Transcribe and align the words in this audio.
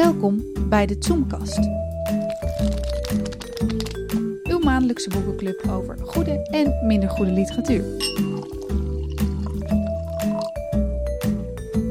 Welkom 0.00 0.44
bij 0.68 0.86
de 0.86 0.96
Zoomkast. 0.98 1.58
Uw 4.42 4.58
maandelijkse 4.58 5.08
boekenclub 5.08 5.68
over 5.70 5.98
goede 5.98 6.42
en 6.50 6.86
minder 6.86 7.08
goede 7.08 7.32
literatuur. 7.32 7.84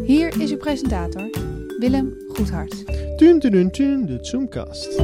Hier 0.05 0.41
is 0.41 0.51
uw 0.51 0.57
presentator, 0.57 1.29
Willem 1.79 2.13
Goedhart. 2.27 2.85
Tun, 3.17 3.39
tun, 3.39 3.71
tun, 3.71 4.05
de 4.05 4.17
Zoomcast. 4.21 5.01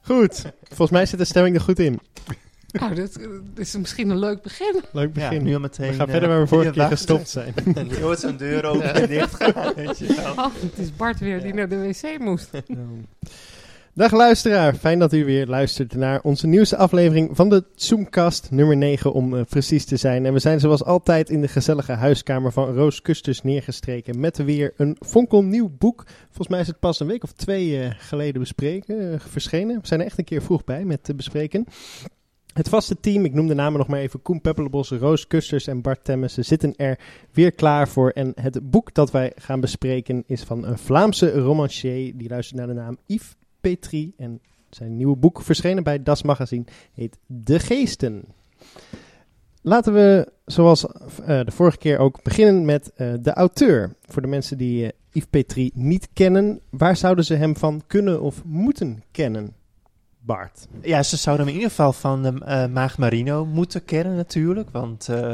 Goed, 0.00 0.44
volgens 0.62 0.90
mij 0.90 1.06
zit 1.06 1.18
de 1.18 1.24
stemming 1.24 1.54
er 1.56 1.62
goed 1.62 1.78
in. 1.78 2.00
Nou, 2.80 2.94
dat, 2.94 3.12
dat 3.12 3.66
is 3.66 3.76
misschien 3.76 4.10
een 4.10 4.18
leuk 4.18 4.42
begin. 4.42 4.80
Leuk 4.92 5.12
begin. 5.12 5.38
Ja, 5.38 5.42
nu 5.42 5.54
al 5.54 5.60
meteen. 5.60 5.90
we 5.90 5.96
gaan 5.96 6.06
eh, 6.06 6.12
verder 6.12 6.28
waar 6.28 6.40
we 6.40 6.46
vorige 6.46 6.70
keer 6.70 6.86
gestopt 6.86 7.28
zijn. 7.28 7.54
En 7.74 7.88
je 7.88 8.00
hoort 8.00 8.18
zo'n 8.18 8.36
deur 8.36 8.64
open 8.64 8.94
en 8.94 9.08
dicht 9.08 9.34
gaan. 9.34 9.72
Weet 9.74 9.98
je 9.98 10.14
wel. 10.14 10.32
Oh, 10.32 10.54
het 10.60 10.78
is 10.78 10.96
Bart 10.96 11.18
weer 11.18 11.42
die 11.42 11.54
naar 11.54 11.68
de 11.68 11.78
wc 11.78 12.18
moest. 12.18 12.50
Dag 13.96 14.12
luisteraar, 14.12 14.74
fijn 14.74 14.98
dat 14.98 15.12
u 15.12 15.24
weer 15.24 15.46
luistert 15.46 15.94
naar 15.94 16.20
onze 16.22 16.46
nieuwste 16.46 16.76
aflevering 16.76 17.36
van 17.36 17.48
de 17.48 17.64
Zoomcast 17.74 18.50
nummer 18.50 18.76
9 18.76 19.12
om 19.12 19.36
eh, 19.36 19.44
precies 19.48 19.84
te 19.84 19.96
zijn. 19.96 20.26
En 20.26 20.32
we 20.32 20.38
zijn 20.38 20.60
zoals 20.60 20.84
altijd 20.84 21.30
in 21.30 21.40
de 21.40 21.48
gezellige 21.48 21.92
huiskamer 21.92 22.52
van 22.52 22.74
Roos 22.74 23.02
Kusters 23.02 23.42
neergestreken 23.42 24.20
met 24.20 24.36
weer 24.36 24.72
een 24.76 24.96
fonkelnieuw 25.06 25.70
boek. 25.78 26.04
Volgens 26.26 26.48
mij 26.48 26.60
is 26.60 26.66
het 26.66 26.78
pas 26.78 27.00
een 27.00 27.06
week 27.06 27.22
of 27.22 27.32
twee 27.32 27.80
eh, 27.80 27.90
geleden 27.98 28.40
bespreken, 28.40 29.20
verschenen. 29.20 29.80
We 29.80 29.86
zijn 29.86 30.00
er 30.00 30.06
echt 30.06 30.18
een 30.18 30.24
keer 30.24 30.42
vroeg 30.42 30.64
bij 30.64 30.84
met 30.84 31.04
te 31.04 31.14
bespreken. 31.14 31.66
Het 32.56 32.68
vaste 32.68 33.00
team, 33.00 33.24
ik 33.24 33.34
noem 33.34 33.46
de 33.46 33.54
namen 33.54 33.78
nog 33.78 33.88
maar 33.88 34.00
even, 34.00 34.22
Koen 34.22 34.40
Peppelbos, 34.40 34.90
Roos 34.90 35.26
Kusters 35.26 35.66
en 35.66 35.80
Bart 35.80 36.04
Temmissen 36.04 36.44
zitten 36.44 36.76
er 36.76 36.98
weer 37.32 37.52
klaar 37.52 37.88
voor. 37.88 38.10
En 38.10 38.32
het 38.34 38.70
boek 38.70 38.94
dat 38.94 39.10
wij 39.10 39.32
gaan 39.34 39.60
bespreken 39.60 40.24
is 40.26 40.42
van 40.42 40.64
een 40.64 40.78
Vlaamse 40.78 41.32
romancier, 41.38 42.16
die 42.16 42.28
luistert 42.28 42.58
naar 42.58 42.66
de 42.66 42.72
naam 42.72 42.98
Yves 43.06 43.36
Petrie. 43.60 44.14
En 44.16 44.40
zijn 44.70 44.96
nieuwe 44.96 45.16
boek, 45.16 45.42
verschenen 45.42 45.82
bij 45.82 46.02
Das 46.02 46.22
Magazine, 46.22 46.64
heet 46.94 47.18
De 47.26 47.58
Geesten. 47.58 48.24
Laten 49.62 49.92
we, 49.92 50.32
zoals 50.44 50.86
eh, 50.86 51.40
de 51.44 51.52
vorige 51.52 51.78
keer 51.78 51.98
ook, 51.98 52.22
beginnen 52.22 52.64
met 52.64 52.92
eh, 52.92 53.12
de 53.20 53.32
auteur. 53.32 53.94
Voor 54.06 54.22
de 54.22 54.28
mensen 54.28 54.58
die 54.58 54.84
eh, 54.84 54.90
Yves 55.12 55.28
Petrie 55.30 55.72
niet 55.74 56.08
kennen, 56.12 56.60
waar 56.70 56.96
zouden 56.96 57.24
ze 57.24 57.34
hem 57.34 57.56
van 57.56 57.82
kunnen 57.86 58.20
of 58.20 58.44
moeten 58.44 59.02
kennen? 59.10 59.54
Bart. 60.26 60.66
Ja, 60.82 61.02
ze 61.02 61.16
zouden 61.16 61.46
hem 61.46 61.54
in 61.54 61.60
ieder 61.60 61.76
geval 61.76 61.92
van 61.92 62.22
de 62.22 62.44
eh, 62.44 62.66
Maag 62.66 62.98
Marino 62.98 63.44
moeten 63.44 63.84
kennen 63.84 64.16
natuurlijk. 64.16 64.70
Want 64.70 65.08
eh, 65.08 65.32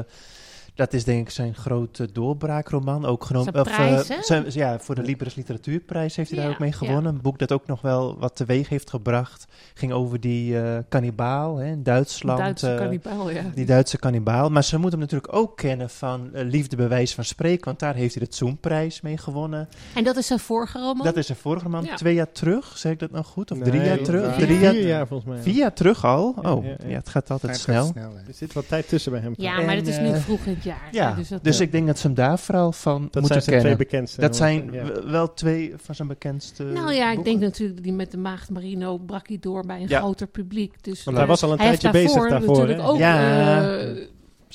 dat 0.75 0.93
is 0.93 1.05
denk 1.05 1.21
ik 1.27 1.31
zijn 1.31 1.55
grote 1.55 2.13
doorbraakroman. 2.13 3.05
Ook 3.05 3.25
genomen, 3.25 3.53
Zijn 3.53 3.65
of, 3.67 3.71
eh, 3.73 4.05
prijs, 4.07 4.27
zijn- 4.27 4.45
ja, 4.49 4.79
voor 4.79 4.95
de 4.95 5.03
Libris 5.03 5.35
Literatuurprijs 5.35 6.17
heeft 6.17 6.31
hij 6.31 6.41
daar 6.43 6.51
ook 6.51 6.59
mee 6.59 6.73
gewonnen. 6.73 7.03
ja. 7.03 7.09
Een 7.09 7.21
boek 7.23 7.39
dat 7.39 7.53
ook 7.53 7.67
nog 7.67 7.81
wel 7.81 8.19
wat 8.19 8.37
teweeg 8.37 8.69
heeft 8.69 8.91
gebracht. 8.91 9.45
Ging 9.75 9.93
over 9.93 10.21
die 10.21 10.59
eh 10.61 10.79
kannibaal 10.89 11.57
hè, 11.57 11.67
in 11.67 11.83
Duitsland. 11.83 12.39
Duitse 12.39 12.71
eh, 12.71 12.77
kannibaal, 12.79 13.31
ja. 13.31 13.43
Die 13.55 13.67
Duitse 13.67 13.99
kannibaal. 13.99 14.51
Maar 14.51 14.65
ze 14.65 14.79
moeten 14.79 14.99
hem 14.99 15.09
natuurlijk 15.09 15.35
ook 15.35 15.57
kennen 15.57 15.91
van 15.91 16.31
Liefde 16.33 16.77
Bewijs 16.77 17.15
van 17.15 17.25
Spreken. 17.25 17.65
Want 17.65 17.79
daar 17.79 17.95
heeft 17.95 18.15
hij 18.15 18.25
de 18.29 18.35
Zoom-prijs 18.35 19.01
mee 19.01 19.19
gewonnen. 19.19 19.69
En 19.95 20.05
dat 20.05 20.17
is 20.17 20.27
zijn 20.27 20.39
vorige 20.39 20.79
roman? 20.79 21.05
Dat 21.07 21.17
is 21.17 21.29
een 21.29 21.37
vorige 21.37 21.69
man. 21.69 21.85
Ja. 21.85 21.95
Twee 21.97 22.15
jaar 22.15 22.33
terug, 22.33 22.79
zeg 22.79 22.93
ik 22.93 22.99
dat 22.99 23.11
nou 23.11 23.25
goed? 23.25 23.51
Of 23.51 23.59
drie 23.59 23.73
Nee, 23.81 23.87
jaar 23.89 24.01
terug? 24.01 24.25
ja, 24.27 24.33
Drie 24.37 24.47
vier 24.47 24.61
jaar, 24.61 24.75
jaar 24.75 25.07
volgens 25.07 25.29
mij. 25.35 25.43
Vier 25.43 25.55
jaar 25.55 25.73
terug 25.73 26.05
al? 26.05 26.35
Ja, 26.43 26.53
Oh, 26.55 26.65
ja, 26.65 26.71
ja, 26.71 26.77
ja. 26.89 26.97
het 26.97 27.09
gaat 27.09 27.31
altijd 27.31 27.57
snel. 27.57 27.83
gaat 27.85 27.93
snel 27.93 28.11
hè. 28.15 28.19
Er 28.29 28.35
zit 28.35 28.53
wat 28.53 28.69
tijd 28.69 28.89
tussen 28.89 29.13
bij 29.13 29.21
hem. 29.21 29.35
ja, 29.37 29.59
En, 29.59 29.67
maar 29.67 29.77
het 29.77 29.87
is 29.87 29.99
nu 29.99 30.17
vroeg 30.21 30.45
in 30.45 30.59
jaar. 30.63 30.89
Ja, 30.91 31.15
dus, 31.15 31.29
dat, 31.29 31.47
eh, 31.47 31.61
ik 31.61 31.73
denk 31.73 31.87
dat 31.87 31.99
ze 31.99 32.07
hem 32.07 32.17
daar 32.17 32.39
vooral 32.39 32.73
van 32.73 33.09
Dat 33.11 33.23
moeten 33.23 33.27
zijn 33.29 33.43
twee 33.43 33.59
kennen. 33.61 33.79
bekendste. 33.79 34.21
Dat 34.21 34.37
zijn 34.37 34.69
Ja. 34.73 35.03
wel 35.11 35.35
twee 35.35 35.75
van 35.77 35.95
zijn 35.95 36.09
bekendste 36.09 36.65
Nou 36.65 36.93
ja, 36.93 37.09
ik 37.09 37.15
boeken. 37.15 37.33
denk 37.33 37.43
natuurlijk 37.45 37.75
dat 37.77 37.85
die 37.85 37.93
met 37.93 38.11
de 38.11 38.17
Maagd 38.19 38.51
Marino 38.51 38.99
brak 38.99 39.29
hij 39.29 39.39
door 39.41 39.67
bij 39.67 39.81
een 39.81 39.89
Ja. 39.89 39.99
groter 39.99 40.27
publiek. 40.27 40.85
Dus, 40.85 41.05
Want 41.05 41.17
hij 41.17 41.27
was 41.27 41.43
al 41.43 41.53
een 41.53 41.59
hij 41.59 41.69
heeft 41.69 41.81
tijdje 41.81 42.01
bezig 42.03 42.29
daarvoor, 42.29 42.55
natuurlijk 42.55 42.81
hè? 42.81 42.87
ook 42.89 42.99
Ja, 42.99 43.79
eh, 43.79 43.97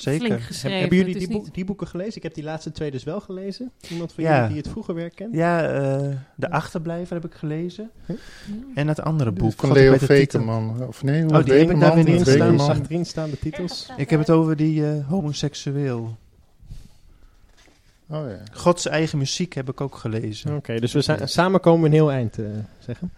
Zeker. 0.00 0.20
flink 0.20 0.38
Heb- 0.40 0.46
geschreven. 0.48 0.78
hebben 0.80 0.96
jullie 0.98 1.12
die, 1.12 1.22
is 1.22 1.28
boek- 1.28 1.44
niet- 1.44 1.54
die 1.54 1.64
boeken 1.64 1.86
gelezen? 1.86 2.16
Ik 2.16 2.22
heb 2.22 2.34
die 2.34 2.44
laatste 2.44 2.72
twee 2.72 2.90
dus 2.90 3.04
wel 3.04 3.20
gelezen. 3.20 3.70
Iemand 3.90 4.12
van 4.12 4.24
Ja. 4.24 4.34
jullie 4.34 4.48
die 4.48 4.56
het 4.56 4.68
vroege 4.68 4.92
werk 4.92 5.14
kent? 5.14 5.34
Ja, 5.34 5.68
eh, 5.68 6.06
De 6.36 6.50
Achterblijver 6.50 7.14
heb 7.14 7.24
ik 7.24 7.34
gelezen. 7.34 7.90
Ja. 8.06 8.14
En 8.74 8.88
het 8.88 9.00
andere 9.00 9.32
boek. 9.32 9.52
Van 9.56 9.72
Leo. 9.72 9.94
Vekeman. 9.98 10.86
Of 10.86 11.02
nee, 11.02 11.22
Oh, 11.28 11.44
die 11.44 11.54
heb 11.54 11.70
ik 11.70 11.80
daar 11.80 11.94
weer 11.94 12.04
niet 12.04 12.18
Achterin 12.20 12.58
staan. 12.58 12.70
achterin 12.70 13.06
staan 13.06 13.30
de 13.30 13.38
titels. 13.38 13.88
Ik 13.96 14.10
heb 14.10 14.20
het 14.20 14.30
over 14.30 14.56
die 14.56 14.86
eh, 14.86 15.08
homoseksueel. 15.08 16.16
Oh 18.10 18.28
ja. 18.28 18.38
Gods 18.52 18.86
eigen 18.86 19.18
muziek 19.18 19.52
heb 19.54 19.68
ik 19.68 19.80
ook 19.80 19.94
gelezen. 19.96 20.56
Oké, 20.56 20.80
dus 20.80 20.92
we 20.92 21.00
zijn, 21.00 21.28
samen 21.28 21.60
komen 21.60 21.80
we 21.80 21.86
een 21.86 21.92
heel 21.92 22.10
eind, 22.12 22.38
eh, 22.38 22.46
zeggen. 22.78 23.12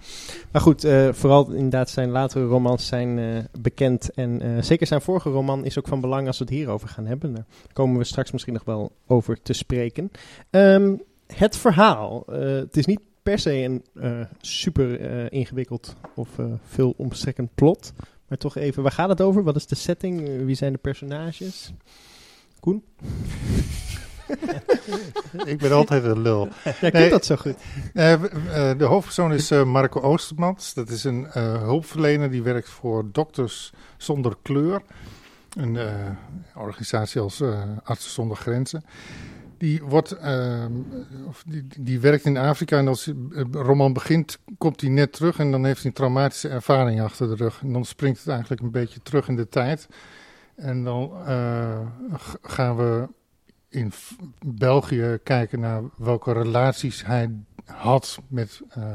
Maar 0.52 0.60
goed, 0.62 0.84
eh, 0.84 1.08
vooral 1.12 1.50
inderdaad 1.50 1.90
zijn 1.90 2.10
latere 2.10 2.44
romans 2.44 2.86
zijn 2.86 3.18
eh, 3.18 3.44
bekend. 3.60 4.10
En 4.14 4.40
eh, 4.42 4.62
zeker 4.62 4.86
zijn 4.86 5.00
vorige 5.00 5.28
roman 5.30 5.64
is 5.64 5.78
ook 5.78 5.88
van 5.88 6.00
belang 6.00 6.26
als 6.26 6.38
we 6.38 6.44
het 6.44 6.52
hierover 6.52 6.88
gaan 6.88 7.06
hebben. 7.06 7.34
Daar 7.34 7.44
komen 7.72 7.98
we 7.98 8.04
straks 8.04 8.30
misschien 8.30 8.52
nog 8.54 8.64
wel 8.64 8.92
over 9.06 9.42
te 9.42 9.52
spreken. 9.52 10.10
Ehm, 10.50 10.94
het 11.34 11.56
verhaal. 11.56 12.24
eh, 12.26 12.38
het 12.40 12.76
is 12.76 12.86
niet 12.86 13.00
per 13.22 13.38
se 13.38 13.52
een 13.54 13.84
eh, 13.94 14.20
super 14.40 15.00
eh, 15.00 15.26
ingewikkeld 15.38 15.96
of 16.14 16.38
eh, 16.38 16.46
veel 16.64 16.94
omstrekkend 16.96 17.54
plot. 17.54 17.92
Maar 18.28 18.38
toch 18.38 18.56
even, 18.56 18.82
waar 18.82 18.92
gaat 18.92 19.08
het 19.08 19.20
over? 19.20 19.42
Wat 19.42 19.56
is 19.56 19.66
de 19.66 19.74
setting? 19.74 20.44
Wie 20.44 20.54
zijn 20.54 20.72
de 20.72 20.78
personages? 20.78 21.72
Koen? 22.60 22.82
Ik 25.44 25.58
ben 25.58 25.72
altijd 25.72 26.04
een 26.04 26.22
lul. 26.22 26.48
Jij 26.64 26.72
kent 26.80 26.92
Nee. 26.92 27.10
dat 27.10 27.24
zo 27.24 27.36
goed. 27.36 27.56
Eh, 27.94 28.12
eh, 28.12 28.78
de 28.78 28.84
hoofdpersoon 28.84 29.32
is 29.32 29.50
eh, 29.50 29.64
Marco 29.64 30.00
Oostermans. 30.00 30.74
Dat 30.74 30.88
is 30.88 31.04
een 31.04 31.26
hulpverlener 31.32 32.30
die 32.30 32.42
werkt 32.42 32.68
voor 32.68 33.04
Dokters 33.12 33.72
Zonder 33.96 34.36
Kleur. 34.42 34.82
Een 35.56 35.78
organisatie 36.54 37.20
als 37.20 37.42
Artsen 37.82 38.10
Zonder 38.10 38.36
Grenzen. 38.36 38.84
Die, 39.60 39.82
wordt, 39.82 40.12
eh, 40.12 40.64
of 41.28 41.44
die, 41.46 41.66
die 41.78 42.00
werkt 42.00 42.24
in 42.24 42.36
Afrika 42.36 42.78
en 42.78 42.88
als 42.88 43.04
de 43.04 43.46
roman 43.50 43.92
begint, 43.92 44.38
komt 44.58 44.80
hij 44.80 44.90
net 44.90 45.12
terug 45.12 45.38
en 45.38 45.50
dan 45.50 45.64
heeft 45.64 45.78
hij 45.78 45.86
een 45.86 45.92
traumatische 45.96 46.48
ervaring 46.48 47.00
achter 47.00 47.28
de 47.28 47.34
rug. 47.34 47.60
En 47.62 47.72
dan 47.72 47.84
springt 47.84 48.18
het 48.18 48.28
eigenlijk 48.28 48.60
een 48.62 48.70
beetje 48.70 49.00
terug 49.02 49.28
in 49.28 49.36
de 49.36 49.48
tijd. 49.48 49.88
En 50.56 50.84
dan 50.84 51.10
gaan 52.42 52.76
we 52.76 53.08
in 53.70 53.92
België 54.44 55.18
kijken 55.22 55.60
naar 55.60 55.82
welke 55.96 56.32
relaties 56.32 57.06
hij 57.06 57.30
had 57.64 58.20
met 58.28 58.60
eh, 58.70 58.92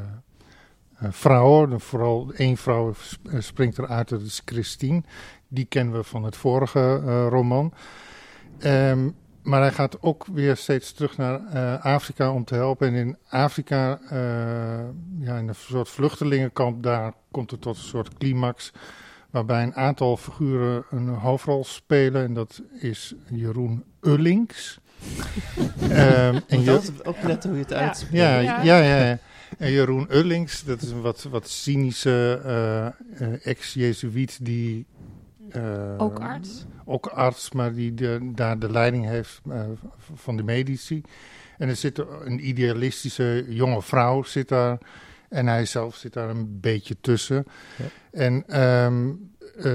vrouwen. 1.09 1.79
Vooral 1.79 2.31
één 2.33 2.57
vrouw 2.57 2.93
eh, 3.31 3.39
springt 3.39 3.77
eruit, 3.77 4.09
dat 4.09 4.21
is 4.21 4.41
Christine. 4.45 5.03
Die 5.47 5.65
kennen 5.65 5.93
we 5.95 6.03
van 6.03 6.23
het 6.23 6.37
vorige 6.37 6.97
roman. 7.27 7.73
Ehm, 8.59 9.09
maar 9.43 9.61
hij 9.61 9.71
gaat 9.71 10.01
ook 10.01 10.25
weer 10.25 10.55
steeds 10.55 10.93
terug 10.93 11.17
naar 11.17 11.39
Afrika 11.79 12.31
om 12.31 12.45
te 12.45 12.55
helpen. 12.55 12.87
En 12.87 12.93
in 12.93 13.17
Afrika, 13.29 13.99
ja, 15.19 15.37
in 15.37 15.47
een 15.47 15.55
soort 15.55 15.89
vluchtelingenkamp, 15.89 16.83
daar 16.83 17.13
komt 17.31 17.51
het 17.51 17.61
tot 17.61 17.75
een 17.75 17.83
soort 17.83 18.17
climax. 18.17 18.71
Waarbij 19.29 19.63
een 19.63 19.75
aantal 19.75 20.17
figuren 20.17 20.83
een 20.91 21.07
hoofdrol 21.07 21.63
spelen. 21.63 22.23
En 22.23 22.33
dat 22.33 22.61
is 22.79 23.13
Jeroen 23.31 23.83
Ullings. 24.01 24.79
Ehm, 25.89 26.39
en 26.47 26.59
je, 26.59 26.65
Dat, 26.65 27.05
ook 27.05 27.21
letten 27.23 27.49
hoe 27.49 27.59
je 27.59 27.65
het 27.65 27.73
Ja. 27.73 27.79
uitspreekt. 27.79 28.15
ja, 28.15 28.39
Ja. 28.39 28.61
ja, 28.63 28.77
ja, 28.79 29.05
ja. 29.05 29.17
En 29.57 29.71
Jeroen 29.71 30.07
Ullings, 30.09 30.63
dat 30.63 30.81
is 30.81 30.89
een 30.89 31.01
wat, 31.01 31.23
wat 31.29 31.49
cynische 31.49 32.41
eh, 32.45 32.85
eh, 32.85 33.45
ex-Jezuïet 33.45 34.37
die... 34.41 34.85
eh, 35.49 35.93
Ook 35.97 36.19
arts? 36.19 36.65
Ook 36.85 37.05
arts, 37.07 37.51
maar 37.51 37.73
die 37.73 37.93
de, 37.93 38.31
daar 38.35 38.59
de 38.59 38.71
leiding 38.71 39.05
heeft 39.05 39.41
eh, 39.49 39.61
van 40.15 40.37
de 40.37 40.43
medici. 40.43 41.01
En 41.57 41.69
er 41.69 41.75
zit 41.75 41.97
een 42.23 42.47
idealistische 42.47 43.45
jonge 43.49 43.81
vrouw 43.81 44.23
zit 44.23 44.47
daar. 44.47 44.77
En 45.29 45.47
hij 45.47 45.65
zelf 45.65 45.95
zit 45.95 46.13
daar 46.13 46.29
een 46.29 46.59
beetje 46.61 46.95
tussen. 47.01 47.45
Ja. 47.77 47.85
En 48.11 48.43
ehm, 48.47 49.09
eh, 49.61 49.73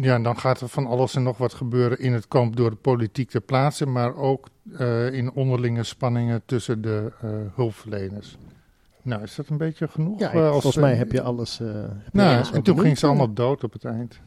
ja, 0.00 0.18
dan 0.18 0.38
gaat 0.38 0.60
er 0.60 0.68
van 0.68 0.86
alles 0.86 1.14
en 1.14 1.22
nog 1.22 1.38
wat 1.38 1.54
gebeuren 1.54 1.98
in 1.98 2.12
het 2.12 2.28
kamp 2.28 2.56
door 2.56 2.70
de 2.70 2.76
politiek 2.76 3.30
ter 3.30 3.40
plaatse. 3.40 3.86
Maar 3.86 4.16
ook 4.16 4.48
eh, 4.78 5.12
in 5.12 5.32
onderlinge 5.32 5.82
spanningen 5.82 6.42
tussen 6.46 6.82
de 6.82 7.12
eh, 7.20 7.30
hulpverleners. 7.54 8.36
Nou, 9.02 9.22
is 9.22 9.34
dat 9.34 9.48
een 9.48 9.56
beetje 9.56 9.88
genoeg? 9.88 10.18
Ja, 10.20 10.28
ik- 10.30 10.34
als, 10.40 10.50
volgens 10.50 10.76
mij 10.76 10.94
heb 10.94 11.12
je 11.12 11.22
alles. 11.22 11.58
heb 11.58 11.66
je 11.68 11.90
Nou, 12.12 12.34
alles 12.34 12.46
en 12.50 12.52
toen 12.54 12.64
ging 12.64 12.76
benoemd. 12.76 12.98
ze 12.98 13.06
allemaal 13.06 13.32
dood 13.32 13.64
op 13.64 13.72
het 13.72 13.84
eind. 13.84 14.20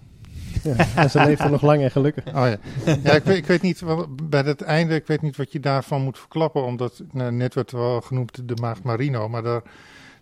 Ja, 0.63 1.07
ze 1.07 1.19
leefden 1.25 1.51
nog 1.51 1.62
lang 1.62 1.81
en 1.81 1.92
gelukkig. 1.92 2.27
Oh 2.27 2.33
ja, 2.33 2.57
ja 3.03 3.12
ik, 3.12 3.24
weet, 3.24 3.38
ik 3.38 3.45
weet 3.45 3.62
niet, 3.62 3.81
bij 4.24 4.42
het 4.42 4.62
einde, 4.62 4.95
ik 4.95 5.07
weet 5.07 5.21
niet 5.21 5.36
wat 5.38 5.51
je 5.51 5.60
daarvan 5.60 6.01
moet 6.01 6.19
verklappen, 6.19 6.63
omdat, 6.63 7.03
nou, 7.12 7.31
net 7.31 7.53
werd 7.53 7.71
wel 7.71 8.01
genoemd 8.01 8.48
de 8.48 8.56
Maagd 8.62 8.83
Marino, 8.83 9.30
maar 9.30 9.44
daar, 9.44 9.62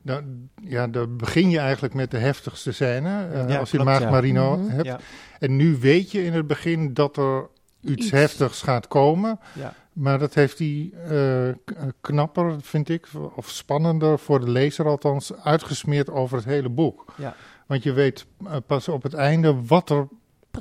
daar, 0.05 0.23
ja, 0.61 0.87
daar 0.87 1.09
begin 1.15 1.49
je 1.49 1.59
eigenlijk 1.59 1.93
met 1.93 2.11
de 2.11 2.17
heftigste 2.17 2.71
scène, 2.71 3.27
eh, 3.27 3.49
Ja, 3.49 3.57
als 3.57 3.71
je 3.71 3.77
ja. 3.83 4.09
Marino 4.09 4.57
Mhm. 4.57 4.69
hebt. 4.69 4.85
Ja. 4.85 4.99
En 5.39 5.55
nu 5.55 5.77
weet 5.79 6.11
je 6.11 6.23
in 6.23 6.33
het 6.33 6.47
begin 6.47 6.93
dat 6.93 7.17
er 7.17 7.47
iets, 7.81 8.01
Iets. 8.03 8.11
heftigs 8.11 8.61
gaat 8.61 8.87
komen. 8.87 9.39
Ja. 9.53 9.73
Maar 9.93 10.19
dat 10.19 10.33
heeft 10.33 10.59
hij 10.59 10.91
eh, 11.07 11.49
eh, 11.49 11.55
knapper, 12.01 12.55
vind 12.61 12.89
ik, 12.89 13.07
of 13.35 13.49
spannender 13.49 14.19
voor 14.19 14.39
de 14.39 14.49
lezer 14.51 14.85
althans, 14.87 15.33
uitgesmeerd 15.43 16.09
over 16.09 16.37
het 16.37 16.45
hele 16.45 16.69
boek. 16.69 17.05
Ja. 17.17 17.35
Want 17.65 17.83
je 17.83 17.93
weet 17.93 18.25
pas 18.67 18.87
op 18.87 19.03
het 19.03 19.13
einde 19.13 19.55
wat 19.67 19.89
er 19.89 20.07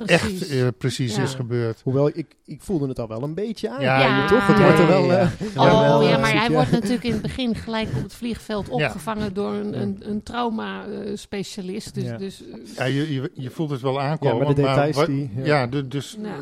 Precies. 0.03 0.41
echt 0.41 0.49
eh, 0.61 0.67
precies 0.77 1.15
Ja. 1.15 1.23
is 1.23 1.33
gebeurd. 1.33 1.81
Hoewel, 1.83 2.07
ik, 2.13 2.35
ik 2.45 2.61
voelde 2.61 2.87
het 2.87 2.99
al 2.99 3.07
wel 3.07 3.23
een 3.23 3.33
beetje 3.33 3.69
aan. 3.69 3.81
Ja, 3.81 3.99
Ja. 3.99 4.27
Toch? 4.27 4.47
Het 4.47 4.57
Ja, 4.57 4.63
wordt 4.63 4.77
er 4.79 4.83
ja, 4.85 4.89
wel... 4.91 5.05
ja. 5.05 5.17
eh, 5.19 5.27
Oh 5.61 5.81
wel, 5.81 6.01
ja, 6.03 6.15
eh, 6.15 6.21
maar 6.21 6.33
hij 6.33 6.43
ja. 6.49 6.51
wordt 6.51 6.71
natuurlijk 6.71 7.03
in 7.03 7.11
het 7.11 7.21
begin 7.21 7.55
gelijk 7.55 7.87
op 7.95 8.03
het 8.03 8.13
vliegveld 8.13 8.67
Ja. 8.67 8.73
opgevangen 8.73 9.33
door 9.33 9.53
een, 9.53 9.81
een, 9.81 9.97
een 10.09 10.23
trauma-specialist. 10.23 11.93
dus, 11.93 12.03
Ja. 12.03 12.17
dus 12.17 12.43
eh, 12.47 12.75
Ja, 12.77 12.83
je, 12.85 13.13
je, 13.13 13.31
je 13.33 13.49
voelt 13.49 13.69
het 13.69 13.81
wel 13.81 13.93
Ja, 13.93 13.99
aankomen. 14.09 14.37
maar 14.37 14.55
de 14.55 14.61
details 14.61 14.95
wat- 14.95 15.05
die... 15.05 15.31
Ja, 15.43 15.67
du- 15.67 15.87
dus 15.87 16.17
Ja. 16.21 16.27
eh, 16.27 16.33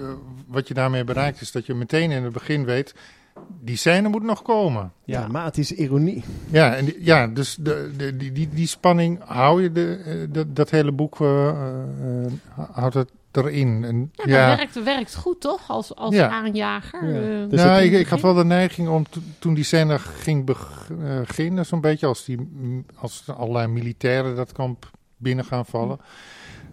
wat 0.47 0.67
je 0.67 0.73
daarmee 0.73 1.03
bereikt 1.03 1.41
is 1.41 1.51
dat 1.51 1.65
je 1.65 1.73
meteen 1.73 2.11
in 2.11 2.23
het 2.23 2.33
begin 2.33 2.65
weet, 2.65 2.93
die 3.61 3.75
scène 3.77 4.09
moet 4.09 4.23
nog 4.23 4.41
komen. 4.41 4.91
Ja, 5.05 5.27
matische 5.27 5.75
ironie. 5.75 6.23
Ja, 6.49 6.75
en 6.75 6.85
die- 6.85 6.97
ja 7.03 7.27
dus 7.27 7.55
de, 7.59 7.91
de, 7.97 8.17
die, 8.17 8.31
die, 8.31 8.49
die 8.53 8.67
spanning 8.67 9.19
hou 9.25 9.61
je, 9.63 9.71
de, 9.71 9.95
eh, 10.05 10.15
dat, 10.29 10.55
dat 10.55 10.69
hele 10.69 10.91
boek 10.91 11.19
eh, 11.21 11.47
eh, 11.49 11.55
houdt 12.71 12.93
het 12.93 13.11
erin. 13.37 13.83
En, 13.83 14.11
ja, 14.13 14.23
ja, 14.27 14.47
dat 14.47 14.57
werkt, 14.57 14.83
werkt 14.83 15.15
goed 15.15 15.41
toch, 15.41 15.69
als, 15.69 15.95
als 15.95 16.15
Ja. 16.15 16.29
aanjager. 16.29 17.07
Ja. 17.13 17.41
eh. 17.43 17.49
Dus 17.49 17.63
nou, 17.63 17.81
ik, 17.81 17.91
ik 17.91 18.07
had 18.07 18.21
wel 18.21 18.33
de 18.33 18.45
neiging 18.45 18.87
om 18.89 19.05
to- 19.09 19.21
toen 19.39 19.53
die 19.53 19.63
scène 19.63 19.99
ging 19.99 20.49
eh, 20.49 20.55
beginnen, 21.19 21.65
zo'n 21.65 21.81
beetje 21.81 22.05
als, 22.07 22.25
die, 22.25 22.37
mm, 22.37 22.85
als 22.95 23.23
allerlei 23.35 23.67
militairen 23.67 24.35
dat 24.35 24.51
kamp 24.51 24.89
binnen 25.17 25.45
gaan 25.45 25.65
vallen, 25.65 25.97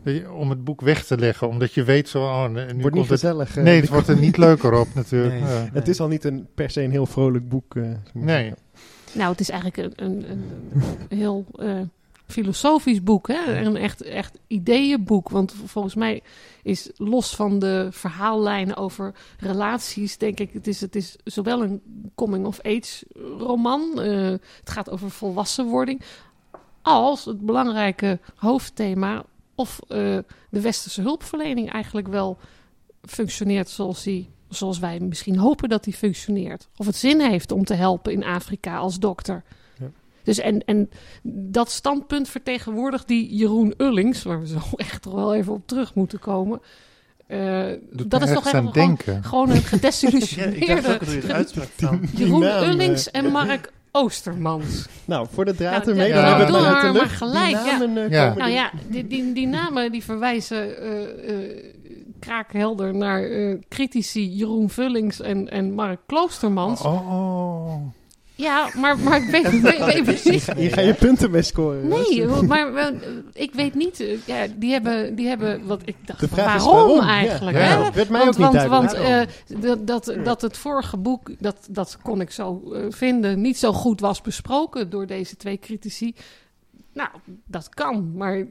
je, 0.05 0.33
om 0.33 0.51
het 0.51 0.65
boek 0.65 0.81
weg 0.81 1.05
te 1.05 1.19
leggen, 1.19 1.49
omdat 1.49 1.73
je 1.75 1.83
weet 1.85 2.09
zo, 2.09 2.23
oh, 2.23 2.49
nu 2.49 2.55
wordt 2.81 2.97
niet 2.97 3.09
het, 3.09 3.21
gezellig. 3.21 3.56
eh, 3.56 3.63
Nee, 3.65 3.81
het 3.81 3.89
wordt 3.89 4.09
er 4.09 4.19
niet 4.19 4.37
leuker 4.47 4.73
op 4.81 4.89
natuurlijk. 4.95 5.33
Nee. 5.41 5.43
Ja. 5.43 5.69
Het 5.73 5.89
is 5.89 6.01
al 6.01 6.09
niet 6.09 6.25
een, 6.25 6.47
per 6.55 6.71
se 6.71 6.83
een 6.83 6.91
heel 6.91 7.06
vrolijk 7.06 7.49
boek. 7.49 7.77
eh, 7.77 7.83
Nee. 8.13 8.25
zeggen. 8.45 8.56
Nou, 9.13 9.31
het 9.31 9.41
is 9.41 9.51
eigenlijk 9.51 10.01
een, 10.01 10.05
een, 10.11 10.25
een 11.09 11.19
heel 11.19 11.45
eh, 11.59 11.81
filosofisch 12.31 13.03
boek. 13.03 13.29
Hè? 13.29 13.61
Een 13.61 13.77
echt, 13.77 14.03
echt 14.03 14.38
ideeënboek. 14.47 15.29
Want 15.29 15.55
volgens 15.65 15.94
mij 15.94 16.23
is 16.62 16.91
los 16.97 17.35
van 17.37 17.59
de 17.59 17.88
verhaallijnen 17.91 18.77
over 18.77 19.15
relaties, 19.38 20.19
denk 20.19 20.41
ik, 20.41 20.53
het 20.53 20.67
is, 20.67 20.81
het 20.81 20.97
is 20.97 21.17
zowel 21.25 21.62
een 21.62 21.82
coming-of-age 22.15 23.05
roman. 23.38 24.00
eh, 24.00 24.31
het 24.61 24.71
gaat 24.71 24.91
over 24.91 25.11
volwassenwording. 25.11 26.03
Als 26.82 27.25
het 27.25 27.41
belangrijke 27.41 28.19
hoofdthema 28.37 29.25
of 29.55 29.81
eh, 29.88 29.88
de 30.50 30.61
westerse 30.61 31.00
hulpverlening 31.00 31.71
eigenlijk 31.71 32.09
wel 32.09 32.38
functioneert 33.03 33.69
zoals 33.69 34.03
die 34.03 34.31
zoals 34.49 34.79
wij 34.79 35.00
misschien 35.00 35.37
hopen 35.37 35.69
dat 35.69 35.85
die 35.85 35.94
functioneert. 35.94 36.69
Of 36.77 36.87
het 36.87 36.97
zin 36.97 37.21
heeft 37.21 37.53
om 37.53 37.65
te 37.65 37.75
helpen 37.75 38.12
in 38.12 38.25
Afrika 38.25 38.77
als 38.77 38.99
dokter. 38.99 39.43
Ja. 40.22 40.32
Dus 40.32 40.38
en, 40.38 40.64
en 40.64 40.90
dat 41.22 41.70
standpunt 41.70 42.28
vertegenwoordigt 42.28 43.08
die 43.08 43.34
Jeroen 43.34 43.75
Ullings, 43.76 44.22
waar 44.22 44.40
we 44.40 44.46
zo 44.46 44.58
echt 44.76 45.02
toch 45.02 45.14
wel 45.14 45.34
even 45.34 45.52
op 45.52 45.67
terug 45.67 45.94
moeten 45.94 46.19
komen. 46.19 46.61
Eh, 47.26 47.64
dat 47.90 48.22
is 48.22 48.32
toch 48.32 48.46
even 48.46 48.72
gewoon, 48.72 48.99
gewoon 49.22 49.50
een 49.50 49.55
Ja, 49.55 49.61
ik 49.61 49.62
dacht 49.62 49.69
gedesillusioneerde 49.69 50.88
ook 50.88 50.99
dat 50.99 51.08
u 51.08 51.17
het 51.17 51.31
uitspraak 51.40 51.69
van. 51.76 52.00
Die 52.00 52.11
Jeroen 52.25 52.40
naam, 52.40 52.62
eh, 52.62 52.69
Ullings 52.69 53.11
en 53.11 53.31
Mark 53.31 53.72
Oostermans. 53.93 54.87
Nou, 55.05 55.26
voor 55.31 55.44
de 55.44 55.55
draad 55.55 55.87
Nou, 55.87 55.90
ermee, 55.90 56.08
ja, 56.08 56.14
dan 56.14 56.22
ja, 56.22 56.28
hebben 56.28 56.46
we 56.46 56.52
doe 56.52 56.70
het 56.70 56.82
maar 56.82 56.93
maar 56.93 57.08
gelijk, 57.08 57.62
Die 57.62 57.72
namen, 57.72 57.96
eh, 57.96 58.11
Ja. 58.11 58.34
Nou 58.34 58.50
ja, 58.50 58.70
die, 58.88 59.06
die, 59.06 59.32
die 59.32 59.46
namen 59.46 59.93
die 59.93 60.05
verwijzen 60.05 60.78
eh, 60.78 61.34
eh, 61.34 61.64
kraakhelder 62.19 62.94
naar 62.94 63.22
eh, 63.22 63.56
critici 63.69 64.28
Jeroen 64.28 64.70
Vullings 64.70 65.20
en, 65.20 65.50
en 65.50 65.72
Mark 65.72 66.00
Kloostermans. 66.06 66.81
Oh, 66.81 67.11
oh. 67.11 68.00
Ja, 68.41 68.71
maar, 68.77 68.99
maar 68.99 69.23
ik 69.23 69.31
weet, 69.31 69.61
weet, 69.61 69.85
weet 69.85 70.05
precies. 70.05 70.47
Hier 70.57 70.73
ga 70.73 70.81
je 70.81 70.95
punten 70.95 71.31
mee 71.31 71.43
scoren. 71.43 71.89
Nee, 71.89 72.27
maar 72.27 72.75
eh, 72.75 72.87
ik 73.33 73.55
weet 73.55 73.75
niet. 73.75 74.05
Ja, 74.27 74.47
die 74.57 74.73
hebben, 74.73 75.15
die 75.15 75.27
hebben 75.27 75.67
wat 75.67 75.83
ik 75.85 75.97
dacht. 76.05 76.31
Waarom, 76.31 76.73
waarom? 76.73 77.09
eigenlijk? 77.09 77.57
Ja, 77.57 77.63
hè? 77.63 77.83
dat 77.83 77.95
werd 77.95 78.09
mij 78.09 78.25
want 78.25 78.39
ook 78.39 78.53
niet 78.53 78.69
want, 78.69 78.91
duidelijk. 78.91 79.29
want 79.49 79.63
eh, 79.63 79.77
dat, 79.77 79.87
dat, 79.87 80.25
dat 80.25 80.43
het 80.43 80.57
vorige 80.57 80.97
boek, 80.97 81.31
dat, 81.39 81.69
dat 81.71 81.99
kon 82.03 82.21
ik 82.21 82.31
zo 82.31 82.73
eh, 82.73 82.85
vinden, 82.89 83.41
niet 83.41 83.59
zo 83.59 83.73
goed 83.73 84.01
was 84.01 84.21
besproken 84.21 84.91
door 84.91 85.07
deze 85.07 85.37
twee 85.37 85.59
critici. 85.59 86.15
Nou, 86.93 87.09
dat 87.47 87.69
kan, 87.69 88.17
maar 88.17 88.47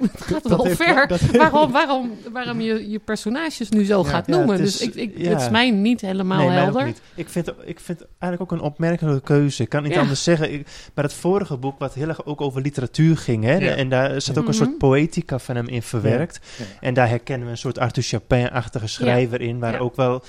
het 0.00 0.20
gaat 0.20 0.48
wel 0.48 0.64
heeft- 0.64 0.82
ver. 0.82 1.06
dat- 1.08 1.20
waarom, 1.20 1.72
waarom, 1.72 2.10
waarom 2.32 2.60
je 2.60 2.90
je 2.90 2.98
personages 2.98 3.68
nu 3.68 3.84
zo 3.84 3.98
Ja. 4.02 4.08
gaat 4.08 4.26
Ja, 4.26 4.36
noemen. 4.36 4.54
het 4.54 4.64
dus 4.64 4.80
is- 4.80 4.86
ik, 4.86 4.94
ik, 4.94 5.12
ja. 5.18 5.28
het 5.30 5.40
is 5.40 5.50
mij 5.50 5.70
niet 5.70 6.00
helemaal 6.00 6.48
nee, 6.48 6.58
helder. 6.58 6.84
niet. 6.84 7.00
Ik 7.14 7.28
vind, 7.28 7.52
ik 7.64 7.80
vind 7.80 8.00
eigenlijk 8.18 8.52
ook 8.52 8.58
een 8.58 8.64
opmerkelijke 8.66 9.20
keuze. 9.20 9.62
Ik 9.62 9.68
kan 9.68 9.82
niet 9.82 9.94
Ja. 9.94 10.00
anders 10.00 10.22
zeggen. 10.22 10.52
Ik, 10.52 10.66
maar 10.94 11.04
het 11.04 11.14
vorige 11.14 11.56
boek, 11.56 11.78
wat 11.78 11.94
heel 11.94 12.08
erg 12.08 12.24
ook 12.26 12.40
over 12.40 12.60
literatuur 12.62 13.16
ging, 13.16 13.44
hè, 13.44 13.54
Ja. 13.56 13.74
en 13.74 13.88
daar 13.88 14.20
zat 14.20 14.38
ook 14.38 14.44
een 14.48 14.54
Mhm. 14.54 14.58
soort 14.64 14.78
poëtica 14.78 15.38
van 15.38 15.56
hem 15.56 15.66
in 15.68 15.82
verwerkt. 15.82 16.40
Ja. 16.58 16.64
En 16.80 16.94
daar 16.94 17.08
herkennen 17.08 17.46
we 17.46 17.52
een 17.52 17.58
soort 17.58 17.78
Arthur 17.78 18.02
Chapin-achtige 18.02 18.86
schrijver 18.86 19.40
in, 19.40 19.58
waar 19.58 19.72
Ja. 19.72 19.78
ook 19.78 19.96
wel, 19.96 20.22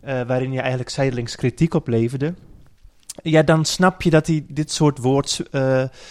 eh, 0.00 0.20
waarin 0.26 0.52
je 0.52 0.60
eigenlijk 0.60 0.90
zijdelings 0.90 1.36
kritiek 1.36 1.74
op 1.74 1.88
leverde. 1.88 2.34
Ja, 3.22 3.42
dan 3.42 3.64
snap 3.64 4.02
je 4.02 4.10
dat 4.10 4.26
hij 4.26 4.44
dit 4.48 4.72
soort 4.72 4.98
woord. 4.98 5.40
eh, 5.50 5.60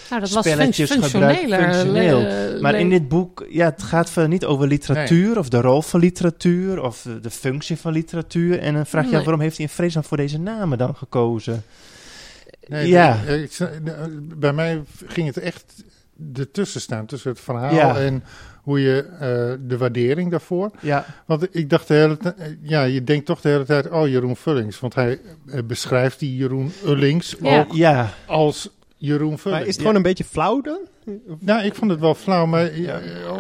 Nou, 0.10 0.26
spelletjes 0.28 0.92
gebruikt, 0.92 1.40
functioneel. 1.54 2.20
le- 2.22 2.58
maar 2.62 2.76
in 2.76 2.90
dit 2.90 3.08
boek, 3.10 3.46
ja, 3.50 3.66
het 3.66 3.84
gaat 3.84 4.10
verder 4.10 4.30
niet 4.30 4.46
over 4.46 4.68
literatuur 4.68 5.38
of 5.38 5.50
de 5.50 5.62
rol 5.62 5.82
van 5.82 6.00
literatuur 6.00 6.82
of 6.82 7.02
de, 7.02 7.20
de 7.20 7.30
functie 7.30 7.78
van 7.78 7.92
literatuur. 7.94 8.60
En 8.60 8.74
dan 8.74 8.86
vraag 8.86 9.02
je 9.04 9.10
af, 9.10 9.16
Nee. 9.16 9.24
waarom 9.24 9.42
heeft 9.42 9.58
hij 9.58 9.66
in 9.66 9.72
vredesnaam 9.72 10.04
voor 10.04 10.18
deze 10.18 10.40
namen 10.40 10.78
dan 10.78 10.96
gekozen? 10.96 11.64
Nee, 12.68 12.88
Ja. 12.88 13.20
eh, 13.28 13.42
ik 13.42 13.58
bij 14.40 14.54
mij 14.54 14.82
ging 15.08 15.28
het 15.28 15.38
echt 15.38 15.74
ertussen 16.36 16.82
staan, 16.82 17.06
tussen 17.06 17.32
het 17.32 17.40
verhaal 17.40 17.74
Ja. 17.74 17.98
en 17.98 18.24
hoe 18.62 18.80
je 18.82 19.04
eh, 19.04 19.20
de 19.68 19.78
waardering 19.78 20.32
daarvoor. 20.32 20.72
Ja, 20.82 21.06
Want 21.26 21.48
ik 21.56 21.70
dacht 21.70 21.88
de 21.88 21.94
hele 21.94 22.18
tijd, 22.18 22.36
eh, 22.38 22.48
ja, 22.62 22.84
je 22.84 23.04
denkt 23.04 23.26
toch 23.26 23.42
de 23.42 23.50
hele 23.50 23.64
tijd, 23.66 23.90
oh 23.90 24.08
Jeroen 24.08 24.36
Vullings, 24.36 24.80
want 24.80 24.96
hij 24.96 25.20
eh, 25.48 25.60
beschrijft 25.64 26.20
die 26.20 26.36
Jeroen 26.36 26.72
Ullings 26.86 27.36
Ja. 27.42 27.60
ook 27.60 27.74
ja, 27.74 28.10
als 28.28 28.70
Jeroen 28.98 29.38
Vullings. 29.38 29.44
Maar 29.46 29.62
is 29.62 29.68
het 29.68 29.82
gewoon 29.82 29.96
een 29.96 30.02
beetje 30.02 30.24
flauw 30.24 30.62
dan? 30.62 30.80
Nou, 31.40 31.64
ik 31.64 31.76
vond 31.76 31.92
het 31.92 32.00
wel 32.00 32.16
flauw, 32.16 32.46
maar 32.46 32.72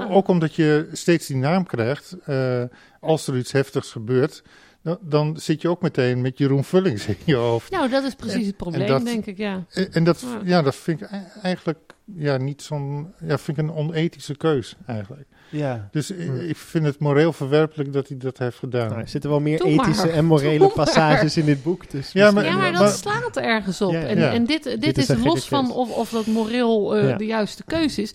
ook 0.10 0.27
omdat 0.27 0.56
je 0.56 0.89
steeds 0.92 1.27
die 1.27 1.36
naam 1.38 1.66
krijgt, 1.66 2.16
eh, 2.25 2.63
als 3.00 3.27
er 3.27 3.38
iets 3.38 3.51
heftigs 3.51 3.92
gebeurt, 3.92 4.44
dan, 4.84 4.98
dan 5.01 5.38
zit 5.39 5.62
je 5.62 5.69
ook 5.69 5.81
meteen 5.81 6.22
met 6.22 6.38
Jeroen 6.38 6.63
Vullings 6.63 7.06
in 7.07 7.16
je 7.24 7.36
hoofd. 7.36 7.72
Nou, 7.72 7.89
dat 7.89 8.04
is 8.04 8.16
precies 8.16 8.48
het 8.48 8.57
probleem, 8.57 8.88
dat- 8.88 9.06
denk 9.06 9.25
ik, 9.25 9.38
ja. 9.38 9.63
En, 9.69 9.94
en 9.94 10.04
dat, 10.04 10.22
Ja. 10.22 10.39
ja, 10.44 10.62
dat 10.62 10.75
vind 10.75 11.01
ik 11.01 11.07
e- 11.12 11.24
eigenlijk 11.42 11.80
ja, 12.15 12.38
niet 12.38 12.62
zo'n, 12.62 13.13
ja, 13.20 13.38
vind 13.38 13.58
ik 13.58 13.63
een 13.63 13.74
onethische 13.74 14.38
keus 14.38 14.75
eigenlijk. 14.86 15.27
Ja. 15.51 15.89
Dus 15.91 16.12
ik 16.48 16.58
vind 16.58 16.86
het 16.86 17.00
moreel 17.00 17.34
verwerpelijk 17.34 17.93
dat 17.93 18.08
hij 18.08 18.17
dat 18.17 18.38
heeft 18.38 18.58
gedaan. 18.58 18.88
Nou, 18.89 19.01
er 19.01 19.08
zitten 19.08 19.29
wel 19.29 19.39
meer 19.39 19.58
Doe 19.58 19.67
ethische 19.67 20.05
maar. 20.05 20.15
en 20.15 20.25
morele 20.25 20.58
Doe 20.58 20.72
passages 20.72 21.38
in 21.38 21.46
dit 21.46 21.63
boek. 21.63 21.89
Dus 21.89 22.12
Ja, 22.12 22.31
maar- 22.31 22.46
Ja, 22.46 22.55
maar 22.58 22.72
dat 22.72 22.81
maar- 22.81 22.89
slaat 22.91 23.38
ergens 23.38 23.81
op. 23.81 23.91
Ja, 23.91 24.00
ja. 24.00 24.05
En, 24.05 24.17
Ja. 24.17 24.31
en 24.34 24.46
dit, 24.46 24.81
dit, 24.81 24.98
is 24.98 25.08
los 25.24 25.48
van 25.48 25.72
of, 25.72 25.91
of 25.98 26.10
dat 26.10 26.25
moreel 26.25 26.96
eh, 26.96 27.10
Ja. 27.10 27.17
de 27.17 27.25
juiste 27.25 27.63
keuze 27.63 28.01
is, 28.01 28.13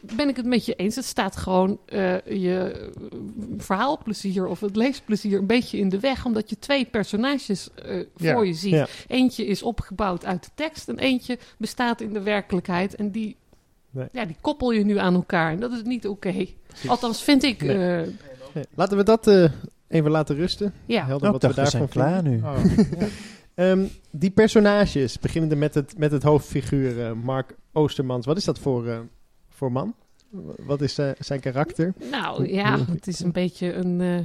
ben 0.00 0.28
ik 0.28 0.36
het 0.36 0.46
met 0.46 0.64
je 0.66 0.74
eens. 0.74 0.96
Het 0.96 1.04
staat 1.04 1.36
gewoon 1.36 1.78
eh, 1.86 2.14
je 2.26 2.90
verhaalplezier 3.58 4.46
of 4.46 4.60
het 4.60 4.76
leesplezier 4.76 5.38
een 5.38 5.46
beetje 5.46 5.78
in 5.78 5.88
de 5.88 6.00
weg, 6.00 6.24
omdat 6.24 6.50
je 6.50 6.58
twee 6.58 6.84
personages 6.84 7.68
eh, 7.74 8.00
Ja. 8.16 8.32
voor 8.34 8.46
je 8.46 8.54
ziet. 8.54 8.72
Ja. 8.72 8.86
Eentje 9.06 9.46
is 9.46 9.62
opgebouwd 9.62 10.24
uit 10.24 10.44
de 10.44 10.50
tekst 10.54 10.88
en 10.88 10.98
eentje 10.98 11.38
bestaat 11.58 12.00
in 12.00 12.12
de 12.12 12.22
werkelijkheid. 12.22 12.94
En 12.94 13.10
die, 13.10 13.36
Nee. 13.96 14.08
ja, 14.12 14.24
die 14.24 14.36
koppel 14.40 14.70
je 14.70 14.84
nu 14.84 14.98
aan 14.98 15.14
elkaar. 15.14 15.52
En 15.52 15.60
dat 15.60 15.72
is 15.72 15.82
niet 15.82 16.06
oké. 16.08 16.46
Althans, 16.86 17.22
vind 17.22 17.42
ik. 17.42 17.62
Nee. 17.62 18.00
eh, 18.00 18.08
Nee, 18.54 18.64
Laten 18.74 18.96
we 18.96 19.02
dat 19.02 19.26
eh, 19.26 19.50
even 19.88 20.10
laten 20.10 20.36
rusten. 20.36 20.72
ja. 20.86 21.04
Helder 21.06 21.20
Nou, 21.28 21.32
wat 21.32 21.42
we 21.42 21.54
daarvan 21.54 21.66
zijn 21.66 21.88
klaar 21.88 22.22
nu. 22.22 22.36
Oh, 22.36 22.56
ja. 22.98 23.06
Ehm, 23.54 23.84
die 24.10 24.30
personages, 24.30 25.18
beginnende 25.18 25.56
met 25.56 25.74
het, 25.74 25.98
met 25.98 26.10
het 26.12 26.22
hoofdfiguur 26.22 27.04
eh, 27.06 27.12
Mark 27.12 27.54
Oostermans. 27.72 28.26
Wat 28.26 28.36
is 28.36 28.44
dat 28.44 28.58
voor, 28.58 28.86
eh, 28.86 28.98
voor 29.48 29.72
man? 29.72 29.94
Wat 30.66 30.80
is 30.80 30.98
zijn 31.18 31.40
karakter? 31.40 31.94
Nou 32.10 32.52
ja, 32.52 32.78
het 32.90 33.06
is 33.06 33.20
een 33.20 33.32
beetje 33.32 33.72
een 33.72 34.00
eh, 34.00 34.18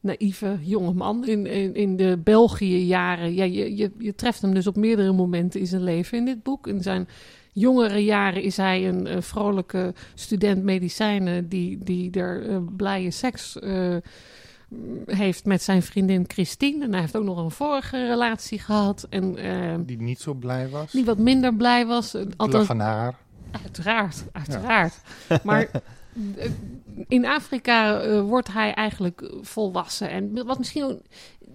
naïeve 0.00 0.58
jonge 0.60 0.92
man 0.92 1.26
in, 1.26 1.46
in, 1.46 1.74
in 1.74 1.96
de 1.96 2.18
België-jaren. 2.24 3.34
Ja, 3.34 3.44
je, 3.44 3.76
je, 3.76 3.90
je 3.98 4.14
treft 4.14 4.42
hem 4.42 4.54
dus 4.54 4.66
op 4.66 4.76
meerdere 4.76 5.12
momenten 5.12 5.60
in 5.60 5.66
zijn 5.66 5.82
leven 5.82 6.18
in 6.18 6.24
dit 6.24 6.42
boek. 6.42 6.66
In 6.66 6.82
zijn 6.82 7.08
jongere 7.52 8.04
jaren 8.04 8.42
is 8.42 8.56
hij 8.56 8.88
een, 8.88 9.06
eh, 9.06 9.20
vrolijke 9.20 9.94
student 10.14 10.62
medicijnen 10.62 11.48
die, 11.48 11.78
die 11.78 12.10
er 12.10 12.48
eh, 12.48 12.56
blije 12.76 13.10
seks 13.10 13.58
eh, 13.58 13.96
heeft 15.06 15.44
met 15.44 15.62
zijn 15.62 15.82
vriendin 15.82 16.24
Christine. 16.26 16.84
En 16.84 16.90
hij 16.92 17.00
heeft 17.00 17.16
ook 17.16 17.24
nog 17.24 17.38
een 17.38 17.50
vorige 17.50 18.06
relatie 18.06 18.58
gehad. 18.58 19.06
En 19.10 19.84
Die 19.86 20.00
niet 20.00 20.20
zo 20.20 20.34
blij 20.34 20.68
was. 20.68 20.92
die 20.92 21.04
wat 21.04 21.18
minder 21.18 21.54
blij 21.54 21.86
was. 21.86 22.14
Althans, 22.36 22.68
Lag 22.68 22.70
aan 22.70 22.80
haar. 22.80 23.14
Uiteraard, 23.62 24.24
uiteraard. 24.32 25.00
Maar 25.44 25.70
in 27.08 27.26
Afrika 27.26 28.04
wordt 28.22 28.52
hij 28.52 28.74
eigenlijk 28.74 29.32
volwassen. 29.40 30.10
En 30.10 30.46
wat 30.46 30.58
misschien 30.58 31.02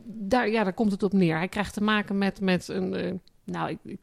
daar, 0.05 0.49
ja, 0.49 0.63
daar 0.63 0.73
komt 0.73 0.91
het 0.91 1.03
op 1.03 1.13
neer. 1.13 1.37
Hij 1.37 1.47
krijgt 1.47 1.73
te 1.73 1.83
maken 1.83 2.17
met, 2.17 2.41
met 2.41 2.67
een. 2.67 3.21
Nou, 3.45 3.69
ik, 3.69 3.77
ik 3.83 3.99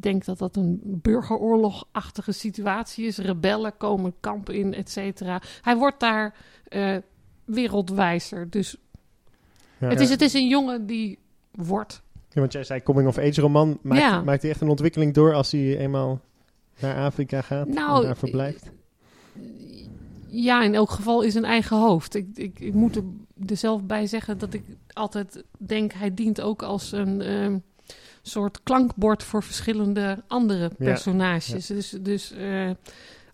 denk 0.00 0.24
dat 0.24 0.38
dat 0.38 0.56
een 0.56 0.80
burgeroorlogachtige 0.82 2.32
situatie 2.32 3.06
is. 3.06 3.18
Rebellen 3.18 3.76
komen 3.76 4.14
kampen 4.20 4.54
in, 4.54 4.74
et 4.74 4.90
cetera. 4.90 5.40
Hij 5.62 5.76
wordt 5.76 6.00
daar 6.00 6.34
eh, 6.68 6.96
wereldwijzer. 7.44 8.50
Dus 8.50 8.76
Ja. 9.78 9.88
het, 9.88 10.00
is, 10.00 10.10
het 10.10 10.20
is 10.20 10.34
een 10.34 10.48
jongen 10.48 10.86
die 10.86 11.18
wordt. 11.50 12.02
Ja, 12.28 12.40
want 12.40 12.52
jij 12.52 12.64
zei 12.64 12.82
coming 12.82 13.08
of 13.08 13.18
age 13.18 13.40
roman. 13.40 13.78
Maakt, 13.82 14.00
Ja. 14.00 14.22
maakt 14.22 14.42
hij 14.42 14.50
echt 14.50 14.60
een 14.60 14.68
ontwikkeling 14.68 15.14
door 15.14 15.34
als 15.34 15.52
hij 15.52 15.78
eenmaal 15.78 16.20
naar 16.80 16.96
Afrika 17.04 17.40
gaat 17.42 17.68
Nou, 17.68 18.00
en 18.00 18.06
daar 18.06 18.16
verblijft? 18.16 18.70
Ja, 20.26 20.62
in 20.62 20.74
elk 20.74 20.90
geval 20.90 21.22
in 21.22 21.30
zijn 21.30 21.44
eigen 21.44 21.76
hoofd. 21.76 22.14
Ik, 22.14 22.26
ik, 22.34 22.60
ik 22.60 22.74
moet 22.74 22.96
er, 22.96 23.02
er 23.46 23.56
zelf 23.56 23.82
bij 23.84 24.06
zeggen 24.06 24.38
dat 24.38 24.54
ik 24.54 24.62
altijd 24.92 25.44
denk... 25.58 25.92
hij 25.92 26.14
dient 26.14 26.40
ook 26.40 26.62
als 26.62 26.92
een 26.92 27.20
ehm, 27.20 27.58
soort 28.28 28.60
klankbord... 28.62 29.22
voor 29.22 29.42
verschillende 29.42 30.22
andere 30.26 30.62
Ja, 30.78 30.84
personages. 30.84 31.66
Dus, 31.66 31.90
dus 32.00 32.32
eh, 32.32 32.70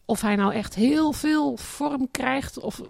of 0.05 0.21
hij 0.21 0.37
nou 0.37 0.53
echt 0.55 0.75
heel 0.75 1.13
veel 1.13 1.57
vorm 1.57 2.09
krijgt... 2.11 2.59
of 2.59 2.83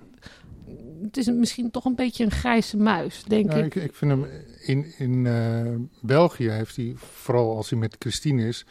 het 1.03 1.17
is 1.17 1.27
misschien 1.27 1.71
toch 1.71 1.85
een 1.85 1.95
beetje 1.95 2.25
een 2.25 2.31
grijze 2.31 2.77
muis, 2.77 3.25
denk 3.25 3.47
Nou, 3.47 3.59
ik. 3.65 3.75
ik, 3.75 3.83
ik 3.83 3.95
vind 3.95 4.11
hem 4.11 4.27
in, 4.61 4.93
in 4.99 5.27
eh, 5.27 5.75
België 6.01 6.51
heeft 6.51 6.77
hij, 6.77 6.95
vooral 6.97 7.57
als 7.57 7.71
hij 7.71 7.79
met 7.79 7.97
Christine 7.99 8.47
is, 8.47 8.65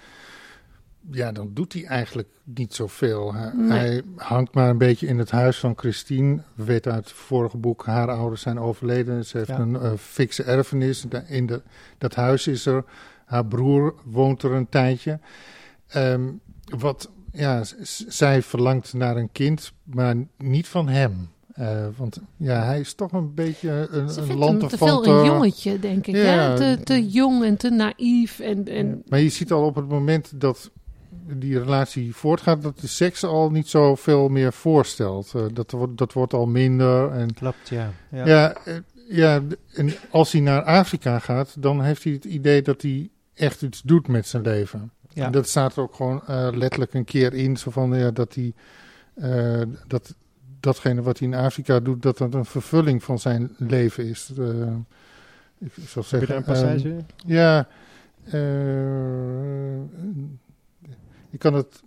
ja, 1.12 1.32
dan 1.32 1.52
doet 1.54 1.74
hij 1.74 1.86
eigenlijk 1.86 2.28
niet 2.44 2.74
zoveel. 2.74 3.34
Hij, 3.34 3.52
Nee. 3.56 3.70
hij 3.70 4.02
hangt 4.16 4.54
maar 4.54 4.70
een 4.70 4.78
beetje 4.78 5.08
in 5.08 5.18
het 5.18 5.32
huis 5.32 5.58
van 5.60 5.74
Christine. 5.78 6.42
We 6.56 6.64
weten 6.64 6.92
uit 6.94 7.04
het 7.04 7.14
vorige 7.14 7.58
boek, 7.58 7.86
haar 7.86 8.10
ouders 8.10 8.42
zijn 8.42 8.60
overleden. 8.60 9.26
Ze 9.26 9.38
heeft 9.38 9.50
Ja. 9.50 9.60
een 9.60 9.76
eh, 9.76 9.92
fikse 9.98 10.44
erfenis. 10.44 11.06
In 11.28 11.46
de, 11.46 11.62
dat 11.98 12.16
huis 12.16 12.48
is 12.48 12.66
er. 12.66 12.84
Haar 13.32 13.46
broer 13.46 13.94
woont 14.04 14.44
er 14.44 14.52
een 14.52 14.70
tijdje. 14.70 15.20
Ehm, 15.88 16.22
wat, 16.78 17.10
ja, 17.32 17.64
zij 18.08 18.42
verlangt 18.42 18.94
naar 18.94 19.18
een 19.18 19.32
kind, 19.32 19.72
maar 19.84 20.16
niet 20.38 20.68
van 20.68 20.88
hem. 20.88 21.30
Eh, 21.54 21.86
want 21.98 22.20
ja, 22.38 22.64
hij 22.64 22.80
is 22.80 22.94
toch 22.94 23.12
een 23.12 23.34
beetje 23.34 23.88
een, 23.92 24.10
Ze 24.10 24.20
een 24.20 24.26
vindt 24.26 24.44
hem 24.44 24.68
te 24.68 24.78
veel 24.78 25.08
een 25.08 25.26
jongetje, 25.26 25.80
denk 25.80 26.08
ik. 26.08 26.16
Ja. 26.16 26.24
Hè? 26.24 26.56
Te, 26.56 26.84
te 26.84 27.10
jong 27.10 27.44
en 27.44 27.58
te 27.58 27.70
naïef. 27.70 28.40
En, 28.40 28.68
en. 28.68 29.04
Maar 29.08 29.20
je 29.20 29.30
ziet 29.30 29.52
al 29.52 29.66
op 29.66 29.76
het 29.76 29.90
moment 29.90 30.32
dat 30.36 30.72
die 31.38 31.60
relatie 31.60 32.16
voortgaat, 32.16 32.62
dat 32.62 32.80
de 32.80 32.88
seks 32.88 33.24
al 33.24 33.50
niet 33.50 33.68
zoveel 33.68 34.30
meer 34.30 34.54
voorstelt. 34.54 35.32
Eh, 35.36 35.46
dat, 35.54 35.72
wordt, 35.72 35.98
dat 35.98 36.14
wordt 36.14 36.34
al 36.34 36.46
minder. 36.46 37.12
En, 37.12 37.34
Klopt, 37.34 37.70
ja. 37.70 37.94
ja. 38.10 38.26
ja. 38.26 38.54
eh, 38.54 38.76
ja, 39.10 39.42
en 39.74 39.94
als 40.10 40.32
hij 40.32 40.42
naar 40.42 40.64
Afrika 40.64 41.20
gaat, 41.20 41.56
dan 41.60 41.82
heeft 41.82 42.04
hij 42.04 42.14
het 42.14 42.26
idee 42.26 42.62
dat 42.62 42.82
hij 42.82 43.10
echt 43.34 43.62
iets 43.62 43.82
doet 43.82 44.08
met 44.08 44.28
zijn 44.28 44.44
leven. 44.44 44.92
Ja. 45.14 45.26
En 45.26 45.32
dat 45.32 45.48
staat 45.48 45.76
er 45.76 45.82
ook 45.82 45.96
gewoon 45.96 46.22
eh, 46.28 46.50
letterlijk 46.54 46.94
een 46.94 47.06
keer 47.06 47.34
in, 47.34 47.58
zo 47.58 47.72
van 47.72 47.94
ja, 47.94 48.12
dat 48.12 48.36
hij 48.36 48.54
eh, 49.14 49.62
dat 49.88 50.16
datgene 50.60 51.02
wat 51.02 51.20
hij 51.20 51.28
in 51.28 51.34
Afrika 51.34 51.80
doet, 51.80 52.02
dat 52.02 52.18
dat 52.18 52.34
een 52.34 52.46
vervulling 52.46 53.04
van 53.04 53.20
zijn 53.20 53.56
leven 53.58 54.06
is. 54.06 54.32
Eh, 54.38 54.76
ik 55.58 55.72
zal 55.88 56.04
zeggen, 56.04 56.36
een 56.36 56.44
ehm, 56.44 56.52
passage? 56.52 57.04
ja, 57.26 57.68
je 61.30 61.38
kan 61.38 61.54
het. 61.54 61.84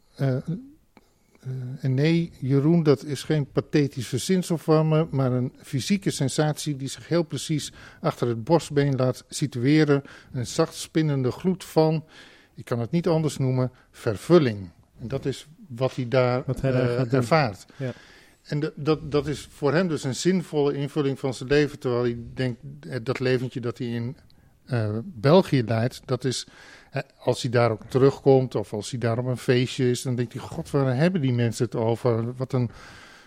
Eh, 1.44 1.84
en 1.84 1.94
nee, 1.94 2.32
Jeroen, 2.38 2.82
dat 2.82 3.04
is 3.04 3.22
geen 3.22 3.46
pathetisch 3.52 4.06
verzinsel 4.06 4.58
van 4.58 4.88
me, 4.88 5.06
maar 5.10 5.32
een 5.32 5.52
fysieke 5.62 6.10
sensatie 6.10 6.76
die 6.76 6.88
zich 6.88 7.08
heel 7.08 7.22
precies 7.22 7.72
achter 8.00 8.28
het 8.28 8.44
borstbeen 8.44 8.96
laat 8.96 9.24
situeren. 9.28 10.02
Een 10.32 10.46
zacht 10.46 10.74
spinnende 10.74 11.30
gloed 11.30 11.64
van, 11.64 12.04
ik 12.54 12.64
kan 12.64 12.78
het 12.80 12.90
niet 12.90 13.08
anders 13.08 13.36
noemen, 13.38 13.70
vervulling. 13.90 14.70
En 15.00 15.08
dat 15.08 15.24
is 15.26 15.46
wat 15.68 15.94
hij 15.94 16.08
daar, 16.08 16.42
Wat 16.46 16.60
hij 16.60 16.70
daar 16.72 16.96
eh, 16.96 17.12
ervaart. 17.12 17.66
Ja. 17.76 17.92
En 18.42 18.60
de- 18.60 18.72
dat, 18.76 19.10
dat 19.12 19.26
is 19.26 19.48
voor 19.50 19.72
hem 19.72 19.88
dus 19.88 20.04
een 20.04 20.14
zinvolle 20.14 20.74
invulling 20.74 21.18
van 21.18 21.34
zijn 21.34 21.48
leven. 21.48 21.78
Terwijl 21.78 22.02
hij 22.02 22.18
denkt, 22.34 22.60
eh, 22.88 22.96
dat 23.02 23.18
leventje 23.18 23.60
dat 23.60 23.78
hij 23.78 23.86
in 23.86 24.16
België 25.04 25.62
leidt, 25.62 26.02
dat 26.04 26.24
is, 26.24 26.46
als 27.18 27.42
hij 27.42 27.50
daar 27.50 27.70
ook 27.70 27.82
terugkomt 27.88 28.54
of 28.54 28.72
als 28.72 28.90
hij 28.90 28.98
daar 29.00 29.18
op 29.18 29.26
een 29.26 29.36
feestje 29.36 29.90
is, 29.90 30.02
dan 30.02 30.14
denkt 30.14 30.32
hij, 30.32 30.42
god, 30.42 30.70
waar 30.70 30.96
hebben 30.96 31.20
die 31.20 31.32
mensen 31.32 31.64
het 31.64 31.74
over? 31.74 32.34
Wat 32.36 32.52
een, 32.52 32.70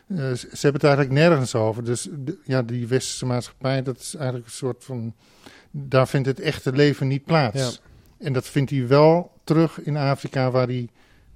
eh, 0.07 0.17
ze 0.33 0.47
hebben 0.51 0.81
het 0.81 0.83
eigenlijk 0.83 1.13
nergens 1.13 1.55
over. 1.55 1.83
Dus 1.83 2.07
de- 2.11 2.37
ja, 2.43 2.61
die 2.61 2.87
westerse 2.87 3.25
maatschappij, 3.25 3.83
dat 3.83 3.97
is 3.99 4.15
eigenlijk 4.15 4.45
een 4.45 4.51
soort 4.51 4.83
van, 4.83 5.13
daar 5.71 6.07
vindt 6.07 6.27
het 6.27 6.39
echte 6.39 6.71
leven 6.71 7.07
niet 7.07 7.23
plaats. 7.25 7.81
En 8.17 8.33
dat 8.33 8.45
vindt 8.47 8.69
hij 8.71 8.87
wel 8.87 9.31
terug 9.43 9.81
in 9.81 9.97
Afrika 9.97 10.51
waar 10.51 10.67
hij 10.67 10.89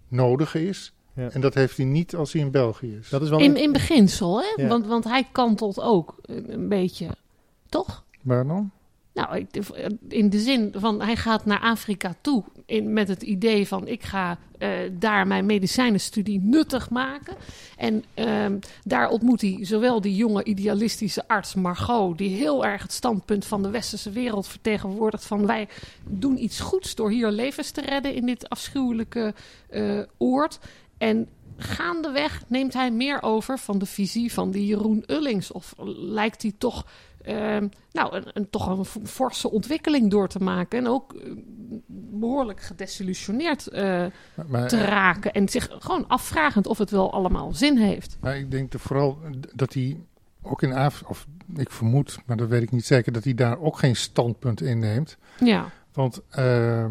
nodig 0.07 0.55
is. 0.55 0.93
Ja. 1.13 1.29
En 1.29 1.41
dat 1.41 1.53
heeft 1.53 1.77
hij 1.77 1.85
niet 1.85 2.15
als 2.15 2.33
hij 2.33 2.41
in 2.41 2.51
België 2.51 2.95
is. 3.01 3.09
Dat 3.09 3.21
is 3.21 3.29
wel 3.29 3.39
in, 3.39 3.49
een- 3.49 3.61
in 3.61 3.71
beginsel, 3.71 4.41
hè? 4.41 4.61
Ja. 4.61 4.67
Want, 4.67 4.87
want 4.87 5.03
hij 5.03 5.27
kantelt 5.31 5.79
ook 5.81 6.15
een, 6.21 6.67
beetje. 6.69 7.07
Toch? 7.69 8.03
Waar 8.21 8.47
dan? 8.47 8.71
Nou, 9.13 9.45
in 10.07 10.29
de 10.29 10.39
zin 10.39 10.73
van 10.77 11.01
hij 11.01 11.15
gaat 11.15 11.45
naar 11.45 11.59
Afrika 11.59 12.15
toe 12.21 12.43
in, 12.65 12.93
met 12.93 13.07
het 13.07 13.21
idee 13.21 13.67
van 13.67 13.87
ik 13.87 14.03
ga 14.03 14.37
eh, 14.57 14.69
daar 14.91 15.27
mijn 15.27 15.45
medicijnenstudie 15.45 16.39
nuttig 16.39 16.89
maken. 16.89 17.35
En 17.77 18.03
ehm, 18.13 18.59
daar 18.83 19.09
ontmoet 19.09 19.41
hij 19.41 19.57
zowel 19.61 20.01
die 20.01 20.15
jonge 20.15 20.43
idealistische 20.43 21.27
arts 21.27 21.53
Margot, 21.53 22.17
die 22.17 22.35
heel 22.35 22.65
erg 22.65 22.81
het 22.81 22.91
standpunt 22.91 23.45
van 23.45 23.61
de 23.61 23.69
westerse 23.69 24.11
wereld 24.11 24.47
vertegenwoordigt 24.47 25.25
van 25.25 25.45
wij 25.45 25.67
doen 26.03 26.43
iets 26.43 26.59
goeds 26.59 26.95
door 26.95 27.11
hier 27.11 27.29
levens 27.29 27.71
te 27.71 27.81
redden 27.81 28.13
in 28.13 28.25
dit 28.25 28.49
afschuwelijke 28.49 29.33
eh, 29.69 29.99
oord. 30.17 30.59
En 30.97 31.27
gaandeweg 31.57 32.43
neemt 32.47 32.73
hij 32.73 32.91
meer 32.91 33.21
over 33.21 33.59
van 33.59 33.79
de 33.79 33.85
visie 33.85 34.33
van 34.33 34.51
die 34.51 34.65
Jeroen 34.65 35.03
Ullings. 35.07 35.51
Of 35.51 35.73
lijkt 35.95 36.41
hij 36.41 36.53
toch 36.57 36.85
nou, 37.91 38.15
een, 38.15 38.23
een, 38.33 38.49
toch 38.49 38.67
een 38.67 39.07
forse 39.07 39.51
ontwikkeling 39.51 40.11
door 40.11 40.27
te 40.27 40.39
maken. 40.39 40.79
En 40.79 40.87
ook 40.87 41.13
eh, 41.13 41.31
behoorlijk 41.87 42.61
gedesillusioneerd 42.61 43.67
eh, 43.67 43.83
Maar, 43.83 44.11
maar, 44.47 44.67
te 44.67 44.85
raken. 44.85 45.33
En 45.33 45.49
zich 45.49 45.69
gewoon 45.79 46.07
afvragend 46.07 46.67
of 46.67 46.77
het 46.77 46.89
wel 46.89 47.13
allemaal 47.13 47.53
zin 47.53 47.77
heeft. 47.77 48.17
maar 48.21 48.37
ik 48.37 48.51
denk 48.51 48.73
vooral 48.77 49.17
dat 49.53 49.73
hij 49.73 49.99
ook 50.41 50.61
in 50.61 50.73
Afrika, 50.73 51.09
of 51.09 51.27
ik 51.55 51.71
vermoed, 51.71 52.19
maar 52.25 52.37
dat 52.37 52.47
weet 52.47 52.61
ik 52.61 52.71
niet 52.71 52.85
zeker, 52.85 53.11
dat 53.11 53.23
hij 53.23 53.33
daar 53.33 53.59
ook 53.59 53.77
geen 53.77 53.95
standpunt 53.95 54.61
inneemt. 54.61 55.17
Ja, 55.39 55.69
Want 55.93 56.21
eh, 56.29 56.85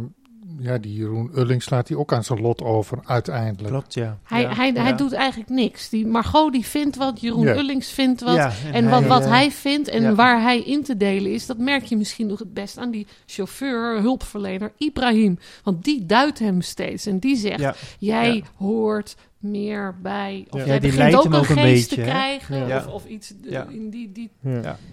ja, 0.60 0.78
die 0.78 0.94
Jeroen 0.94 1.30
Ullings 1.34 1.64
slaat 1.64 1.88
hij 1.88 1.96
ook 1.96 2.12
aan 2.12 2.24
zijn 2.24 2.40
lot 2.40 2.62
over 2.62 2.98
uiteindelijk. 3.04 3.72
Klopt, 3.72 3.94
ja. 3.94 4.18
hij, 4.22 4.40
ja. 4.40 4.54
hij, 4.54 4.72
hij 4.74 4.90
ja. 4.90 4.92
doet 4.92 5.12
eigenlijk 5.12 5.50
niks. 5.50 5.88
Die 5.88 6.06
Margot 6.06 6.52
die 6.52 6.66
vindt 6.66 6.96
wat, 6.96 7.20
Jeroen 7.20 7.46
Ja. 7.46 7.56
Ullings 7.56 7.90
vindt 7.90 8.20
wat. 8.20 8.34
Ja, 8.34 8.52
En 8.72 8.90
wat, 8.90 9.04
wat 9.04 9.22
eh, 9.22 9.28
hij 9.30 9.50
vindt 9.50 9.88
en 9.88 10.02
ja. 10.02 10.14
waar 10.14 10.42
hij 10.42 10.60
in 10.60 10.82
te 10.82 10.96
delen 10.96 11.32
is, 11.32 11.46
dat 11.46 11.58
merk 11.58 11.84
je 11.84 11.96
misschien 11.96 12.26
nog 12.26 12.38
het 12.38 12.54
best 12.54 12.78
aan 12.78 12.90
die 12.90 13.06
chauffeur, 13.26 14.00
hulpverlener 14.00 14.72
Ibrahim. 14.76 15.38
Want 15.62 15.84
die 15.84 16.06
duidt 16.06 16.38
hem 16.38 16.60
steeds 16.60 17.06
en 17.06 17.18
die 17.18 17.36
zegt: 17.36 17.60
Ja, 17.60 17.74
Jij 17.98 18.34
Ja. 18.34 18.42
hoort 18.56 19.16
meer 19.40 19.94
bij. 20.02 20.46
Of 20.50 20.58
Ja. 20.58 20.64
jij 20.66 20.74
Ja, 20.74 20.80
die 20.80 20.90
begint 20.90 21.14
ook 21.16 21.24
een 21.24 21.34
ook 21.34 21.48
een 21.48 21.56
geest 21.56 21.88
beetje, 21.88 22.02
te 22.02 22.08
krijgen. 22.10 22.66
Ja. 22.66 22.76
Of, 22.76 22.86
of 22.86 23.06
iets 23.06 23.34
eh, 23.44 23.50
Ja. 23.50 23.66
in 23.68 23.90
die. 23.90 24.12
die 24.12 24.30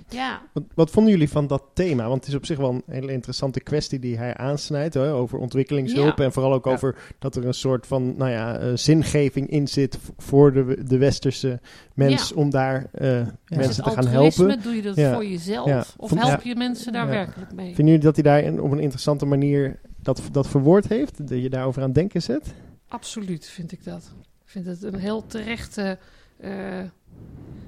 Ja. 0.09 0.41
Wat, 0.53 0.63
wat 0.75 0.89
vonden 0.89 1.11
jullie 1.13 1.29
van 1.29 1.47
dat 1.47 1.63
thema? 1.73 2.07
Want 2.07 2.19
het 2.19 2.27
is 2.29 2.35
op 2.35 2.45
zich 2.45 2.57
wel 2.57 2.69
een 2.69 2.83
hele 2.87 3.11
interessante 3.11 3.59
kwestie 3.59 3.99
die 3.99 4.17
hij 4.17 4.35
aansnijdt. 4.35 4.93
Hè, 4.93 5.13
over 5.13 5.39
ontwikkelingshulp. 5.39 6.17
Ja. 6.17 6.23
En 6.23 6.31
vooral 6.33 6.53
ook 6.53 6.65
Ja. 6.65 6.71
over 6.71 6.95
dat 7.19 7.35
er 7.35 7.45
een 7.45 7.53
soort 7.53 7.87
van 7.87 8.15
nou 8.17 8.31
ja, 8.31 8.57
eh, 8.57 8.71
zingeving 8.75 9.49
in 9.49 9.67
zit 9.67 9.99
voor 10.17 10.53
de, 10.53 10.83
de 10.83 10.97
westerse 10.97 11.59
mens. 11.93 12.29
Ja. 12.29 12.35
Om 12.35 12.49
daar 12.49 12.87
eh, 12.91 13.21
mensen 13.47 13.83
te 13.83 13.89
gaan 13.89 14.07
helpen. 14.07 14.61
Doe 14.61 14.75
je 14.75 14.81
dat 14.81 14.95
Ja. 14.95 15.13
voor 15.13 15.25
jezelf? 15.25 15.67
Ja. 15.67 15.85
Of 15.97 16.09
Vond- 16.09 16.21
help 16.21 16.41
je 16.41 16.55
mensen 16.55 16.93
daar 16.93 17.05
Ja. 17.05 17.11
werkelijk 17.11 17.53
mee? 17.53 17.65
Vinden 17.65 17.85
jullie 17.85 17.99
dat 17.99 18.15
hij 18.15 18.23
daar 18.23 18.39
in- 18.43 18.61
op 18.61 18.71
een 18.71 18.79
interessante 18.79 19.25
manier 19.25 19.79
dat, 20.01 20.21
dat 20.31 20.47
verwoord 20.47 20.87
heeft? 20.87 21.27
Dat 21.27 21.41
je 21.41 21.49
daarover 21.49 21.81
aan 21.81 21.87
het 21.87 21.95
denken 21.97 22.21
zet? 22.21 22.53
Absoluut 22.87 23.45
vind 23.45 23.71
ik 23.71 23.83
dat. 23.83 24.11
Ik 24.47 24.53
vind 24.53 24.65
het 24.65 24.83
een 24.83 24.99
heel 24.99 25.25
terechte 25.25 25.97
eh, 26.37 26.83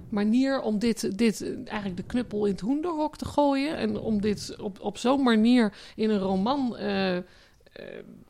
manier 0.10 0.62
om 0.62 0.80
dit, 0.80 1.18
dit 1.18 1.54
eigenlijk 1.66 1.98
de 1.98 2.04
knuppel 2.04 2.46
in 2.46 2.52
het 2.52 2.62
hoenderhok 2.62 3.18
te 3.18 3.26
gooien. 3.26 3.78
En 3.78 3.98
om 4.00 4.22
dit 4.22 4.56
op, 4.60 4.80
op 4.82 4.98
zo'n 4.98 5.24
manier 5.24 5.74
in 5.96 6.10
een 6.10 6.20
roman 6.20 6.78
eh, 6.78 7.18
eh, 7.18 7.24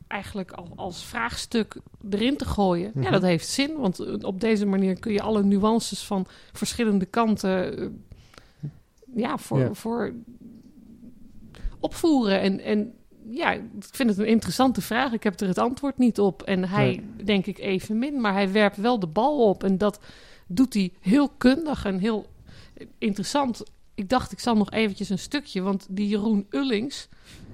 eigenlijk 0.06 0.50
al, 0.52 0.68
als 0.76 1.04
vraagstuk 1.04 1.76
erin 2.10 2.36
te 2.36 2.44
gooien. 2.44 2.90
Ja, 2.94 3.00
Mhm. 3.00 3.10
dat 3.12 3.22
heeft 3.22 3.48
zin. 3.48 3.76
Want 3.76 4.24
op 4.24 4.40
deze 4.40 4.66
manier 4.66 4.98
kun 4.98 5.12
je 5.12 5.22
alle 5.22 5.42
nuances 5.42 6.04
van 6.04 6.26
verschillende 6.52 7.06
kanten 7.06 8.04
ja, 9.14 9.38
voor, 9.38 9.58
Ja. 9.58 9.74
voor 9.74 10.12
opvoeren. 11.80 12.40
En, 12.40 12.60
en 12.60 12.94
ja, 13.30 13.52
ik 13.52 13.62
vind 13.90 14.08
het 14.08 14.18
een 14.18 14.26
interessante 14.26 14.80
vraag. 14.80 15.12
Ik 15.12 15.22
heb 15.22 15.40
er 15.40 15.48
het 15.48 15.58
antwoord 15.58 15.98
niet 15.98 16.18
op. 16.18 16.42
En 16.42 16.68
hij, 16.68 17.02
denk 17.24 17.46
ik, 17.46 17.58
evenmin. 17.58 18.20
Maar 18.20 18.32
hij 18.32 18.52
werpt 18.52 18.76
wel 18.76 18.98
de 18.98 19.06
bal 19.06 19.48
op. 19.48 19.64
En 19.64 19.78
dat 19.78 20.00
doet 20.46 20.74
hij 20.74 20.92
heel 21.00 21.28
kundig 21.28 21.84
en 21.84 21.98
heel 21.98 22.26
interessant. 22.98 23.62
Ik 23.94 24.08
dacht, 24.08 24.32
ik 24.32 24.40
zal 24.40 24.56
nog 24.56 24.70
eventjes 24.70 25.08
een 25.08 25.18
stukje. 25.18 25.60
Want 25.60 25.86
die 25.90 26.08
Jeroen 26.08 26.46
Ullings... 26.50 27.08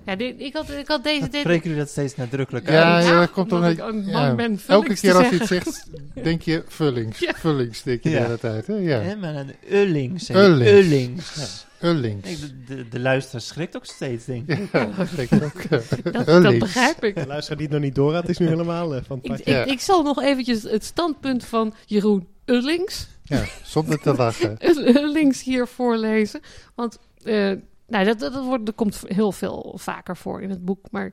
Ja, 0.07 0.17
dit- 0.17 0.35
ik, 0.41 0.53
had, 0.53 0.71
ik 0.71 0.89
had 0.89 1.05
deze... 1.05 1.21
Dan 1.21 1.29
dit, 1.31 1.41
spreken 1.41 1.63
jullie 1.63 1.79
dat 1.79 1.89
steeds 1.89 2.17
nadrukkelijker 2.17 2.73
Ja, 2.73 2.95
uit. 2.97 3.07
ja, 3.07 3.19
dat 3.21 3.31
komt 3.31 3.53
omdat 3.53 3.79
een 3.79 4.05
ja, 4.07 4.35
ben 4.35 4.61
Elke 4.67 4.95
keer 4.95 5.15
als 5.15 5.29
je 5.29 5.37
het 5.37 5.47
zegt, 5.47 5.87
denk 6.23 6.43
je 6.43 6.65
vullings. 6.69 7.19
Ja. 7.27 7.33
Vullings 7.37 7.83
denk 7.83 8.03
je 8.03 8.11
Ja. 8.11 8.17
de 8.19 8.23
hele 8.25 8.39
tijd. 8.39 8.67
Hè? 8.67 8.75
Ja. 8.75 8.99
Hè, 9.01 9.17
maar 9.17 9.35
een 9.35 9.55
Ullings. 9.71 10.29
Ullings. 10.31 10.71
Ullings. 10.71 11.67
Ullings. 11.83 12.25
Nee, 12.25 12.37
de, 12.67 12.75
de, 12.77 12.89
de 12.89 13.01
luisteraar 13.01 13.41
schrikt 13.41 13.77
ook 13.77 13.85
steeds, 13.87 14.25
denk 14.25 14.49
ik. 14.49 14.73
Ja, 14.73 14.89
dat 14.97 15.09
denk 15.17 15.31
ik 15.31 15.43
ook. 15.43 15.69
Dat, 16.13 16.27
dat 16.43 16.59
begrijp 16.59 17.05
ik. 17.05 17.15
De 17.15 17.27
luisteraar 17.27 17.59
die 17.59 17.67
het 17.67 17.77
nog 17.77 17.85
niet 17.85 17.95
door 17.95 18.15
had, 18.15 18.29
is 18.29 18.39
nu 18.39 18.47
helemaal 18.47 18.95
eh, 18.95 19.01
van 19.07 19.17
het 19.17 19.25
Ik, 19.27 19.31
padje. 19.31 19.51
Ja. 19.53 19.65
ik, 19.65 19.71
ik 19.71 19.81
zal 19.81 20.03
nog 20.03 20.23
eventjes 20.23 20.63
het 20.63 20.85
standpunt 20.85 21.45
van 21.45 21.75
Jeroen 21.87 22.27
Ullings, 22.45 23.07
Ja, 23.23 23.45
zonder 23.65 24.01
te 24.01 24.15
lachen. 24.15 24.57
Ullings 24.97 25.43
hier 25.43 25.67
voorlezen. 25.67 26.41
Want 26.75 26.99
eh, 27.25 27.53
nou, 27.87 28.05
dat, 28.05 28.19
dat, 28.19 28.45
wordt, 28.45 28.75
komt 28.75 29.03
heel 29.07 29.33
veel 29.33 29.75
vaker 29.77 30.17
voor 30.17 30.43
in 30.43 30.51
het 30.51 30.65
boek. 30.65 30.87
Maar 30.91 31.13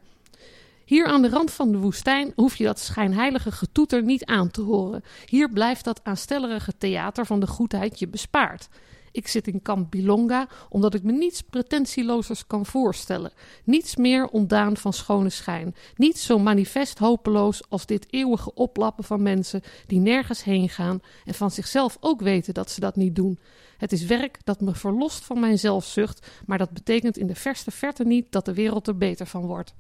hier 0.86 1.06
aan 1.06 1.22
de 1.22 1.30
rand 1.30 1.52
van 1.52 1.72
de 1.72 1.78
woestijn 1.78 2.32
hoef 2.36 2.56
je 2.56 2.64
dat 2.64 2.80
schijnheilige 2.80 3.52
getoeter 3.52 4.04
niet 4.04 4.26
aan 4.26 4.52
te 4.52 4.62
horen. 4.62 5.04
Hier 5.26 5.50
blijft 5.50 5.84
dat 5.84 6.04
aanstellerige 6.04 6.78
theater 6.78 7.26
van 7.26 7.40
de 7.40 7.48
goedheid 7.48 8.00
je 8.00 8.08
bespaard. 8.08 8.70
Ik 9.14 9.28
zit 9.28 9.48
in 9.48 9.62
kamp 9.62 9.92
Bilonga 9.92 10.48
omdat 10.70 10.94
ik 10.94 11.04
me 11.04 11.12
niets 11.12 11.42
pretentielozers 11.42 12.48
kan 12.48 12.66
voorstellen. 12.66 13.32
Niets 13.64 13.96
meer 13.96 14.28
ontdaan 14.28 14.78
van 14.78 14.94
schone 14.94 15.30
schijn. 15.30 15.76
Niets 15.96 16.26
zo 16.26 16.40
manifest 16.40 16.98
hopeloos 16.98 17.62
als 17.70 17.86
dit 17.86 18.06
eeuwige 18.10 18.54
oplappen 18.54 19.04
van 19.04 19.22
mensen 19.22 19.62
die 19.88 20.00
nergens 20.00 20.44
heen 20.44 20.70
gaan 20.70 21.02
en 21.26 21.34
van 21.34 21.52
zichzelf 21.52 21.98
ook 22.00 22.22
weten 22.22 22.54
dat 22.54 22.72
ze 22.72 22.80
dat 22.80 22.96
niet 22.96 23.16
doen. 23.16 23.40
Het 23.84 23.92
is 23.92 24.06
werk 24.06 24.38
dat 24.44 24.62
me 24.62 24.76
verlost 24.76 25.26
van 25.26 25.40
mijn 25.40 25.60
zelfzucht, 25.60 26.28
maar 26.46 26.58
dat 26.58 26.72
betekent 26.72 27.18
in 27.18 27.28
de 27.28 27.36
verste 27.36 27.72
verte 27.72 28.04
niet 28.04 28.26
dat 28.30 28.46
de 28.46 28.54
wereld 28.54 28.88
er 28.88 28.98
beter 28.98 29.26
van 29.26 29.46
wordt. 29.46 29.74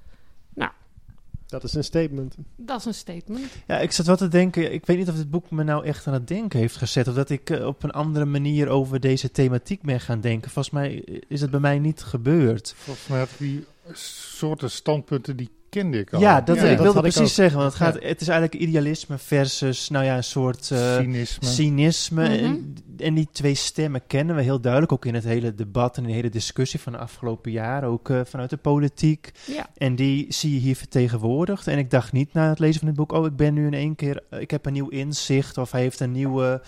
Dat 1.53 1.63
is 1.63 1.73
een 1.73 1.83
statement. 1.83 2.35
Dat 2.55 2.79
is 2.79 2.85
een 2.85 2.93
statement. 2.93 3.51
Ja, 3.67 3.79
ik 3.79 3.91
zat 3.91 4.05
wel 4.05 4.15
te 4.15 4.27
denken, 4.27 4.73
ik 4.73 4.85
weet 4.85 4.97
niet 4.97 5.09
of 5.09 5.15
dit 5.15 5.29
boek 5.29 5.51
me 5.51 5.63
nou 5.63 5.85
echt 5.85 6.07
aan 6.07 6.13
het 6.13 6.27
denken 6.27 6.59
heeft 6.59 6.75
gezet. 6.75 7.07
Of 7.07 7.13
dat 7.13 7.29
ik 7.29 7.49
eh, 7.49 7.65
op 7.65 7.83
een 7.83 7.91
andere 7.91 8.25
manier 8.25 8.67
over 8.67 8.99
deze 8.99 9.31
thematiek 9.31 9.81
ben 9.81 9.99
gaan 9.99 10.21
denken. 10.21 10.51
Volgens 10.51 10.73
mij 10.73 10.93
is 11.27 11.41
het 11.41 11.51
bij 11.51 11.59
mij 11.59 11.79
niet 11.79 12.01
gebeurd. 12.01 12.73
Volgens 12.77 13.07
mij 13.07 13.19
had 13.19 13.29
ik 13.29 13.37
die 13.37 13.65
soorten 13.91 14.71
standpunten, 14.71 15.35
die 15.35 15.49
kende 15.69 15.99
ik 15.99 16.13
al. 16.13 16.19
Ja, 16.19 16.41
dat, 16.41 16.55
Ja, 16.55 16.61
ik 16.61 16.67
dat 16.69 16.77
wilde 16.77 16.97
had 16.99 17.05
ik 17.05 17.13
precies 17.13 17.33
zeggen. 17.35 17.59
Want 17.59 17.73
het, 17.73 17.81
gaat, 17.81 18.01
Ja. 18.01 18.07
het 18.07 18.21
is 18.21 18.27
eigenlijk 18.27 18.61
idealisme 18.61 19.17
versus, 19.17 19.89
nou 19.89 20.05
ja, 20.05 20.15
een 20.17 20.23
soort 20.23 20.71
eh, 20.71 20.95
Cynisme. 20.97 21.47
cynisme. 21.47 22.23
Mhm. 22.29 22.43
en, 22.43 22.75
en 22.97 23.13
die 23.13 23.27
twee 23.31 23.55
stemmen 23.55 24.01
kennen 24.07 24.35
we 24.35 24.41
heel 24.41 24.59
duidelijk. 24.61 24.91
Ook 24.91 25.05
in 25.05 25.13
het 25.13 25.23
hele 25.23 25.55
debat 25.55 25.97
en 25.97 26.03
de 26.03 26.11
hele 26.11 26.29
discussie 26.29 26.79
van 26.79 26.91
de 26.91 26.97
afgelopen 26.97 27.51
jaren. 27.51 27.89
Ook 27.89 28.09
eh, 28.09 28.21
vanuit 28.25 28.49
de 28.49 28.57
politiek. 28.57 29.31
Ja. 29.45 29.69
En 29.77 29.95
die 29.95 30.25
zie 30.29 30.53
je 30.53 30.59
hier 30.59 30.75
vertegenwoordigd. 30.75 31.67
En 31.67 31.77
ik 31.77 31.89
dacht 31.91 32.11
niet 32.11 32.33
na 32.33 32.49
het 32.49 32.59
lezen 32.59 32.79
van 32.79 32.87
het 32.87 32.97
boek, 32.97 33.11
oh, 33.11 33.25
ik 33.25 33.35
ben 33.35 33.53
nu 33.53 33.65
in 33.65 33.73
één 33.73 33.95
keer, 33.95 34.23
eh, 34.29 34.39
ik 34.39 34.51
heb 34.51 34.65
een 34.65 34.73
nieuw 34.73 34.89
inzicht 34.89 35.57
of 35.57 35.71
hij 35.71 35.81
heeft 35.81 35.99
een 35.99 36.11
nieuwe 36.11 36.61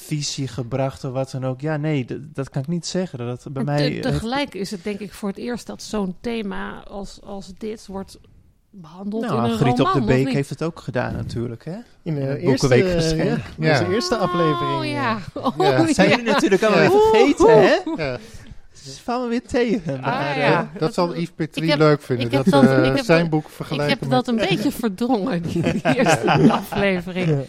visie 0.00 0.48
gebracht 0.48 1.04
of 1.04 1.12
wat 1.12 1.30
dan 1.30 1.46
ook. 1.46 1.60
Ja, 1.60 1.76
nee, 1.76 2.06
dat 2.32 2.50
kan 2.50 2.62
ik 2.62 2.68
niet 2.68 2.86
zeggen. 2.86 3.18
Dat 3.18 3.44
bij 3.50 3.60
En 3.62 3.64
mij. 3.64 3.76
te- 3.76 3.82
heeft- 3.82 4.02
tegelijk 4.02 4.54
is 4.54 4.70
het 4.70 4.84
denk 4.84 4.98
ik 5.00 5.12
voor 5.12 5.28
het 5.28 5.38
eerst 5.38 5.66
dat 5.66 5.82
zo'n 5.82 6.16
thema 6.20 6.82
als, 6.88 7.18
als 7.24 7.52
dit 7.58 7.86
wordt 7.86 8.18
behandeld 8.70 9.22
nou, 9.26 9.44
in 9.44 9.50
een 9.50 9.56
Griet 9.58 9.78
roman. 9.78 9.94
op 9.94 10.00
de 10.00 10.06
Beek 10.06 10.28
heeft 10.32 10.50
het 10.50 10.62
ook 10.62 10.80
gedaan 10.80 11.12
natuurlijk, 11.16 11.64
hè? 11.64 11.76
In 12.02 12.14
de 12.14 12.20
eerste, 12.38 12.68
Boekenweek 12.68 12.84
eh, 13.02 13.26
ja, 13.26 13.36
Ja. 13.58 13.80
onze 13.80 13.94
eerste 13.94 14.16
aflevering. 14.16 14.76
Oh 14.78 14.84
eh. 14.84 14.90
ja. 14.92 15.18
Oh, 15.34 15.54
Ja. 15.58 15.92
Zijn 15.92 16.08
jullie 16.08 16.24
natuurlijk 16.24 16.62
allemaal 16.62 16.80
weer 16.80 16.90
vergeten, 17.00 17.62
hè? 17.62 18.04
Ja, 18.04 18.18
Ze 18.72 19.02
vallen 19.02 19.28
weer 19.28 19.42
tegen. 19.46 20.00
Maar, 20.00 20.12
Ah, 20.12 20.30
eh, 20.30 20.36
ja. 20.36 20.70
dat 20.78 20.94
zal 20.94 21.14
Yves 21.14 21.30
Petrie 21.36 21.64
Ik 21.64 21.70
heb- 21.70 21.78
leuk 21.78 22.02
vinden. 22.02 22.26
ik 22.26 22.32
heb 22.32 22.44
dat 22.44 22.62
dat- 22.62 22.70
eh, 22.78 22.86
ik 22.90 22.96
heb 22.96 23.04
zijn 23.04 23.28
boek 23.28 23.44
Ik 23.44 23.50
vergelijken 23.52 23.90
heb 23.98 24.00
met... 24.00 24.10
dat 24.10 24.28
een 24.28 24.36
beetje 24.48 24.72
verdrongen, 24.82 25.42
die, 25.42 25.62
die 25.62 25.94
eerste 25.96 26.52
aflevering. 26.52 27.44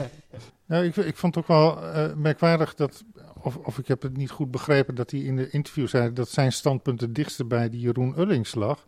Nou, 0.70 0.86
ik, 0.86 0.96
ik 0.96 1.18
vond 1.18 1.36
het 1.36 1.44
ook 1.44 1.50
wel 1.50 1.84
eh, 1.84 2.14
merkwaardig 2.16 2.76
dat, 2.76 3.04
of, 3.42 3.56
of 3.56 3.78
ik 3.78 3.88
heb 3.88 4.02
het 4.02 4.18
niet 4.18 4.30
goed 4.30 4.52
begrepen, 4.52 4.96
dat 4.96 5.12
hij 5.12 5.20
in 5.20 5.36
de 5.36 5.50
interview 5.50 5.88
zei 5.88 6.14
dat 6.14 6.30
zijn 6.30 6.52
standpunt 6.52 7.02
het 7.02 7.16
dichtste 7.16 7.46
bij 7.46 7.70
die 7.70 7.80
Jeroen 7.80 8.20
Ullings 8.20 8.56
lag. 8.56 8.86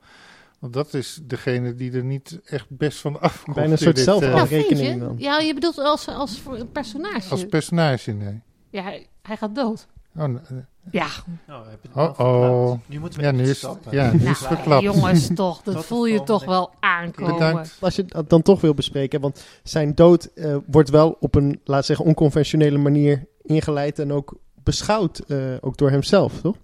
Want 0.60 0.74
dat 0.74 0.94
is 0.94 1.20
degene 1.24 1.76
die 1.76 1.92
er 1.92 2.04
niet 2.04 2.40
echt 2.46 2.66
best 2.70 3.00
van 3.00 3.22
afkomt. 3.22 3.56
Bijna 3.56 3.72
een 3.72 3.78
soort 3.78 3.96
dit, 3.96 4.08
eh, 4.08 4.22
Ja, 4.22 4.48
vind 4.48 4.62
rekening 4.62 4.94
je? 4.94 5.00
dan. 5.00 5.16
Ja, 5.18 5.40
je 5.40 5.54
bedoelt 5.54 5.78
als, 5.78 6.08
als 6.08 6.40
voor 6.40 6.58
een 6.58 6.72
personage. 6.72 7.30
als 7.30 7.46
personage, 7.46 8.12
nee. 8.12 8.42
ja, 8.70 8.84
hij, 8.84 9.08
hij 9.22 9.38
gaat 9.38 9.56
dood. 9.56 9.88
Oh, 10.18 10.24
nee. 10.26 10.62
Ja, 10.92 11.08
Nou, 11.48 11.66
heb 11.70 11.80
je 11.82 11.88
het 11.94 11.98
Oh, 11.98 12.18
wel 12.18 12.68
oh. 12.70 12.80
Nu 12.86 13.00
moeten 13.00 13.20
we 13.20 13.26
Ja, 13.26 13.32
nu 13.32 13.44
is- 13.44 13.58
stappen. 13.58 13.92
ja, 13.92 14.12
nu 14.12 14.18
nou, 14.18 14.30
is 14.30 14.40
het 14.40 14.48
verklapt. 14.48 14.84
jongens 14.84 15.28
toch, 15.36 15.62
dat 15.64 15.86
voel 15.86 16.06
je 16.06 16.24
toch 16.24 16.46
wel 16.46 16.72
aankomen. 16.80 17.34
Bedankt. 17.34 17.78
Als 17.80 17.96
je 17.96 18.06
het 18.08 18.30
dan 18.30 18.42
toch 18.42 18.62
wil 18.62 18.74
bespreken, 18.74 19.22
want 19.22 19.44
zijn 19.64 19.96
dood 19.96 20.24
eh, 20.36 20.56
wordt 20.68 20.90
wel 20.90 21.18
op 21.20 21.36
een, 21.36 21.60
laat 21.64 21.86
zeggen, 21.86 22.06
onconventionele 22.06 22.78
manier 22.78 23.26
ingeleid 23.42 24.00
en 24.00 24.12
ook 24.12 24.36
beschouwd, 24.64 25.20
eh, 25.20 25.38
ook 25.62 25.78
door 25.78 25.90
hemzelf, 25.90 26.42
toch? 26.42 26.56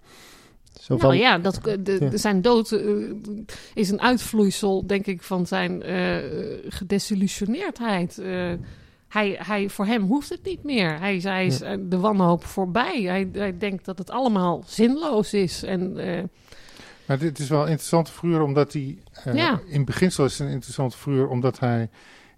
Zo 0.82 0.98
van, 0.98 1.10
Nou 1.10 1.22
ja, 1.22 1.38
dat, 1.38 1.60
de, 1.64 1.82
de- 1.82 1.98
Ja. 2.12 2.18
zijn 2.18 2.42
dood 2.42 2.72
eh, 2.72 2.82
is 3.74 3.90
een 3.90 4.02
uitvloeisel, 4.02 4.88
denk 4.88 5.06
ik, 5.06 5.24
van 5.24 5.46
zijn 5.46 5.84
eh 5.84 6.16
gedesillusioneerdheid. 6.68 8.22
Hij, 9.08 9.40
hij, 9.44 9.70
voor 9.70 9.86
hem 9.86 10.02
hoeft 10.02 10.30
het 10.30 10.44
niet 10.44 10.64
meer. 10.64 11.00
Hij, 11.00 11.20
hij 11.24 11.46
is 11.46 11.62
eh, 11.62 11.78
de 11.80 11.98
wanhoop 11.98 12.46
voorbij. 12.46 13.02
Hij, 13.02 13.30
hij 13.32 13.58
denkt 13.58 13.86
dat 13.86 13.98
het 13.98 14.10
allemaal 14.10 14.64
zinloos 14.66 15.34
is. 15.34 15.64
En 15.64 15.98
eh, 15.98 16.24
Maar 17.06 17.18
dit 17.20 17.40
is 17.40 17.50
wel 17.50 17.62
een 17.62 17.68
interessante 17.70 18.12
figuur, 18.12 18.42
omdat 18.42 18.74
hij... 18.74 18.98
eh, 19.24 19.34
Ja. 19.36 19.60
In 19.68 19.86
beginsel 19.86 20.26
is 20.26 20.38
het 20.38 20.48
een 20.48 20.54
interessante 20.54 20.98
figuur, 20.98 21.28
omdat 21.28 21.60
hij 21.60 21.82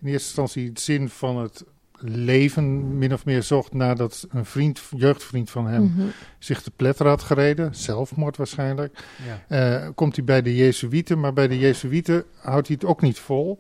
in 0.02 0.08
eerste 0.08 0.28
instantie 0.28 0.68
het 0.68 0.80
zin 0.80 1.10
van 1.10 1.38
het 1.38 1.64
leven 2.02 2.98
min 2.98 3.14
of 3.14 3.26
meer 3.26 3.44
zocht 3.44 3.74
nadat 3.74 4.28
een 4.30 4.46
vriend, 4.46 4.82
jeugdvriend 4.96 5.50
van 5.50 5.68
hem 5.68 5.84
mhm. 5.84 6.08
zich 6.38 6.62
te 6.62 6.72
pletter 6.72 7.08
had 7.08 7.22
gereden. 7.24 7.76
Zelfmoord 7.76 8.38
waarschijnlijk. 8.38 9.04
Ja. 9.48 9.82
Eh, 9.82 9.90
komt 9.96 10.16
hij 10.16 10.26
bij 10.26 10.42
de 10.42 10.56
Jezuïeten, 10.56 11.20
maar 11.20 11.34
bij 11.34 11.48
de 11.48 11.60
Jezuïeten 11.60 12.24
houdt 12.42 12.68
hij 12.68 12.76
het 12.80 12.90
ook 12.90 13.02
niet 13.02 13.20
vol. 13.20 13.60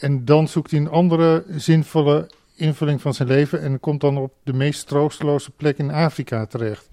En 0.00 0.24
dan 0.24 0.48
zoekt 0.48 0.70
hij 0.70 0.80
een 0.80 0.88
andere 0.88 1.44
zinvolle 1.56 2.30
invulling 2.58 3.00
van 3.00 3.14
zijn 3.14 3.28
leven 3.28 3.60
en 3.60 3.80
komt 3.80 4.00
dan 4.00 4.16
op 4.16 4.34
de 4.42 4.52
meest 4.52 4.86
troosteloze 4.86 5.50
plek 5.50 5.78
in 5.78 5.90
Afrika 5.90 6.46
terecht, 6.46 6.88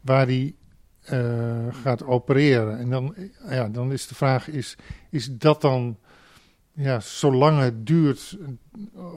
waar 0.00 0.26
hij 0.26 0.54
eh, 1.02 1.66
gaat 1.82 2.04
opereren. 2.04 2.78
En 2.78 2.90
dan, 2.90 3.14
eh, 3.14 3.24
ja, 3.50 3.68
dan 3.68 3.92
is 3.92 4.06
de 4.06 4.14
vraag, 4.14 4.48
is, 4.48 4.76
is 5.10 5.28
dat 5.30 5.60
dan, 5.60 5.98
ja, 6.72 7.00
zolang 7.00 7.60
het 7.60 7.86
duurt, 7.86 8.38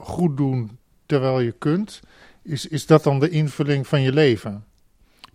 goed 0.00 0.36
doen 0.36 0.78
terwijl 1.06 1.40
je 1.40 1.52
kunt, 1.52 2.00
is, 2.42 2.66
is 2.66 2.86
dat 2.86 3.02
dan 3.02 3.20
de 3.20 3.28
invulling 3.28 3.86
van 3.86 4.00
je 4.02 4.12
leven? 4.12 4.64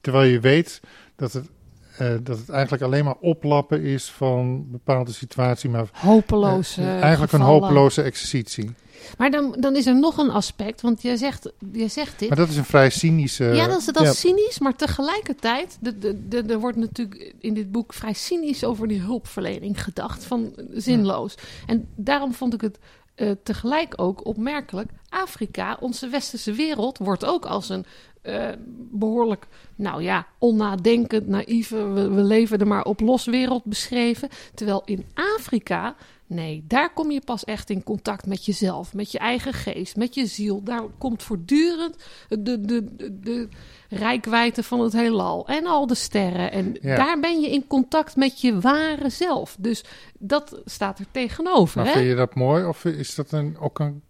Terwijl 0.01 0.29
je 0.31 0.39
weet 0.39 0.81
dat 1.15 1.33
het, 1.33 1.49
eh, 1.97 2.13
dat 2.21 2.37
het 2.37 2.49
eigenlijk 2.49 2.83
alleen 2.83 3.05
maar 3.05 3.15
oplappen 3.19 3.81
is 3.81 4.09
van 4.09 4.71
bepaalde 4.71 5.11
situatie, 5.11 5.69
maar 5.69 5.89
hopeloze 5.93 6.81
eh, 6.81 7.01
eigenlijk 7.01 7.31
een 7.31 7.41
hopeloze 7.41 8.01
exercitie. 8.01 8.75
Maar 9.17 9.31
dan, 9.31 9.55
dan 9.59 9.75
is 9.75 9.85
er 9.85 9.99
nog 9.99 10.17
een 10.17 10.29
aspect, 10.29 10.81
want 10.81 11.01
jij 11.01 11.15
zegt, 11.15 11.51
jij 11.71 11.87
zegt 11.87 12.19
dit. 12.19 12.27
Maar 12.27 12.37
dat 12.37 12.49
is 12.49 12.57
een 12.57 12.65
vrij 12.65 12.89
cynische. 12.89 13.43
ja, 13.43 13.67
dat 13.67 13.79
is, 13.79 13.85
dat 13.85 14.03
ja. 14.03 14.13
cynisch, 14.13 14.59
maar 14.59 14.75
tegelijkertijd, 14.75 15.77
de, 15.79 15.97
de, 15.97 16.27
de, 16.27 16.43
er 16.43 16.59
wordt 16.59 16.77
natuurlijk 16.77 17.33
in 17.39 17.53
dit 17.53 17.71
boek 17.71 17.93
vrij 17.93 18.13
cynisch 18.13 18.63
over 18.63 18.87
die 18.87 19.01
hulpverlening 19.01 19.83
gedacht, 19.83 20.23
van 20.23 20.53
eh, 20.55 20.65
zinloos. 20.73 21.35
En 21.65 21.87
daarom 21.95 22.33
vond 22.33 22.53
ik 22.53 22.61
het 22.61 22.79
eh, 23.15 23.31
tegelijk 23.43 23.93
ook 23.95 24.25
opmerkelijk. 24.25 24.91
Afrika, 25.09 25.77
onze 25.79 26.07
westerse 26.07 26.51
wereld, 26.51 26.97
wordt 26.97 27.25
ook 27.25 27.45
als 27.45 27.69
een 27.69 27.85
eh, 28.27 28.49
behoorlijk, 28.91 29.47
nou 29.75 30.03
ja, 30.03 30.27
onnadenkend, 30.37 31.27
naïeve, 31.27 31.87
we, 31.87 32.09
we 32.09 32.21
leven 32.23 32.59
er 32.59 32.67
maar 32.67 32.83
op 32.83 32.99
los 32.99 33.25
wereld 33.25 33.63
beschreven. 33.63 34.29
Terwijl 34.53 34.81
in 34.85 35.05
Afrika, 35.37 35.95
nee, 36.27 36.63
daar 36.67 36.93
kom 36.93 37.11
je 37.11 37.21
pas 37.25 37.43
echt 37.43 37.69
in 37.69 37.83
contact 37.83 38.25
met 38.25 38.45
jezelf, 38.45 38.93
met 38.93 39.11
je 39.11 39.17
eigen 39.19 39.53
geest, 39.53 39.95
met 39.95 40.15
je 40.15 40.25
ziel. 40.25 40.63
Daar 40.63 40.81
komt 40.97 41.23
voortdurend 41.23 41.95
de, 42.29 42.41
de, 42.41 42.61
de, 42.61 43.19
de 43.21 43.47
rijkwijde 43.89 44.63
van 44.63 44.79
het 44.79 44.93
heelal 44.93 45.47
en 45.47 45.65
al 45.65 45.87
de 45.87 45.95
sterren. 45.95 46.51
En 46.51 46.77
Ja. 46.81 46.95
daar 46.95 47.19
ben 47.19 47.39
je 47.41 47.49
in 47.51 47.67
contact 47.67 48.15
met 48.15 48.41
je 48.41 48.59
ware 48.59 49.09
zelf. 49.09 49.55
Dus 49.59 49.83
dat 50.19 50.61
staat 50.65 50.99
er 50.99 51.05
tegenover. 51.11 51.77
Maar 51.77 51.85
Hè? 51.85 51.91
vind 51.93 52.07
je 52.07 52.15
dat 52.15 52.35
mooi 52.35 52.65
of 52.65 52.85
is 52.85 53.15
dat 53.15 53.31
een, 53.31 53.57
ook 53.59 53.79
een. 53.79 54.01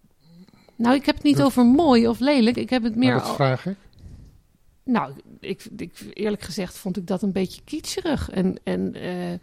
Nou, 0.75 0.95
ik 0.95 1.05
heb 1.05 1.15
het 1.15 1.23
niet 1.23 1.41
over 1.41 1.65
mooi 1.65 2.07
of 2.07 2.19
lelijk. 2.19 2.57
Ik 2.57 2.69
heb 2.69 2.83
het 2.83 2.95
meer. 2.95 3.13
Maar 3.15 3.23
dat 3.23 3.35
vraag 3.35 3.65
ik. 3.65 3.75
Nou, 4.87 5.13
ik, 5.39 5.67
ik, 5.77 6.11
eerlijk 6.13 6.41
gezegd 6.41 6.77
vond 6.77 6.97
ik 6.97 7.07
dat 7.07 7.21
een 7.21 7.31
beetje 7.31 7.61
kitscherig. 7.63 8.29
En, 8.29 8.59
en 8.63 8.93
eh, 8.93 9.39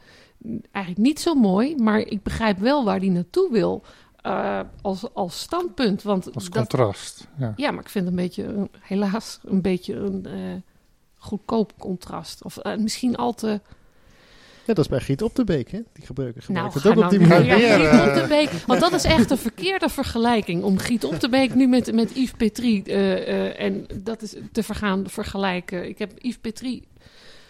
eigenlijk 0.71 1.07
niet 1.07 1.21
zo 1.21 1.35
mooi, 1.35 1.77
maar 1.77 1.99
ik 1.99 2.23
begrijp 2.23 2.59
wel 2.59 2.85
waar 2.85 2.99
hij 2.99 3.09
naartoe 3.09 3.49
wil 3.53 3.85
eh, 4.17 4.61
als, 4.83 5.15
als 5.15 5.41
standpunt. 5.41 6.03
Want 6.03 6.35
Als 6.35 6.45
dat, 6.45 6.53
contrast. 6.53 7.29
Ja. 7.39 7.53
ja, 7.57 7.71
maar 7.71 7.83
ik 7.83 7.89
vind 7.89 8.05
het 8.05 8.15
een 8.15 8.23
beetje, 8.23 8.69
helaas, 8.81 9.41
een 9.43 9.63
beetje 9.63 9.95
een 9.95 10.27
eh, 10.27 10.61
goedkoop 11.17 11.73
contrast. 11.79 12.45
Of 12.45 12.59
misschien 12.79 13.17
al 13.17 13.35
te... 13.35 13.61
Ja, 14.67 14.75
dat 14.75 14.85
is 14.85 14.89
bij 14.91 15.01
Giet 15.01 15.23
op 15.23 15.35
de 15.35 15.45
Beek, 15.45 15.71
hè? 15.71 15.81
Die 15.93 16.07
gebruiken 16.07 16.43
Nou, 16.53 16.71
gebruiken 16.71 17.05
het 17.05 17.13
ook 17.15 17.19
op 17.19 17.19
die 17.19 17.29
nou 17.29 17.41
manier. 17.49 17.55
niet- 17.57 17.65
ja, 17.67 17.79
Weer, 17.79 17.91
Giet 17.91 18.01
eh, 18.01 18.07
op 18.09 18.15
de 18.23 18.27
Beek. 18.29 18.51
Want 18.67 18.81
dat 18.81 18.93
is 18.93 19.05
echt 19.05 19.31
een 19.31 19.39
verkeerde 19.39 19.89
vergelijking. 19.89 20.63
Om 20.63 20.79
Giet 20.79 21.05
op 21.05 21.21
de 21.21 21.29
Beek 21.29 21.55
nu 21.55 21.67
met, 21.67 21.93
met 21.93 22.11
Yves 22.15 22.31
Petrie. 22.37 22.83
eh, 22.85 23.29
eh, 23.49 23.61
en 23.67 23.87
dat 24.03 24.23
is 24.23 24.35
te 24.53 24.63
vergaan 24.63 25.05
vergelijken. 25.09 25.89
Ik 25.89 25.99
heb 25.99 26.13
Yves 26.19 26.39
Petrie, 26.39 26.83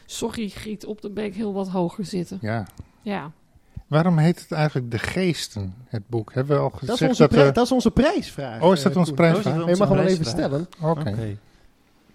sorry 0.06 0.48
Giet 0.48 0.86
op 0.86 1.00
de 1.02 1.10
Beek, 1.10 1.34
heel 1.34 1.52
wat 1.52 1.68
hoger 1.68 2.04
zitten. 2.04 2.38
ja. 2.40 2.66
Ja. 3.02 3.30
Waarom 3.86 4.18
heet 4.18 4.40
het 4.40 4.52
eigenlijk 4.52 4.90
De 4.90 4.98
Geesten, 4.98 5.74
het 5.88 6.02
boek? 6.08 6.32
Hebben 6.34 6.56
we 6.56 6.62
al 6.62 6.70
Dat 6.70 6.80
is, 6.82 6.88
gezegd 6.88 7.10
onze 7.10 7.22
dat... 7.22 7.30
pri- 7.30 7.42
we- 7.44 7.52
dat 7.52 7.64
is 7.64 7.72
onze 7.72 7.90
prijsvraag. 7.90 8.60
Oh, 8.62 8.72
is 8.72 8.82
dat 8.82 8.92
eh, 8.92 8.98
onze 8.98 9.12
prijsvraag? 9.12 9.54
Je 9.54 9.76
mag 9.76 9.88
hem 9.88 9.96
wel 9.96 10.06
even 10.06 10.24
stellen. 10.24 10.68
Oké. 10.82 11.00
Oké. 11.00 11.36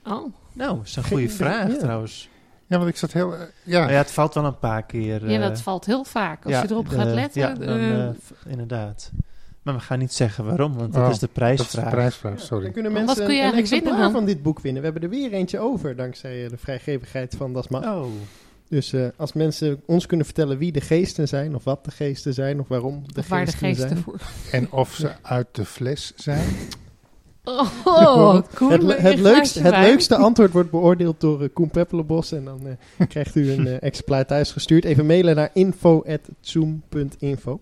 Oh. 0.06 0.34
Nou, 0.54 0.78
dat 0.78 0.86
is 0.86 0.96
een 0.96 1.04
goede 1.04 1.28
geen- 1.28 1.32
vraag 1.36 1.72
ja. 1.72 1.78
trouwens. 1.78 2.30
Ja, 2.70 2.78
want 2.78 2.90
ik 2.90 2.98
zat 2.98 3.12
heel... 3.14 3.34
eh, 3.36 3.40
ja, 3.64 3.90
ja, 3.90 3.98
het 3.98 4.12
valt 4.12 4.34
wel 4.34 4.46
een 4.46 4.60
paar 4.60 4.84
keer. 4.86 5.30
Ja, 5.30 5.42
eh, 5.42 5.48
dat 5.48 5.62
valt 5.62 5.86
heel 5.86 6.04
vaak. 6.04 6.44
Als 6.46 6.54
ja, 6.54 6.62
je 6.62 6.68
erop 6.72 6.90
de- 6.90 6.96
gaat 6.96 7.08
letten. 7.14 7.42
Ja, 7.42 7.54
dan, 7.54 7.78
eh, 7.80 8.52
inderdaad. 8.52 9.12
Maar 9.62 9.74
we 9.74 9.80
gaan 9.80 10.00
niet 10.00 10.14
zeggen 10.14 10.46
waarom, 10.46 10.74
want 10.78 10.96
Oh, 10.96 11.02
dat 11.02 11.12
is 11.14 11.20
de 11.20 11.30
dat 11.34 11.50
is 11.50 11.56
de 11.56 11.56
prijsvraag. 11.56 11.90
prijsvraag, 11.90 12.36
Dan 12.38 12.46
sorry. 12.46 12.72
kunnen 12.72 12.92
Wat 12.94 13.06
mensen 13.06 13.26
kun 13.26 13.36
je 13.36 13.44
een, 13.44 13.54
exemplaar 13.54 13.94
winnen 13.94 14.12
van 14.12 14.26
dit 14.26 14.42
boek 14.44 14.60
winnen. 14.60 14.82
We 14.82 14.90
hebben 14.92 15.10
er 15.10 15.16
weer 15.18 15.32
eentje 15.34 15.60
over, 15.60 15.96
dankzij 15.96 16.48
de 16.48 16.58
vrijgevigheid 16.58 17.36
van 17.38 17.54
Dasma. 17.54 17.96
Oh, 18.00 18.06
Dus 18.70 18.94
eh, 18.94 19.08
als 19.16 19.34
mensen 19.34 19.82
ons 19.86 20.06
kunnen 20.06 20.26
vertellen 20.26 20.58
wie 20.58 20.72
de 20.72 20.82
geesten 20.82 21.28
zijn, 21.28 21.56
of 21.56 21.64
wat 21.64 21.86
de 21.86 21.92
geesten 21.92 22.34
zijn, 22.34 22.60
of 22.60 22.68
waarom 22.68 23.04
de 23.06 23.20
of 23.20 23.28
waar 23.28 23.46
de 23.46 23.52
geesten 23.52 23.68
geesten 23.68 23.88
zijn. 23.90 24.04
voor... 24.04 24.20
En 24.52 24.72
of 24.72 24.94
ze 24.94 25.12
uit 25.22 25.48
de 25.52 25.66
fles 25.66 26.14
zijn. 26.16 26.46
Oh, 27.84 28.40
cool. 28.54 28.72
Het, 28.72 29.02
het, 29.02 29.20
leukste, 29.20 29.62
het 29.62 29.78
leukste 29.78 30.16
antwoord 30.16 30.52
wordt 30.52 30.72
beoordeeld 30.72 31.22
door 31.22 31.42
eh, 31.42 31.50
Koen 31.54 31.70
Peppelenbos. 31.70 32.32
En 32.32 32.46
dan 32.46 32.62
eh, 32.98 33.08
krijgt 33.08 33.36
u 33.36 33.52
een 33.52 33.68
eh, 33.78 33.82
exemplaar 33.82 34.26
thuisgestuurd. 34.26 34.86
Even 34.86 35.06
mailen 35.06 35.36
naar 35.36 35.50
info.zoom.info. 35.54 37.60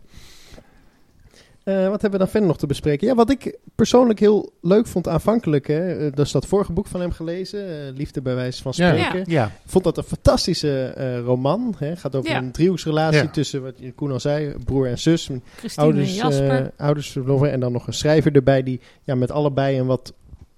Eh, 1.67 1.75
wat 1.89 2.01
hebben 2.01 2.11
we 2.11 2.17
dan 2.17 2.27
verder 2.27 2.47
nog 2.49 2.57
te 2.57 2.67
bespreken? 2.67 3.07
Ja, 3.07 3.15
wat 3.15 3.29
ik 3.29 3.57
persoonlijk 3.75 4.19
heel 4.19 4.51
leuk 4.61 4.87
vond 4.87 5.07
aanvankelijk. 5.07 5.67
Hè, 5.67 5.93
eh, 6.05 6.11
dat 6.15 6.25
is 6.25 6.31
dat 6.31 6.45
vorige 6.45 6.71
boek 6.71 6.87
van 6.87 6.99
hem 7.01 7.11
gelezen. 7.11 7.69
eh, 7.69 7.93
Liefde 7.95 8.21
bij 8.21 8.35
wijze 8.35 8.61
van 8.61 8.73
Ja. 8.75 8.87
spreken. 8.95 9.31
ja. 9.31 9.45
Ik 9.45 9.51
vond 9.65 9.83
dat 9.83 9.97
een 9.97 10.03
fantastische 10.03 10.83
eh, 10.85 11.19
roman. 11.19 11.75
Hè. 11.77 11.95
gaat 11.95 12.15
over 12.15 12.29
Ja. 12.29 12.37
een 12.37 12.51
driehoeksrelatie 12.51 13.21
Ja. 13.21 13.27
tussen, 13.27 13.61
wat 13.63 13.73
je- 13.77 13.91
Koen 13.93 14.11
al 14.11 14.19
zei, 14.19 14.53
broer 14.65 14.87
en 14.87 14.99
zus. 14.99 15.29
Christine 15.57 15.85
Ouders, 15.85 16.09
en 16.09 16.15
Jasper. 16.15 16.61
eh, 16.61 16.85
ouders 16.85 17.09
verloren. 17.11 17.51
En 17.51 17.59
dan 17.59 17.71
nog 17.71 17.87
een 17.87 17.93
schrijver 17.93 18.31
erbij 18.35 18.63
die 18.63 18.79
ja, 19.03 19.15
met 19.15 19.31
allebei 19.31 19.79
een 19.79 19.85
wat 19.85 20.13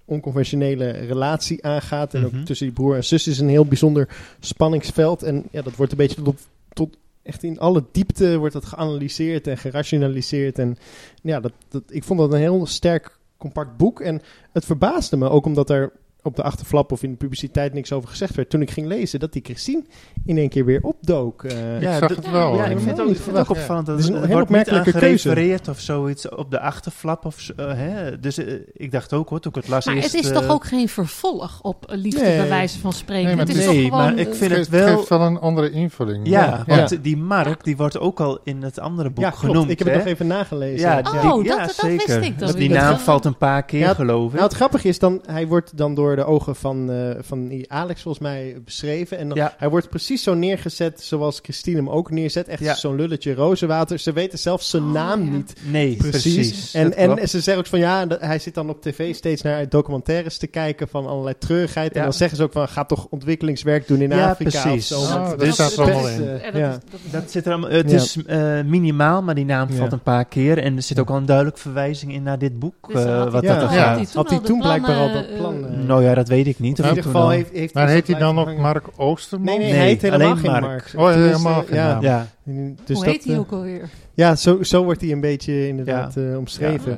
onconventionele 0.05 0.89
relatie 0.91 1.65
aangaat. 1.65 2.13
En 2.13 2.21
Mhm. 2.21 2.37
ook 2.39 2.45
tussen 2.45 2.65
die 2.65 2.75
broer 2.75 2.95
en 2.95 3.03
zus 3.03 3.27
is 3.27 3.39
een 3.39 3.49
heel 3.49 3.65
bijzonder 3.65 4.09
spanningsveld. 4.39 5.23
En 5.23 5.43
ja, 5.51 5.61
dat 5.61 5.75
wordt 5.75 5.91
een 5.91 5.97
beetje 5.97 6.21
tot, 6.21 6.39
tot 6.73 6.97
echt 7.23 7.43
in 7.43 7.59
alle 7.59 7.85
diepte 7.91 8.37
wordt 8.37 8.53
dat 8.53 8.65
geanalyseerd 8.65 9.47
en 9.47 9.57
gerationaliseerd. 9.57 10.59
En 10.59 10.77
ja, 11.21 11.39
dat, 11.39 11.53
dat, 11.67 11.83
ik 11.87 12.03
vond 12.03 12.19
dat 12.19 12.33
een 12.33 12.39
heel 12.39 12.65
sterk, 12.65 13.17
compact 13.37 13.77
boek. 13.77 14.01
En 14.01 14.21
het 14.51 14.65
verbaasde 14.65 15.17
me 15.17 15.29
ook 15.29 15.45
omdat 15.45 15.69
er 15.69 15.91
op 16.23 16.35
de 16.35 16.43
achterflap 16.43 16.91
of 16.91 17.03
in 17.03 17.11
de 17.11 17.17
publiciteit 17.17 17.73
niks 17.73 17.91
over 17.91 18.09
gezegd 18.09 18.35
werd. 18.35 18.49
Toen 18.49 18.61
ik 18.61 18.71
ging 18.71 18.87
lezen 18.87 19.19
dat 19.19 19.33
die 19.33 19.41
Christine 19.45 19.83
in 20.25 20.37
één 20.37 20.49
keer 20.49 20.65
weer 20.65 20.79
opdook. 20.81 21.43
eh. 21.43 21.81
Ik 21.81 21.87
zag 21.99 22.15
het 22.15 22.31
wel. 22.31 22.55
Ja, 22.55 22.65
ik 22.65 22.77
vind 22.79 22.89
het 22.89 22.99
ook, 23.01 23.05
vind 23.15 23.25
het 23.25 23.37
ook 23.37 23.49
opvallend 23.49 23.85
dat 23.85 23.95
Het 23.95 24.03
is 24.05 24.11
het, 24.11 24.15
een 24.15 24.21
er 24.21 24.27
heel 24.27 24.35
wordt 24.37 24.49
niet 24.51 24.59
opmerkelijke 24.67 24.99
keuze. 24.99 25.59
of 25.69 25.79
zoiets 25.79 26.29
op 26.29 26.51
de 26.51 26.59
achterflap. 26.59 27.25
Of 27.25 27.39
zo, 27.39 27.53
eh, 27.55 27.71
hè? 27.75 28.19
Dus 28.19 28.37
eh, 28.37 28.53
ik 28.73 28.91
dacht 28.91 29.13
ook 29.13 29.29
hoor, 29.29 29.39
toen 29.39 29.51
ik 29.51 29.57
het 29.61 29.67
las 29.67 29.85
Maar 29.85 29.95
eerst, 29.95 30.11
het 30.15 30.23
is 30.25 30.31
toch 30.31 30.47
ook 30.47 30.65
geen 30.65 30.89
vervolg 30.89 31.59
op 31.61 31.83
liefde 31.87 32.21
Nee. 32.21 32.37
bij 32.37 32.49
wijze 32.49 32.79
van 32.79 32.93
spreken. 32.93 33.25
Nee, 33.25 33.35
maar 33.35 33.45
het 33.45 33.55
is 33.55 33.65
nee, 33.65 33.75
toch 33.75 33.83
gewoon... 33.83 33.99
maar 33.99 34.17
ik 34.17 34.27
vind 34.35 34.39
het 34.39 34.51
geeft, 34.51 34.69
wel- 34.69 34.97
geeft 34.97 35.09
wel 35.09 35.21
een 35.21 35.39
andere 35.39 35.71
invulling. 35.71 36.27
Ja, 36.27 36.63
Ja. 36.67 36.75
want 36.75 37.03
die 37.03 37.17
Mark, 37.17 37.63
die 37.63 37.77
wordt 37.77 37.99
ook 37.99 38.19
al 38.19 38.39
in 38.43 38.61
het 38.63 38.79
andere 38.79 39.09
boek 39.09 39.23
ja, 39.23 39.29
klopt. 39.29 39.45
genoemd. 39.45 39.69
ik 39.69 39.79
heb 39.79 39.87
het 39.87 39.97
nog 39.97 40.05
even 40.05 40.27
nagelezen. 40.27 40.89
Ja, 40.89 40.97
Oh, 40.99 41.11
die- 41.11 41.21
dat- 41.21 41.75
ja, 41.81 41.87
wist 41.87 42.09
ik 42.09 42.39
dan 42.39 42.51
die 42.55 42.69
naam 42.69 42.97
valt 42.97 43.25
een 43.25 43.37
paar 43.37 43.63
keer, 43.63 43.79
Ja, 43.79 43.93
geloof 43.93 44.25
ik. 44.27 44.31
Nou, 44.33 44.43
het 44.43 44.53
grappige 44.55 44.87
is 44.87 44.99
dan, 44.99 45.21
hij 45.25 45.47
wordt 45.47 45.77
dan 45.77 45.93
door 45.93 46.08
de 46.15 46.25
ogen 46.25 46.55
van, 46.55 46.91
eh, 46.91 47.09
van 47.21 47.47
die 47.47 47.71
Alex 47.71 48.01
volgens 48.01 48.23
mij 48.23 48.57
beschreven. 48.65 49.17
En 49.17 49.27
dan, 49.29 49.37
Ja. 49.37 49.53
hij 49.57 49.69
wordt 49.69 49.89
precies 49.89 50.23
zo 50.23 50.33
neergezet 50.33 51.01
zoals 51.01 51.39
Christine 51.43 51.77
hem 51.77 51.89
ook 51.89 52.11
neerzet. 52.11 52.47
Echt 52.47 52.59
Ja. 52.63 52.75
zo'n 52.75 52.95
lulletje 52.95 53.33
rozenwater. 53.33 53.99
Ze 53.99 54.13
weten 54.13 54.39
zelfs 54.39 54.69
zijn 54.69 54.83
Oh, 54.83 54.91
naam 54.91 55.23
ja. 55.25 55.31
niet 55.31 55.53
nee, 55.71 55.95
precies. 55.95 56.33
precies. 56.33 56.73
En, 56.73 56.95
en 56.97 57.27
ze 57.29 57.39
zeggen 57.41 57.57
ook 57.63 57.69
van 57.69 57.79
ja, 57.79 58.05
hij 58.19 58.39
zit 58.39 58.53
dan 58.53 58.69
op 58.69 58.81
tv 58.81 59.15
steeds 59.15 59.41
naar 59.41 59.69
documentaires 59.69 60.37
te 60.37 60.47
kijken 60.47 60.87
van 60.87 61.07
allerlei 61.07 61.35
treurigheid. 61.37 61.91
En 61.91 61.97
Ja. 61.97 62.03
dan 62.03 62.13
zeggen 62.13 62.37
ze 62.37 62.43
ook 62.43 62.51
van 62.51 62.67
ga 62.67 62.85
toch 62.85 63.07
ontwikkelingswerk 63.09 63.87
doen 63.87 64.01
in 64.01 64.09
Ja, 64.09 64.29
Afrika 64.29 64.61
precies. 64.61 64.91
of 64.91 65.03
zo. 65.07 65.15
Oh, 65.17 65.37
dat 65.37 65.53
staat 65.53 65.71
er 65.71 65.81
allemaal 65.83 66.03
best, 66.03 66.17
in. 66.19 66.25
dat 66.25 66.53
ja. 66.55 66.69
dat 66.69 66.99
Dat 67.11 67.31
zit 67.31 67.45
er 67.45 67.51
allemaal, 67.51 67.69
het 67.69 67.89
Ja. 67.91 67.95
is 67.97 68.17
eh, 68.25 68.61
minimaal, 68.65 69.21
maar 69.21 69.35
die 69.35 69.45
naam 69.45 69.67
Ja. 69.69 69.75
valt 69.75 69.91
een 69.91 70.01
paar 70.03 70.25
keer. 70.25 70.57
En 70.57 70.75
er 70.75 70.81
zit 70.81 70.99
ook 70.99 71.09
al 71.09 71.17
een 71.17 71.25
duidelijke 71.25 71.59
verwijzing 71.59 72.13
in 72.13 72.23
naar 72.23 72.39
dit 72.39 72.59
boek. 72.59 72.93
Dus 72.93 73.03
eh, 73.03 73.09
had 73.17 73.21
hij 73.23 73.31
wat 73.31 73.43
Ja. 73.43 73.49
dat 73.49 73.59
toen 73.59 73.69
er 73.69 73.75
Ja. 73.75 74.05
had 74.13 74.29
hij 74.29 74.39
toen 74.39 74.59
blijkbaar 74.59 74.95
al 74.97 75.13
dat 75.13 75.35
plan, 75.37 75.85
eh, 75.99 76.05
eh, 76.05 76.15
Nou 76.15 76.17
ja, 76.17 76.23
dat 76.23 76.27
weet 76.27 76.47
ik 76.47 76.59
niet. 76.59 76.79
In 76.79 76.87
ieder 76.87 77.03
geval 77.03 77.21
al- 77.21 77.29
heeft, 77.29 77.51
heeft 77.51 77.73
Maar 77.73 77.85
hij 77.85 77.93
heet 77.93 78.07
hij 78.07 78.19
dan 78.19 78.39
ook 78.39 78.45
hangen. 78.45 78.61
Mark 78.61 78.85
Oosterman? 78.95 79.45
Nee, 79.45 79.57
nee, 79.57 79.67
Nee, 79.67 79.77
hij 79.77 79.87
heet 79.87 80.01
helemaal 80.01 80.27
alleen 80.27 80.37
geen 80.41 80.51
Mark. 80.51 80.63
Mark. 80.63 80.83
Oh, 80.95 81.11
Tenminste, 81.11 81.37
helemaal 81.37 81.63
geen 81.63 81.75
ja. 81.77 81.93
naam. 81.93 82.01
Ja, 82.03 82.27
Dus 82.43 82.95
Hoe 82.95 83.05
dat, 83.05 83.13
heet 83.13 83.23
hij 83.23 83.33
eh, 83.33 83.39
ook 83.39 83.51
alweer? 83.51 83.89
Ja, 84.13 84.35
zo, 84.35 84.63
zo 84.63 84.83
wordt 84.83 85.01
hij 85.01 85.11
een 85.11 85.21
beetje 85.21 85.67
inderdaad 85.67 86.17
eh, 86.17 86.37
omschreven. 86.37 86.91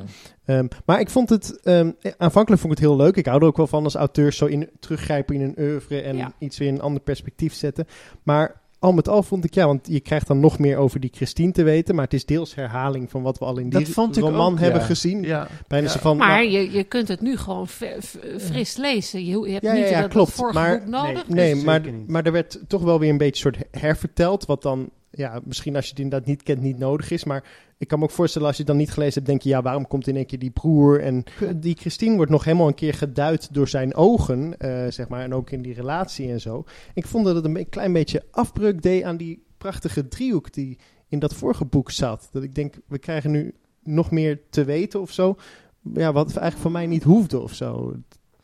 Ja. 0.45 0.55
Ehm, 0.55 0.67
maar 0.85 0.99
ik 0.99 1.09
vond 1.09 1.29
het, 1.29 1.59
ehm, 1.63 1.91
eh, 2.01 2.11
aanvankelijk 2.17 2.61
vond 2.61 2.73
ik 2.73 2.79
het 2.79 2.87
heel 2.87 2.97
leuk. 2.97 3.15
Ik 3.15 3.25
hou 3.25 3.41
er 3.41 3.47
ook 3.47 3.57
wel 3.57 3.67
van 3.67 3.83
als 3.83 3.95
auteurs 3.95 4.37
zo 4.37 4.45
in, 4.45 4.69
teruggrijpen 4.79 5.35
in 5.35 5.41
een 5.41 5.55
oeuvre 5.59 6.01
en 6.01 6.17
Ja. 6.17 6.31
iets 6.39 6.57
weer 6.57 6.67
in 6.67 6.73
een 6.73 6.81
ander 6.81 7.01
perspectief 7.01 7.53
zetten. 7.53 7.85
Maar 8.23 8.60
al 8.81 8.91
met 8.93 9.07
al 9.09 9.23
vond 9.23 9.43
ik, 9.45 9.53
ja, 9.53 9.65
want 9.65 9.87
je 9.87 9.99
krijgt 9.99 10.27
dan 10.27 10.39
nog 10.39 10.59
meer 10.59 10.77
over 10.77 10.99
die 10.99 11.09
Christine 11.13 11.51
te 11.51 11.63
weten. 11.63 11.95
Maar 11.95 12.03
het 12.03 12.13
is 12.13 12.25
deels 12.25 12.55
herhaling 12.55 13.09
van 13.09 13.21
wat 13.21 13.37
we 13.39 13.45
al 13.45 13.57
in 13.57 13.69
die 13.69 13.87
Dat 13.95 14.17
roman 14.17 14.51
ook, 14.53 14.59
hebben 14.59 14.79
ja. 14.79 14.85
gezien. 14.85 15.21
ja. 15.23 15.47
Bijna 15.67 15.87
Ja. 15.87 15.99
van, 15.99 16.17
Maar 16.17 16.27
nou, 16.43 16.49
je, 16.49 16.71
je 16.71 16.83
kunt 16.83 17.07
het 17.07 17.21
nu 17.21 17.37
gewoon 17.37 17.67
fris 18.39 18.77
lezen. 18.77 19.25
Je, 19.25 19.39
je 19.39 19.51
hebt 19.51 19.63
Ja, 19.63 19.73
niet 19.73 19.83
ja, 19.83 19.89
ja, 19.89 20.01
dat, 20.01 20.09
klopt. 20.09 20.27
dat 20.27 20.35
vorige 20.35 20.59
Maar- 20.59 20.79
boek 20.79 20.87
nodig. 20.87 21.27
nee, 21.27 21.45
nee, 21.45 21.53
dus 21.53 21.63
maar, 21.63 21.81
maar 22.07 22.25
er 22.25 22.31
werd 22.31 22.59
toch 22.67 22.81
wel 22.81 22.99
weer 22.99 23.09
een 23.09 23.17
beetje 23.17 23.41
soort 23.41 23.57
herverteld. 23.71 24.45
Wat 24.45 24.61
dan, 24.61 24.89
ja, 25.11 25.41
misschien 25.43 25.75
als 25.75 25.85
je 25.85 25.91
het 25.91 25.99
inderdaad 25.99 26.27
niet 26.27 26.43
kent, 26.43 26.61
niet 26.61 26.77
nodig 26.77 27.11
is. 27.11 27.23
Maar 27.23 27.43
ik 27.77 27.87
kan 27.87 27.99
me 27.99 28.05
ook 28.05 28.11
voorstellen, 28.11 28.47
als 28.47 28.57
je 28.57 28.63
het 28.63 28.71
dan 28.71 28.81
niet 28.81 28.91
gelezen 28.91 29.13
hebt, 29.13 29.25
denk 29.25 29.41
je, 29.41 29.49
ja, 29.49 29.61
waarom 29.61 29.87
komt 29.87 30.07
in 30.07 30.15
één 30.15 30.25
keer 30.25 30.39
die 30.39 30.51
broer? 30.51 31.01
En 31.01 31.23
die 31.55 31.75
Christine 31.75 32.15
wordt 32.15 32.31
nog 32.31 32.43
helemaal 32.43 32.67
een 32.67 32.73
keer 32.73 32.93
geduid 32.93 33.53
door 33.53 33.67
zijn 33.67 33.95
ogen, 33.95 34.57
eh, 34.57 34.91
zeg 34.91 35.07
maar. 35.07 35.21
En 35.21 35.33
ook 35.33 35.49
in 35.49 35.61
die 35.61 35.73
relatie 35.73 36.31
en 36.31 36.41
zo. 36.41 36.63
Ik 36.93 37.07
vond 37.07 37.25
dat 37.25 37.35
het 37.35 37.45
een 37.45 37.69
klein 37.69 37.93
beetje 37.93 38.23
afbreuk 38.31 38.81
deed 38.81 39.03
aan 39.03 39.17
die 39.17 39.43
prachtige 39.57 40.07
driehoek 40.07 40.53
die 40.53 40.77
in 41.07 41.19
dat 41.19 41.33
vorige 41.33 41.65
boek 41.65 41.91
zat. 41.91 42.29
Dat 42.31 42.43
ik 42.43 42.55
denk, 42.55 42.75
we 42.87 42.97
krijgen 42.97 43.31
nu 43.31 43.53
nog 43.83 44.11
meer 44.11 44.39
te 44.49 44.63
weten 44.63 45.01
of 45.01 45.11
zo. 45.11 45.35
Ja, 45.93 46.11
wat 46.11 46.27
eigenlijk 46.27 46.57
voor 46.57 46.71
mij 46.71 46.85
niet 46.85 47.03
hoefde 47.03 47.39
of 47.39 47.53
zo. 47.53 47.95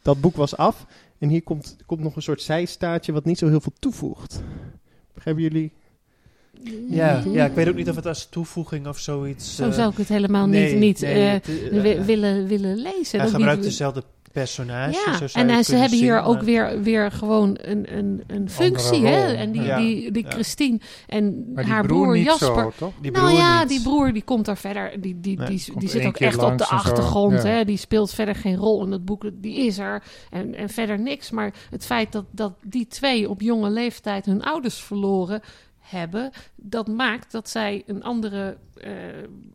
Dat 0.01 0.21
boek 0.21 0.35
was 0.35 0.57
af. 0.57 0.85
En 1.17 1.29
hier 1.29 1.43
komt, 1.43 1.75
komt 1.85 2.01
nog 2.01 2.15
een 2.15 2.21
soort 2.21 2.41
zijstaartje 2.41 3.11
wat 3.11 3.25
niet 3.25 3.37
zo 3.37 3.47
heel 3.47 3.61
veel 3.61 3.73
toevoegt. 3.79 4.43
Begrijpen 5.13 5.43
jullie? 5.43 5.73
Ja, 6.89 7.23
ja, 7.31 7.45
ik 7.45 7.53
weet 7.53 7.67
ook 7.69 7.75
niet 7.75 7.89
of 7.89 7.95
het 7.95 8.05
als 8.05 8.27
toevoeging 8.29 8.87
of 8.87 8.99
zoiets... 8.99 9.55
Zo 9.55 9.65
eh, 9.67 9.71
zou 9.73 9.91
ik 9.91 9.97
het 9.97 10.07
helemaal 10.07 10.47
nee, 10.47 10.71
niet, 10.71 10.79
niet 10.79 11.01
nee, 11.01 11.13
eh, 11.13 11.35
eh, 11.35 11.41
wi- 11.83 12.03
willen, 12.05 12.47
willen 12.47 12.75
lezen. 12.75 13.19
Hij 13.19 13.29
gebruikt 13.29 13.55
niet- 13.61 13.69
dezelfde 13.69 14.03
personages. 14.31 15.03
Ja, 15.05 15.27
zo 15.27 15.39
en 15.39 15.63
ze 15.65 15.75
hebben 15.75 15.97
hier 15.97 16.21
ook 16.21 16.41
weer, 16.41 16.81
weer 16.81 17.11
gewoon 17.11 17.57
een, 17.61 17.97
een, 17.97 18.23
een 18.27 18.49
functie. 18.49 19.05
Hè? 19.05 19.33
En 19.33 19.51
die, 19.51 19.61
ja. 19.61 19.77
die, 19.77 20.11
die 20.11 20.23
Ja. 20.23 20.29
Christine 20.29 20.79
en 21.07 21.51
Maar 21.53 21.65
haar 21.65 21.85
broer, 21.85 22.01
broer, 22.01 22.15
niet 22.15 22.25
Jasper. 22.25 22.47
zo, 22.47 22.71
toch? 22.77 22.93
Die 23.01 23.11
nou 23.11 23.25
broer 23.27 23.39
ja, 23.39 23.59
niet. 23.59 23.69
die 23.69 23.81
broer 23.81 24.13
die 24.13 24.21
komt 24.21 24.45
daar 24.45 24.57
verder. 24.57 25.01
Die, 25.01 25.19
die, 25.19 25.37
Nee, 25.37 25.47
die, 25.47 25.63
die 25.77 25.89
zit 25.89 26.05
ook 26.05 26.17
echt 26.17 26.43
op 26.43 26.57
de 26.57 26.65
achtergrond. 26.65 27.43
ja. 27.43 27.49
Hè? 27.49 27.65
Die 27.65 27.77
speelt 27.77 28.11
verder 28.13 28.35
geen 28.35 28.55
rol 28.55 28.85
in 28.85 28.91
het 28.91 29.05
boek. 29.05 29.23
Die 29.33 29.55
is 29.65 29.77
er. 29.77 30.03
En, 30.29 30.55
en 30.55 30.69
verder 30.69 30.99
niks. 30.99 31.31
Maar 31.31 31.53
het 31.69 31.85
feit 31.85 32.11
dat, 32.11 32.25
dat 32.31 32.53
die 32.61 32.87
twee 32.87 33.29
op 33.29 33.41
jonge 33.41 33.69
leeftijd 33.69 34.25
hun 34.25 34.43
ouders 34.43 34.75
verloren 34.81 35.41
hebben, 35.89 36.31
dat 36.55 36.87
maakt 36.87 37.31
dat 37.31 37.49
zij 37.49 37.83
een 37.85 38.03
andere, 38.03 38.57
eh, 38.73 38.91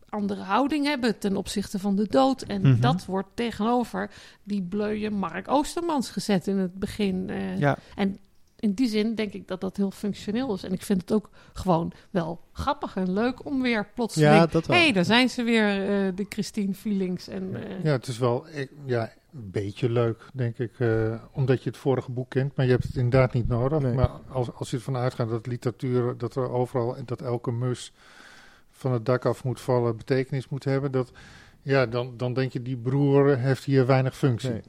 andere 0.09 0.41
houding 0.41 0.85
hebben 0.85 1.19
ten 1.19 1.35
opzichte 1.37 1.79
van 1.79 1.95
de 1.95 2.07
dood. 2.09 2.41
En 2.41 2.61
Mhm. 2.61 2.79
dat 2.81 3.05
wordt 3.05 3.29
tegenover 3.33 4.09
die 4.43 4.61
bleuye 4.61 5.09
Mark 5.09 5.47
Oostermans 5.47 6.09
gezet 6.09 6.47
in 6.47 6.57
het 6.57 6.73
begin. 6.79 7.29
eh. 7.29 7.57
Ja. 7.59 7.77
En 7.95 8.17
in 8.63 8.73
die 8.73 8.87
zin 8.87 9.15
denk 9.15 9.33
ik 9.33 9.47
dat 9.47 9.61
dat 9.61 9.77
heel 9.77 9.91
functioneel 9.91 10.53
is. 10.53 10.63
En 10.63 10.71
ik 10.73 10.81
vind 10.81 11.01
het 11.01 11.11
ook 11.11 11.29
gewoon 11.53 11.91
wel 12.09 12.39
grappig 12.51 12.95
en 12.95 13.13
leuk 13.13 13.45
om 13.45 13.61
weer 13.61 13.87
plotseling... 13.95 14.33
Ja, 14.33 14.45
dat 14.45 14.65
wel. 14.65 14.77
Hé, 14.77 14.83
hey, 14.83 14.91
daar 14.91 15.05
zijn 15.05 15.29
ze 15.29 15.43
weer, 15.43 15.67
eh, 15.81 16.15
de 16.15 16.25
Christine 16.29 16.73
Feelings. 16.73 17.27
En, 17.27 17.55
eh, 17.55 17.83
Ja, 17.83 17.91
het 17.91 18.07
is 18.07 18.17
wel 18.17 18.45
ik- 18.53 18.71
ja, 18.85 19.11
een 19.33 19.51
beetje 19.51 19.89
leuk, 19.89 20.25
denk 20.33 20.57
ik. 20.57 20.79
eh, 20.79 21.13
omdat 21.31 21.63
je 21.63 21.69
het 21.69 21.77
vorige 21.77 22.11
boek 22.11 22.29
kent, 22.29 22.55
maar 22.55 22.65
je 22.65 22.71
hebt 22.71 22.83
het 22.83 22.95
inderdaad 22.95 23.33
niet 23.33 23.47
nodig. 23.47 23.79
Nee. 23.79 23.93
Maar 23.93 24.09
als, 24.29 24.53
als 24.53 24.69
je 24.69 24.77
ervan 24.77 24.95
uitgaat 24.97 25.29
dat 25.29 25.47
literatuur, 25.47 26.17
dat 26.17 26.35
er 26.35 26.49
overal, 26.49 26.95
dat 27.05 27.21
elke 27.21 27.51
mus 27.51 27.93
van 28.71 28.91
het 28.91 29.05
dak 29.05 29.25
af 29.25 29.43
moet 29.43 29.61
vallen, 29.61 29.97
betekenis 29.97 30.49
moet 30.49 30.63
hebben, 30.63 30.91
dat, 30.91 31.11
ja, 31.61 31.85
dan, 31.85 32.13
dan 32.17 32.33
denk 32.33 32.51
je, 32.53 32.61
die 32.61 32.77
broer 32.77 33.37
heeft 33.37 33.63
hier 33.63 33.85
weinig 33.85 34.17
functie. 34.17 34.49
Nee. 34.49 34.61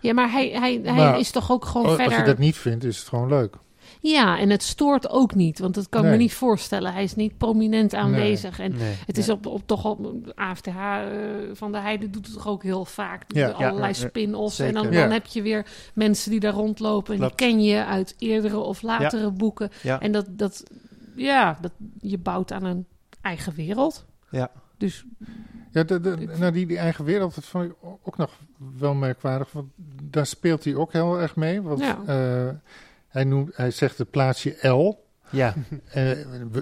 Ja, 0.00 0.12
maar 0.12 0.30
hij, 0.30 0.48
hij, 0.48 0.80
hij 0.84 0.92
Maar 0.94 1.18
is 1.18 1.30
toch 1.30 1.50
ook 1.50 1.64
gewoon 1.64 1.86
Als 1.86 1.96
verder... 1.96 2.18
je 2.18 2.24
dat 2.24 2.38
niet 2.38 2.56
vindt, 2.56 2.84
is 2.84 2.98
het 2.98 3.08
gewoon 3.08 3.28
leuk. 3.28 3.56
Ja, 4.00 4.38
en 4.38 4.50
het 4.50 4.62
stoort 4.62 5.08
ook 5.10 5.34
niet. 5.34 5.58
Want 5.58 5.74
dat 5.74 5.88
kan 5.88 6.04
ik 6.04 6.10
me 6.10 6.16
niet 6.16 6.34
voorstellen. 6.34 6.92
Hij 6.92 7.02
is 7.02 7.14
niet 7.14 7.36
prominent 7.38 7.94
aanwezig. 7.94 8.58
En 8.58 8.76
Nee. 8.76 8.94
het 9.06 9.18
is 9.18 9.28
op, 9.28 9.46
op 9.46 9.62
toch 9.66 9.84
op 9.84 10.00
AFTH 10.34 10.66
eh, 10.66 11.04
van 11.52 11.72
de 11.72 11.78
Heide 11.78 12.10
doet 12.10 12.26
het 12.26 12.34
toch 12.34 12.48
ook 12.48 12.62
heel 12.62 12.84
vaak. 12.84 13.22
Ja. 13.28 13.48
allerlei 13.50 13.86
Ja, 13.86 13.92
spin-offs. 13.92 14.58
En 14.58 14.74
dan, 14.74 14.82
dan 14.84 14.92
Ja. 14.92 15.08
heb 15.10 15.26
je 15.26 15.42
weer 15.42 15.66
mensen 15.94 16.30
die 16.30 16.40
daar 16.40 16.52
rondlopen. 16.52 17.12
En 17.12 17.18
Klopt. 17.20 17.38
die 17.38 17.48
ken 17.48 17.62
je 17.62 17.84
uit 17.84 18.14
eerdere 18.18 18.58
of 18.58 18.82
latere 18.82 19.30
boeken. 19.30 19.70
Ja. 19.82 20.00
En 20.00 20.12
dat, 20.12 20.26
dat, 20.30 20.62
ja, 21.16 21.58
dat, 21.60 21.72
je 22.00 22.18
bouwt 22.18 22.52
aan 22.52 22.64
een 22.64 22.86
eigen 23.20 23.54
wereld. 23.54 24.04
Ja. 24.30 24.50
Dus 24.78 25.04
Ja, 25.76 25.82
de, 25.82 26.00
de, 26.00 26.16
nou, 26.38 26.52
die, 26.52 26.66
die 26.66 26.78
eigen 26.78 27.04
wereld, 27.04 27.34
dat 27.34 27.44
vond 27.44 27.64
ik 27.64 27.72
ook 28.02 28.16
nog 28.16 28.30
wel 28.78 28.94
merkwaardig. 28.94 29.52
Want 29.52 29.66
daar 30.02 30.26
speelt 30.26 30.64
hij 30.64 30.74
ook 30.74 30.92
heel 30.92 31.20
erg 31.20 31.36
mee. 31.36 31.62
Want 31.62 31.80
Ja. 31.80 31.98
eh, 32.06 32.54
hij, 33.08 33.24
noemt, 33.24 33.56
hij 33.56 33.70
zegt 33.70 33.98
het 33.98 34.10
plaatsje 34.10 34.68
L. 34.68 35.04
Ja, 35.30 35.54
Eh, 35.92 36.10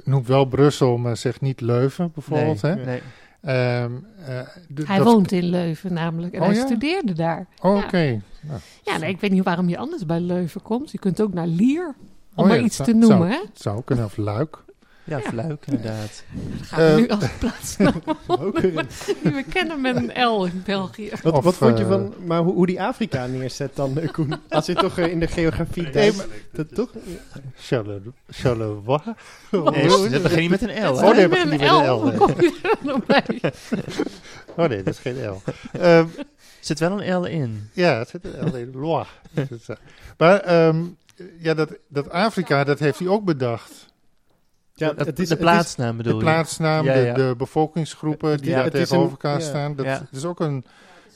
noemt 0.04 0.26
wel 0.26 0.44
Brussel, 0.44 0.96
maar 0.96 1.16
zegt 1.16 1.40
niet 1.40 1.60
Leuven 1.60 2.10
bijvoorbeeld. 2.14 2.62
nee, 2.62 2.72
Hè? 2.76 2.84
nee. 2.84 3.00
Ehm, 3.40 3.92
eh, 4.26 4.40
de- 4.68 4.86
hij 4.86 4.98
dat- 4.98 5.06
woont 5.06 5.32
in 5.32 5.44
Leuven 5.44 5.92
namelijk. 5.92 6.34
En 6.34 6.40
Oh, 6.40 6.46
hij 6.46 6.56
ja? 6.56 6.64
studeerde 6.66 7.12
daar. 7.12 7.46
Oh, 7.60 7.76
ja. 7.78 7.84
Oké. 7.84 8.20
Nou, 8.40 8.60
Ja, 8.82 8.96
nee, 8.98 9.08
ik 9.10 9.20
weet 9.20 9.30
niet 9.30 9.44
waarom 9.44 9.68
je 9.68 9.78
anders 9.78 10.06
bij 10.06 10.20
Leuven 10.20 10.62
komt. 10.62 10.90
Je 10.90 10.98
kunt 10.98 11.20
ook 11.20 11.32
naar 11.32 11.46
Lier. 11.46 11.86
Om 11.86 12.42
Oh 12.44 12.46
maar 12.48 12.56
ja, 12.58 12.62
iets 12.64 12.76
zou- 12.76 12.88
te 12.88 12.94
noemen, 12.94 13.18
zou- 13.18 13.30
hè? 13.30 13.40
het 13.52 13.60
zou 13.60 13.82
kunnen, 13.84 14.04
of 14.04 14.16
Luik. 14.16 14.64
Ja, 15.06 15.20
Fluik 15.20 15.66
inderdaad. 15.66 16.22
Dan 16.32 16.64
gaan 16.64 16.80
we 16.80 16.90
Eh, 16.90 16.96
nu 16.96 17.08
als 17.08 17.24
plaatsnaam 17.38 18.02
weer- 18.60 18.86
die 19.22 19.32
we 19.32 19.44
kennen 19.48 19.80
met 19.80 19.96
een 19.96 20.22
L 20.26 20.44
in 20.44 20.62
België. 20.66 21.10
Wat, 21.22 21.32
Of, 21.32 21.44
wat 21.44 21.54
vond 21.54 21.78
je 21.78 21.84
eh, 21.84 21.90
van, 21.90 22.14
maar 22.26 22.40
hoe, 22.42 22.52
hoe 22.52 22.66
die 22.66 22.82
Afrika 22.82 23.26
neerzet 23.26 23.76
dan, 23.76 23.98
eh, 23.98 24.12
Koen? 24.12 24.34
Als 24.48 24.66
je 24.66 24.74
toch 24.74 24.98
in 24.98 25.20
de 25.20 25.26
geografie 25.26 25.82
Nee, 25.88 26.12
dat 26.52 26.74
toch? 26.74 26.90
Charleroi. 28.30 29.00
Nee, 29.50 30.08
dat 30.08 30.22
begint 30.22 30.40
niet 30.40 30.50
met 30.50 30.62
een 30.62 30.86
L? 30.86 30.92
Oh, 30.92 31.00
nee, 31.10 31.22
is 31.24 31.28
begint 31.28 31.50
niet 31.50 31.60
een 31.60 31.66
met 31.68 31.78
een 31.80 31.86
L. 31.90 32.00
Hoe 32.00 32.12
kom 32.14 32.30
je 32.40 32.78
er 32.86 33.00
bij? 33.06 33.52
Oh 34.56 34.68
nee, 34.68 34.82
dat 34.82 34.94
is 34.94 34.98
geen 34.98 35.26
L. 35.28 35.42
Ehm, 35.72 36.06
Zit 36.60 36.78
wel 36.78 37.02
een 37.02 37.20
L 37.20 37.24
in. 37.24 37.68
ja, 37.72 37.98
het 37.98 38.08
zit 38.08 38.24
een 38.24 38.50
L 38.50 38.54
in. 38.56 38.70
Loire. 38.74 39.08
Dat 39.32 39.50
is, 39.50 39.66
maar 40.18 40.40
ehm, 40.40 40.82
ja, 41.38 41.54
dat, 41.54 41.70
dat 41.88 42.10
Afrika, 42.10 42.64
dat 42.64 42.78
heeft 42.78 42.98
hij 42.98 43.08
ook 43.08 43.24
bedacht. 43.24 43.92
Ja, 44.76 44.92
de, 44.92 45.04
het 45.04 45.18
is, 45.18 45.28
de 45.28 45.36
plaatsnaam 45.36 45.96
bedoel 45.96 46.12
de 46.12 46.18
je? 46.18 46.24
plaatsnaam, 46.24 46.84
Ja, 46.84 46.94
de, 46.94 47.00
ja. 47.00 47.14
de 47.14 47.34
bevolkingsgroepen 47.38 48.38
die 48.38 48.50
Ja, 48.50 48.56
daar 48.62 48.70
tegenover 48.70 49.04
een- 49.04 49.10
elkaar 49.10 49.38
ja. 49.40 49.44
staan. 49.46 49.76
Dat 49.76 49.86
Ja. 49.86 50.06
is 50.12 50.24
ook 50.24 50.40
een 50.40 50.64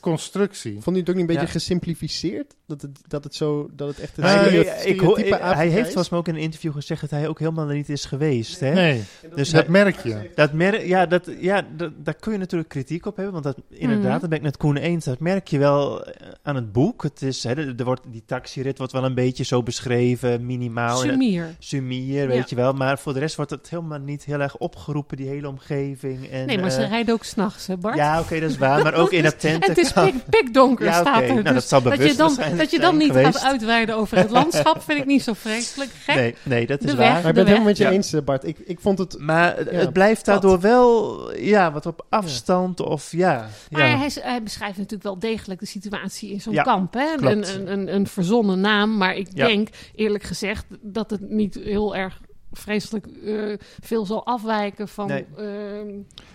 constructie. 0.01 0.73
Vond 0.81 0.97
je 0.97 1.01
het 1.01 1.11
ook 1.11 1.16
niet 1.16 1.29
een 1.29 1.31
beetje 1.35 1.47
Ja. 1.47 1.53
gesimplificeerd? 1.53 2.55
Dat 2.68 2.83
het, 2.83 2.98
dat 3.09 3.24
het 3.24 3.35
zo, 3.35 3.68
dat 3.72 3.88
het 3.88 4.00
echt 4.00 4.16
een 4.18 4.24
Nou, 4.24 4.46
ik- 4.48 4.85
ik 4.85 5.00
hij 5.40 5.68
heeft 5.68 5.85
volgens 5.87 6.09
mij 6.09 6.18
ook 6.18 6.28
in 6.28 6.35
een 6.35 6.40
interview 6.40 6.72
gezegd 6.72 7.00
dat 7.00 7.11
hij 7.11 7.28
ook 7.28 7.38
helemaal 7.38 7.68
er 7.68 7.74
niet 7.74 7.88
is 7.88 8.04
geweest. 8.04 8.61
Hè? 8.61 8.72
Nee, 8.72 9.02
Dus 9.35 9.50
dat 9.50 9.62
hij- 9.62 9.70
merk 9.72 9.98
je. 10.02 10.31
Dat 10.35 10.52
mer 10.52 10.87
ja, 10.87 11.07
dat, 11.07 11.31
ja 11.40 11.62
dat, 11.76 11.92
daar 11.96 12.14
kun 12.14 12.33
je 12.33 12.38
natuurlijk 12.38 12.68
kritiek 12.70 13.07
op 13.07 13.16
hebben. 13.16 13.33
Want 13.33 13.44
dat, 13.44 13.57
inderdaad, 13.70 14.11
Mhm. 14.11 14.20
dat 14.20 14.28
ben 14.28 14.38
ik 14.38 14.44
met 14.44 14.57
Koen 14.57 14.76
eens. 14.76 15.04
Dat 15.04 15.18
merk 15.18 15.48
je 15.48 15.59
wel 15.59 16.04
eh, 16.04 16.28
aan 16.42 16.54
het 16.54 16.72
boek. 16.72 17.02
Het 17.02 17.22
is, 17.22 17.42
hè, 17.44 17.50
er, 17.54 17.74
er 17.78 17.85
wordt, 17.85 18.02
die 18.11 18.22
taxirit 18.26 18.78
wordt 18.78 18.92
wel 18.92 19.04
een 19.04 19.14
beetje 19.14 19.44
zo 19.44 19.62
beschreven, 19.62 20.46
minimaal. 20.46 21.02
En 21.02 21.11
Sumier. 21.11 21.54
Sumier, 21.59 22.26
weet 22.26 22.37
Ja. 22.37 22.44
je 22.48 22.57
wel. 22.57 22.72
Maar 22.72 22.98
voor 22.98 23.12
de 23.12 23.18
rest 23.18 23.37
wordt 23.37 23.50
het 23.50 23.70
helemaal 23.70 23.98
niet 23.98 24.24
heel 24.24 24.40
erg 24.40 24.57
opgeroepen, 24.57 25.16
die 25.16 25.28
hele 25.28 25.48
omgeving. 25.48 26.28
En, 26.31 26.46
Nee, 26.46 26.59
maar 26.59 26.70
ze 26.70 26.83
eh, 26.83 26.88
rijden 26.88 27.14
ook 27.14 27.24
s'nachts, 27.24 27.66
hè 27.66 27.76
Bart? 27.76 27.96
Ja, 27.96 28.20
oké, 28.20 28.40
dat 28.40 28.50
is 28.50 28.59
waar. 28.59 28.83
Maar 28.83 28.94
ook 28.94 29.12
in 29.12 29.22
dat 29.22 29.33
En 29.33 29.38
tenten. 29.38 29.68
het 29.68 29.78
is 29.78 29.92
pik, 29.92 30.14
pikdonker, 30.31 30.85
Ja, 30.87 30.92
staat 30.92 31.22
er. 31.22 31.28
Nou, 31.28 31.42
dat 31.42 31.54
Dus 31.54 31.68
zal 31.68 31.83
dat, 31.83 31.92
bewust 31.92 32.11
je 32.11 32.16
dan, 32.16 32.26
waarschijnlijk 32.26 32.58
dat 32.59 32.71
je 32.71 32.79
dan 32.79 32.97
niet 32.97 33.07
geweest. 33.11 33.37
gaat 33.38 33.51
uitweiden 33.51 33.97
over 33.97 34.16
het 34.16 34.31
landschap, 34.31 34.83
vind 34.83 34.99
ik 34.99 35.07
niet 35.07 35.23
zo 35.23 35.33
vreselijk 35.33 35.90
gek. 35.90 36.14
Nee, 36.14 36.35
nee, 36.42 36.66
dat 36.66 36.81
is 36.85 36.90
De 36.90 36.97
waar. 36.97 37.05
weg. 37.12 37.23
Maar 37.23 37.29
ik 37.29 37.35
ben 37.35 37.37
het 37.37 37.47
helemaal 37.47 37.66
met 37.68 37.77
je 37.77 37.88
eens, 37.88 38.12
eh, 38.12 38.23
Bart. 38.23 38.44
Ik, 38.47 38.59
ik 38.59 38.81
vond 38.81 38.99
het... 38.99 39.18
Maar 39.18 39.57
het- 39.57 39.71
Ja, 39.71 39.77
het 39.79 39.92
blijft 39.92 40.25
daardoor 40.25 40.61
wel 40.61 41.33
ja, 41.37 41.73
wat 41.73 41.87
op 41.87 42.07
afstand 42.09 42.81
of 42.81 43.12
ja. 43.12 43.49
Maar 43.71 43.88
ja. 43.88 43.97
hij, 43.97 44.11
hij 44.21 44.42
beschrijft 44.42 44.77
natuurlijk 44.77 45.03
wel 45.03 45.18
degelijk 45.18 45.61
de 45.61 45.66
situatie 45.66 46.31
in 46.31 46.40
zo'n 46.40 46.53
Ja, 46.53 46.62
kamp. 46.62 46.94
Hè? 46.94 47.07
Een, 47.21 47.27
een, 47.55 47.73
een, 47.73 47.94
een 47.94 48.07
verzonnen 48.07 48.61
naam, 48.61 48.97
maar 48.97 49.14
ik 49.16 49.29
Ja. 49.35 49.47
denk 49.47 49.68
eerlijk 49.94 50.25
gezegd 50.25 50.64
dat 50.81 51.11
het 51.11 51.31
niet 51.31 51.55
heel 51.55 51.97
erg 51.97 52.21
vreselijk 52.53 53.07
eh, 53.25 53.35
veel 53.81 54.07
zal 54.07 54.27
afwijken 54.27 54.88
van... 54.88 55.07
Nee. 55.07 55.25
ehm, 55.37 55.87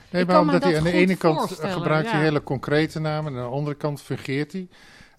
Nee, 0.09 0.25
maar 0.25 0.39
omdat 0.39 0.63
hij 0.63 0.77
aan 0.77 0.83
de 0.83 0.91
ene 0.91 1.15
kant 1.15 1.51
gebruikt 1.59 2.09
hij 2.11 2.19
ja. 2.19 2.25
hele 2.25 2.43
concrete 2.43 2.99
namen, 2.99 3.33
en 3.33 3.39
aan 3.39 3.49
de 3.49 3.55
andere 3.55 3.75
kant 3.75 4.01
fungeert 4.01 4.51
hij. 4.51 4.67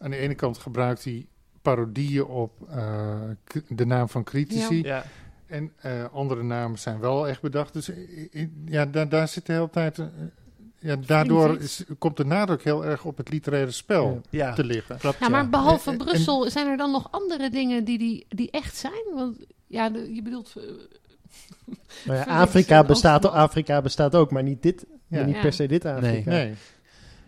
Aan 0.05 0.11
de 0.11 0.17
ene 0.17 0.35
kant 0.35 0.59
gebruikt 0.59 1.05
hij 1.05 1.27
parodieën 1.63 2.25
op 2.25 2.53
eh, 2.71 3.15
de 3.69 3.87
naam 3.87 4.09
van 4.09 4.25
critici. 4.25 4.83
ja. 4.83 5.05
En 5.47 5.73
eh, 5.77 6.05
andere 6.13 6.43
namen 6.43 6.79
zijn 6.79 7.01
wel 7.01 7.29
echt 7.29 7.41
bedacht. 7.43 7.73
Dus 7.73 7.89
eh, 7.89 8.47
ja, 8.65 8.87
daar, 8.87 9.09
daar 9.09 9.29
zit 9.29 9.47
de 9.47 9.53
hele 9.53 9.71
tijd. 9.71 10.03
ja, 10.79 10.97
daardoor 10.97 11.59
is, 11.61 11.85
komt 11.99 12.17
de 12.17 12.25
nadruk 12.25 12.65
heel 12.65 12.85
erg 12.85 13.05
op 13.05 13.17
het 13.17 13.31
literaire 13.31 13.71
spel 13.71 14.21
ja. 14.31 14.53
te 14.53 14.65
liggen. 14.65 14.99
Klopt, 14.99 15.19
ja, 15.19 15.29
maar 15.29 15.49
behalve 15.49 15.91
En- 15.91 15.97
Brussel, 15.99 16.51
zijn 16.51 16.67
er 16.67 16.77
dan 16.77 16.91
nog 16.91 17.09
andere 17.11 17.51
dingen 17.51 17.85
die, 17.85 17.99
die, 17.99 18.27
die 18.29 18.51
echt 18.51 18.77
zijn? 18.77 19.05
Want 19.15 19.37
ja, 19.67 19.91
de- 19.91 20.15
je 20.15 20.23
bedoelt... 20.23 20.55
Nou 22.05 22.19
ja, 22.19 22.25
Afrika, 22.25 22.85
bestaat. 22.85 23.25
Afrika 23.31 23.83
bestaat 23.83 24.15
ook, 24.15 24.31
maar 24.31 24.43
niet 24.43 24.63
dit. 24.63 24.87
Ja. 25.09 25.25
Niet 25.25 25.35
Ja. 25.35 25.41
per 25.41 25.53
se 25.53 25.67
dit 25.67 25.85
Afrika. 25.85 26.31
Nee. 26.31 26.55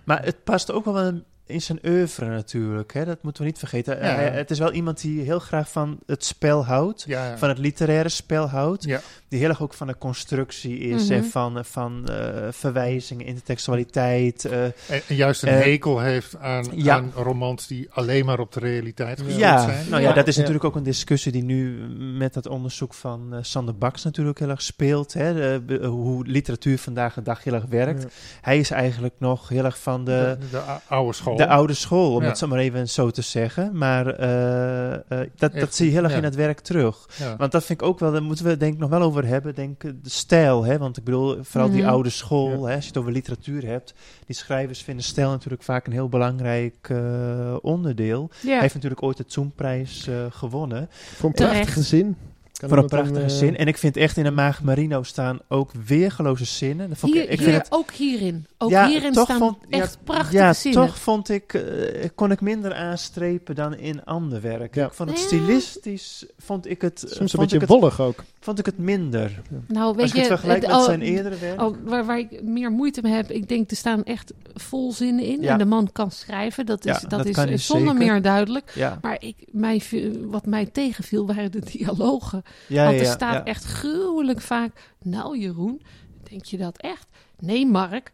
Maar 0.04 0.24
het 0.24 0.44
past 0.44 0.72
ook 0.72 0.84
wel 0.84 1.00
in- 1.02 1.24
in 1.46 1.62
zijn 1.62 1.78
oeuvre 1.86 2.26
natuurlijk. 2.28 2.92
Hè? 2.94 3.04
Dat 3.04 3.22
moeten 3.22 3.42
we 3.42 3.48
niet 3.48 3.58
vergeten. 3.58 3.96
Ja. 3.96 4.02
Hij- 4.02 4.28
het 4.30 4.50
is 4.50 4.58
wel 4.58 4.72
iemand 4.72 5.00
die 5.00 5.22
heel 5.22 5.38
graag 5.38 5.70
van 5.70 5.98
het 6.06 6.24
spel 6.24 6.64
houdt. 6.64 7.04
Ja, 7.06 7.26
ja. 7.30 7.38
Van 7.38 7.48
het 7.48 7.58
literaire 7.58 8.08
spel 8.08 8.48
houdt. 8.48 8.84
Ja. 8.84 9.00
Die 9.28 9.38
heel 9.38 9.48
erg 9.48 9.62
ook 9.62 9.74
van 9.74 9.86
de 9.86 9.98
constructie 9.98 10.78
is. 10.78 11.04
Mhm. 11.04 11.12
En 11.12 11.24
van, 11.24 11.64
van 11.64 12.08
eh, 12.08 12.46
verwijzingen, 12.50 13.26
intertextualiteit. 13.26 14.44
eh, 14.44 14.64
En, 14.64 14.72
en 15.08 15.14
juist 15.16 15.42
een 15.42 15.48
Eh, 15.48 15.58
hekel 15.60 16.00
heeft 16.00 16.36
aan, 16.38 16.66
ja. 16.74 16.94
aan 16.94 17.12
romans 17.14 17.66
die 17.66 17.88
alleen 17.90 18.24
maar 18.24 18.38
op 18.38 18.52
de 18.52 18.60
realiteit 18.60 19.22
ja, 19.26 19.62
zijn. 19.62 19.88
nou 19.88 20.02
ja, 20.02 20.08
Ja. 20.08 20.14
dat 20.14 20.26
is 20.26 20.34
Ja. 20.34 20.40
natuurlijk 20.40 20.66
ook 20.66 20.76
een 20.76 20.82
discussie 20.82 21.32
die 21.32 21.44
nu 21.44 21.70
met 22.18 22.34
het 22.34 22.46
onderzoek 22.46 22.94
van 22.94 23.34
eh, 23.34 23.38
Sander 23.42 23.76
Baks 23.78 24.04
natuurlijk 24.04 24.38
heel 24.38 24.48
erg 24.48 24.62
speelt. 24.62 25.12
Hè? 25.12 25.34
De- 25.64 25.84
hoe 25.86 26.26
literatuur 26.26 26.78
vandaag 26.78 27.14
de 27.14 27.22
dag 27.22 27.44
heel 27.44 27.54
erg 27.54 27.64
werkt. 27.68 28.02
Ja. 28.02 28.08
Hij 28.40 28.58
is 28.58 28.70
eigenlijk 28.70 29.14
nog 29.18 29.48
heel 29.48 29.64
erg 29.64 29.78
van 29.78 30.04
de, 30.04 30.36
de, 30.40 30.46
de 30.50 30.62
oude 30.88 31.12
school. 31.12 31.35
De 31.36 31.46
oude 31.48 31.74
school, 31.74 32.14
om 32.14 32.22
Ja. 32.22 32.28
het 32.28 32.38
zo 32.38 32.46
maar 32.46 32.58
even 32.58 32.88
zo 32.88 33.10
te 33.10 33.22
zeggen. 33.22 33.70
Maar 33.78 34.06
eh, 34.06 34.92
eh, 34.94 35.00
dat, 35.08 35.28
dat 35.36 35.52
Echt, 35.52 35.74
zie 35.74 35.86
je 35.86 35.92
heel 35.92 36.02
erg 36.02 36.12
ja. 36.12 36.18
in 36.18 36.24
het 36.24 36.34
werk 36.34 36.60
terug. 36.60 37.08
Ja. 37.18 37.36
Want 37.36 37.52
dat 37.52 37.64
vind 37.64 37.80
ik 37.80 37.86
ook 37.86 37.98
wel, 37.98 38.12
daar 38.12 38.22
moeten 38.22 38.44
we 38.44 38.56
denk 38.56 38.72
ik 38.74 38.78
nog 38.78 38.90
wel 38.90 39.02
over 39.02 39.26
hebben. 39.26 39.54
Denk 39.54 39.84
eh, 39.84 39.90
de 40.02 40.10
stijl, 40.10 40.64
hè? 40.64 40.78
want 40.78 40.96
ik 40.96 41.04
bedoel, 41.04 41.36
vooral 41.42 41.70
die 41.70 41.82
Mhm. 41.82 41.90
oude 41.90 42.10
school, 42.10 42.64
hè? 42.66 42.74
als 42.74 42.82
je 42.82 42.88
het 42.88 42.98
over 42.98 43.12
literatuur 43.12 43.64
hebt. 43.66 43.94
Die 44.26 44.36
schrijvers 44.36 44.82
vinden 44.82 45.04
stijl 45.04 45.30
natuurlijk 45.30 45.62
vaak 45.62 45.86
een 45.86 45.92
heel 45.92 46.08
belangrijk 46.08 46.88
eh, 46.90 47.56
onderdeel. 47.62 48.30
ja. 48.42 48.50
Hij 48.50 48.60
heeft 48.60 48.74
natuurlijk 48.74 49.02
ooit 49.02 49.16
de 49.16 49.24
Zoemprijs 49.26 50.06
eh 50.08 50.14
gewonnen. 50.30 50.88
Voor 50.90 51.28
een 51.28 51.34
prachtige 51.34 51.82
zin. 51.82 52.16
Kan 52.52 52.68
voor 52.68 52.78
een 52.78 52.86
dan, 52.86 52.98
prachtige 53.00 53.24
eh, 53.32 53.38
zin. 53.38 53.56
En 53.56 53.66
ik 53.66 53.78
vind 53.78 53.96
echt 53.96 54.16
in 54.16 54.24
de 54.24 54.30
Maag 54.30 54.62
Marino 54.62 55.02
staan 55.02 55.38
ook 55.48 55.70
weergeloze 55.86 56.44
zinnen. 56.44 56.88
Dat 56.88 56.98
vond 56.98 57.14
ik, 57.14 57.20
Hier, 57.20 57.30
ik 57.30 57.38
hier, 57.38 57.48
vind 57.48 57.62
het, 57.62 57.72
ook 57.72 57.90
hierin. 57.92 58.46
Ook 58.58 58.70
Ja, 58.70 58.86
hierin 58.88 59.12
toch 59.12 59.24
staan 59.24 59.38
vond- 59.38 59.56
ja, 59.68 59.78
echt 59.80 59.98
prachtige 60.04 60.36
ja, 60.36 60.52
zinnen. 60.52 60.86
toch 60.86 60.98
vond 60.98 61.28
ik, 61.28 61.54
eh, 61.54 62.08
kon 62.14 62.30
ik 62.30 62.40
minder 62.40 62.74
aanstrepen 62.74 63.54
dan 63.54 63.74
in 63.74 64.04
ander 64.04 64.40
werk. 64.40 64.74
Ja. 64.74 64.86
Ik 64.86 64.92
vond 64.92 65.10
het 65.10 65.18
Ja. 65.20 65.24
stilistisch, 65.26 66.26
vond 66.38 66.66
ik 66.70 66.80
het, 66.82 66.98
Soms 66.98 67.10
een 67.12 67.16
vond 67.16 67.32
ik 67.32 67.38
beetje 67.38 67.58
het, 67.58 67.68
wollig 67.68 68.00
ook. 68.00 68.24
vond 68.40 68.58
ik 68.58 68.66
het 68.66 68.78
minder. 68.78 69.42
Nou, 69.68 69.92
weet 69.94 70.02
Als 70.02 70.12
je, 70.12 70.18
het 70.18 70.26
vergelijk 70.26 70.60
het- 70.60 70.70
met 70.70 70.80
oh, 70.80 70.84
zijn 70.84 71.00
eerdere 71.02 71.36
werk. 71.36 71.60
oh, 71.62 71.76
waar, 71.84 72.04
waar 72.06 72.18
ik 72.18 72.42
meer 72.42 72.70
moeite 72.70 73.02
mee 73.02 73.12
heb, 73.12 73.30
ik 73.30 73.48
denk 73.48 73.70
er 73.70 73.76
staan 73.76 74.04
echt 74.04 74.32
vol 74.54 74.92
zinnen 74.92 75.24
in. 75.24 75.40
Ja. 75.40 75.52
En 75.52 75.58
de 75.58 75.64
man 75.64 75.92
kan 75.92 76.10
schrijven, 76.10 76.66
dat 76.66 76.84
is, 76.84 76.92
Ja, 77.00 77.08
dat 77.08 77.10
dat 77.10 77.26
is 77.26 77.36
eh, 77.36 77.56
zonder 77.56 77.92
zeker. 77.92 78.06
meer 78.12 78.22
duidelijk. 78.22 78.70
ja, 78.74 78.98
Maar 79.02 79.16
ik, 79.22 79.36
mij, 79.50 79.82
wat 80.26 80.46
mij 80.46 80.66
tegenviel 80.66 81.26
waren 81.26 81.52
de 81.52 81.60
dialogen. 81.72 82.42
ja, 82.68 82.84
Want 82.84 82.96
er 82.98 83.04
ja, 83.04 83.12
staat 83.12 83.34
ja. 83.34 83.44
echt 83.44 83.64
gruwelijk 83.64 84.40
vaak... 84.40 84.92
Nou 85.02 85.38
Jeroen, 85.38 85.82
denk 86.30 86.44
je 86.44 86.56
dat 86.56 86.78
echt? 86.80 87.06
Nee 87.38 87.66
Mark. 87.66 88.12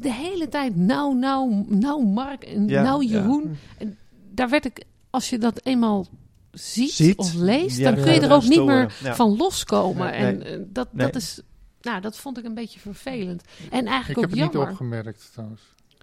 De 0.00 0.12
hele 0.12 0.48
tijd 0.48 0.76
nou, 0.76 1.14
nou, 1.16 1.64
nou 1.68 2.06
Mark 2.06 2.44
en 2.44 2.68
Ja, 2.68 2.82
nou 2.82 3.04
ja. 3.04 3.10
Jeroen. 3.10 3.56
En 3.78 3.98
daar 4.34 4.48
werd 4.48 4.64
ik, 4.64 4.84
als 5.10 5.30
je 5.30 5.38
dat 5.38 5.60
eenmaal 5.64 6.06
ziet, 6.50 6.90
Ziet. 6.90 7.16
of 7.16 7.34
leest, 7.34 7.78
Ja, 7.78 7.90
dan 7.92 8.02
kun 8.04 8.12
je 8.12 8.20
er 8.20 8.32
ook 8.32 8.48
niet 8.48 8.64
meer. 8.64 8.94
Ja. 9.02 9.14
van 9.14 9.36
loskomen. 9.36 10.06
Nee, 10.10 10.14
en 10.20 10.38
nee. 10.38 10.46
eh, 10.56 10.60
dat, 10.66 10.92
Nee. 10.92 11.06
dat 11.06 11.16
is, 11.22 11.40
nou, 11.80 12.00
dat 12.00 12.16
vond 12.16 12.38
ik 12.38 12.44
een 12.44 12.54
beetje 12.54 12.80
vervelend. 12.80 13.42
En 13.70 13.80
Ik 13.80 13.88
eigenlijk 13.88 14.06
heb 14.06 14.16
ook 14.16 14.22
het 14.24 14.30
niet 14.40 14.52
jammer. 14.52 14.70
opgemerkt 14.70 15.30
trouwens. 15.32 15.62